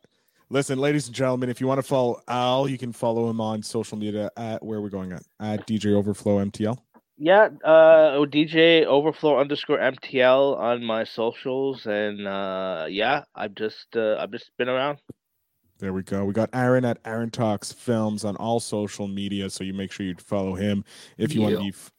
listen, 0.51 0.79
ladies 0.79 1.07
and 1.07 1.15
gentlemen, 1.17 1.49
if 1.49 1.61
you 1.61 1.67
want 1.67 1.79
to 1.79 1.83
follow 1.83 2.21
Al, 2.29 2.69
you 2.69 2.77
can 2.79 2.93
follow 2.93 3.29
him 3.31 3.41
on 3.41 3.63
social 3.63 3.97
media 3.99 4.31
at 4.37 4.63
where 4.65 4.81
we're 4.81 4.89
going 4.89 5.13
at 5.13 5.23
at 5.41 5.67
DJ 5.67 5.95
Overflow 5.95 6.45
MTL. 6.45 6.77
Yeah, 7.25 7.49
uh, 7.65 8.19
DJ 8.27 8.85
Overflow 8.85 9.39
underscore 9.39 9.79
MTL 9.79 10.59
on 10.59 10.85
my 10.85 11.05
socials, 11.05 11.87
and 11.87 12.29
uh, 12.29 12.85
yeah, 12.91 13.25
I've 13.35 13.55
just 13.55 13.97
uh, 13.97 14.17
I've 14.21 14.31
just 14.31 14.51
been 14.59 14.69
around. 14.69 14.99
There 15.79 15.95
we 15.95 16.03
go. 16.03 16.27
We 16.27 16.35
got 16.35 16.51
Aaron 16.53 16.85
at 16.85 16.99
Aaron 17.07 17.31
Talks 17.31 17.73
Films 17.73 18.27
on 18.27 18.37
all 18.37 18.61
social 18.61 19.09
media, 19.09 19.49
so 19.49 19.65
you 19.65 19.73
make 19.73 19.91
sure 19.91 20.05
you 20.05 20.15
follow 20.19 20.55
him 20.55 20.85
if 21.17 21.35
you 21.35 21.41
want 21.41 21.55
to 21.55 21.63
be 21.63 21.69
f- 21.71 21.93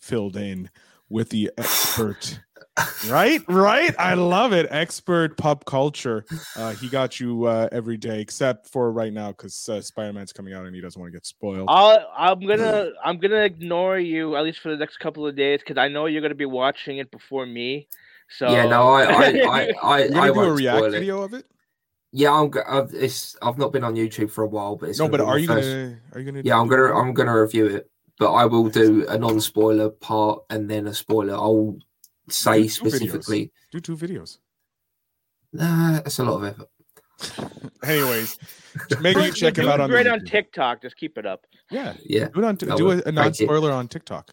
filled 0.00 0.36
in 0.36 0.68
with 1.08 1.28
the 1.28 1.52
expert. 1.56 2.40
Right, 3.08 3.40
right. 3.48 3.94
I 3.98 4.14
love 4.14 4.52
it. 4.52 4.66
Expert 4.70 5.36
pop 5.36 5.64
culture. 5.64 6.24
Uh, 6.56 6.72
he 6.74 6.88
got 6.88 7.20
you 7.20 7.44
uh, 7.44 7.68
every 7.70 7.96
day, 7.96 8.20
except 8.20 8.68
for 8.68 8.90
right 8.92 9.12
now 9.12 9.28
because 9.28 9.68
uh, 9.68 9.80
Spider 9.80 10.12
Man's 10.12 10.32
coming 10.32 10.54
out 10.54 10.64
and 10.64 10.74
he 10.74 10.80
doesn't 10.80 10.98
want 11.00 11.12
to 11.12 11.16
get 11.16 11.26
spoiled. 11.26 11.66
I'll, 11.68 12.06
I'm 12.16 12.40
gonna 12.40 12.90
I'm 13.04 13.18
gonna 13.18 13.42
ignore 13.42 13.98
you 13.98 14.36
at 14.36 14.44
least 14.44 14.60
for 14.60 14.70
the 14.70 14.76
next 14.78 14.98
couple 14.98 15.26
of 15.26 15.36
days 15.36 15.60
because 15.60 15.76
I 15.78 15.88
know 15.88 16.06
you're 16.06 16.22
gonna 16.22 16.34
be 16.34 16.46
watching 16.46 16.98
it 16.98 17.10
before 17.10 17.44
me. 17.46 17.88
So 18.38 18.50
yeah. 18.50 18.64
No, 18.66 18.88
I, 18.88 19.02
I, 19.04 19.12
I, 19.26 19.72
I, 19.82 20.04
You're 20.04 20.18
I 20.20 20.28
gonna 20.28 20.32
do 20.32 20.40
a 20.40 20.52
react 20.54 20.84
it. 20.86 20.90
video 20.92 21.22
of 21.22 21.34
it? 21.34 21.44
Yeah, 22.12 22.32
I'm. 22.32 22.50
I've, 22.66 22.94
it's. 22.94 23.36
I've 23.42 23.58
not 23.58 23.72
been 23.72 23.84
on 23.84 23.94
YouTube 23.94 24.30
for 24.30 24.44
a 24.44 24.48
while, 24.48 24.76
but 24.76 24.88
it's 24.88 24.98
No, 24.98 25.08
but 25.08 25.20
are 25.20 25.38
you 25.38 25.46
first- 25.46 25.68
gonna? 25.68 25.98
Are 26.14 26.20
you 26.20 26.24
gonna? 26.26 26.42
Yeah, 26.44 26.58
I'm 26.58 26.68
gonna. 26.68 26.94
I'm 26.98 27.12
gonna 27.12 27.38
review 27.40 27.66
it, 27.66 27.90
but 28.18 28.32
I 28.32 28.46
will 28.46 28.68
do 28.68 29.06
a 29.08 29.18
non-spoiler 29.18 29.90
part 29.90 30.40
and 30.50 30.70
then 30.70 30.86
a 30.86 30.94
spoiler. 30.94 31.34
I'll 31.34 31.76
say 32.28 32.62
Do 32.62 32.68
two 32.68 32.84
videos. 32.84 32.90
specifically. 32.92 33.52
do 33.72 33.80
two 33.80 33.96
videos. 33.96 34.38
Nah, 35.52 35.92
that's 35.94 36.18
a 36.18 36.24
lot 36.24 36.42
of 36.42 36.44
effort. 36.44 36.68
Anyways, 37.84 38.38
make 39.00 39.16
sure 39.16 39.26
you 39.26 39.32
check 39.32 39.56
him 39.58 39.68
out 39.68 39.80
on 39.80 39.90
great 39.90 40.06
on 40.06 40.24
TikTok. 40.24 40.82
Just 40.82 40.96
keep 40.96 41.18
it 41.18 41.26
up. 41.26 41.46
Yeah, 41.70 41.94
Yeah, 42.04 42.28
do 42.28 42.40
it 42.40 42.44
on. 42.44 42.56
T- 42.56 42.68
I 42.70 42.76
do 42.76 42.90
a, 42.92 43.02
a 43.06 43.12
non-spoiler 43.12 43.70
on 43.70 43.88
TikTok. 43.88 44.30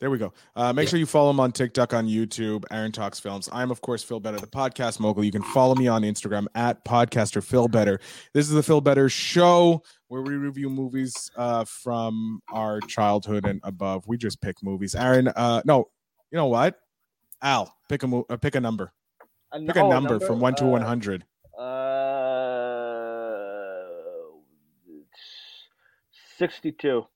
There 0.00 0.10
we 0.10 0.18
go. 0.18 0.32
Uh, 0.56 0.72
make 0.72 0.86
Yeah. 0.86 0.90
sure 0.90 0.98
you 0.98 1.06
follow 1.06 1.30
him 1.30 1.38
on 1.40 1.52
TikTok, 1.52 1.94
on 1.94 2.06
YouTube, 2.06 2.64
Aaron 2.70 2.92
Talks 2.92 3.20
Films. 3.20 3.48
I'm, 3.52 3.70
of 3.70 3.80
course, 3.80 4.02
Phil 4.02 4.20
Better, 4.20 4.38
the 4.38 4.46
podcast 4.46 5.00
mogul. 5.00 5.24
You 5.24 5.30
can 5.30 5.42
follow 5.42 5.74
me 5.74 5.86
on 5.86 6.02
Instagram 6.02 6.46
at 6.54 6.84
podcaster 6.84 7.42
Phil 7.42 7.68
Better. 7.68 8.00
This 8.32 8.46
is 8.48 8.52
the 8.54 8.62
Phil 8.62 8.80
Better 8.80 9.08
Show 9.08 9.82
where 10.08 10.20
we 10.22 10.34
review 10.34 10.68
movies 10.68 11.30
uh, 11.36 11.64
from 11.64 12.40
our 12.52 12.80
childhood 12.82 13.46
and 13.46 13.60
above. 13.64 14.04
We 14.06 14.16
just 14.16 14.40
pick 14.40 14.56
movies. 14.62 14.94
Aaron, 14.94 15.28
uh, 15.28 15.62
no, 15.64 15.88
you 16.30 16.36
know 16.36 16.46
what? 16.46 16.78
Al, 17.44 17.76
pick 17.90 18.02
a 18.02 18.06
uh, 18.30 18.36
pick 18.38 18.54
a 18.56 18.60
number. 18.60 18.90
Pick 19.66 19.76
a 19.76 19.80
Oh, 19.82 19.90
number, 19.90 20.18
from 20.18 20.40
one 20.40 20.54
to 20.56 20.64
Uh, 20.64 20.68
one 20.68 20.82
hundred. 20.82 21.24
Uh, 21.56 21.64
sixty-two. 26.38 27.06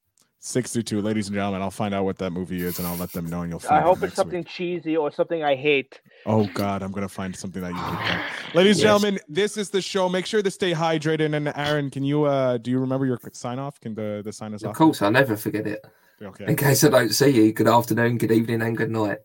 62 0.40 1.02
ladies 1.02 1.26
and 1.26 1.34
gentlemen 1.34 1.60
i'll 1.60 1.70
find 1.70 1.92
out 1.92 2.04
what 2.04 2.16
that 2.18 2.30
movie 2.30 2.62
is 2.62 2.78
and 2.78 2.86
i'll 2.86 2.96
let 2.96 3.10
them 3.10 3.26
know 3.26 3.42
and 3.42 3.50
you'll 3.50 3.58
find 3.58 3.80
I 3.80 3.82
hope 3.82 4.00
it's 4.04 4.14
something 4.14 4.38
week. 4.38 4.46
cheesy 4.46 4.96
or 4.96 5.10
something 5.10 5.42
I 5.42 5.56
hate. 5.56 6.00
oh 6.26 6.48
god 6.54 6.80
i'm 6.84 6.92
gonna 6.92 7.08
find 7.08 7.34
something 7.34 7.60
that 7.60 7.72
you 7.72 7.76
hate 7.76 8.54
ladies 8.54 8.76
and 8.78 8.84
Yes. 8.84 9.00
gentlemen 9.00 9.18
this 9.28 9.56
is 9.56 9.68
the 9.70 9.82
show 9.82 10.08
make 10.08 10.26
sure 10.26 10.40
to 10.40 10.50
stay 10.52 10.72
hydrated 10.72 11.34
and 11.34 11.48
aaron 11.56 11.90
can 11.90 12.04
you 12.04 12.22
uh 12.22 12.56
do 12.56 12.70
you 12.70 12.78
remember 12.78 13.04
your 13.04 13.18
sign 13.32 13.58
off 13.58 13.80
can 13.80 13.96
the 13.96 14.22
the 14.24 14.32
sign 14.32 14.54
us 14.54 14.62
of 14.62 14.70
off 14.70 14.76
course. 14.76 15.02
I'll 15.02 15.10
never 15.10 15.36
forget 15.36 15.66
it. 15.66 15.84
Okay 16.22 16.46
In 16.48 16.56
case 16.56 16.84
I 16.84 16.88
don't 16.88 17.10
see 17.12 17.30
you, 17.30 17.52
good 17.52 17.68
afternoon, 17.68 18.18
good 18.18 18.32
evening, 18.32 18.62
and 18.62 18.76
good 18.76 18.90
night. 18.90 19.18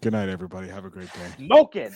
good 0.00 0.12
night 0.12 0.28
everybody 0.28 0.68
have 0.68 0.84
a 0.84 0.90
great 0.90 1.12
day 1.12 1.46
Smoking. 1.46 1.94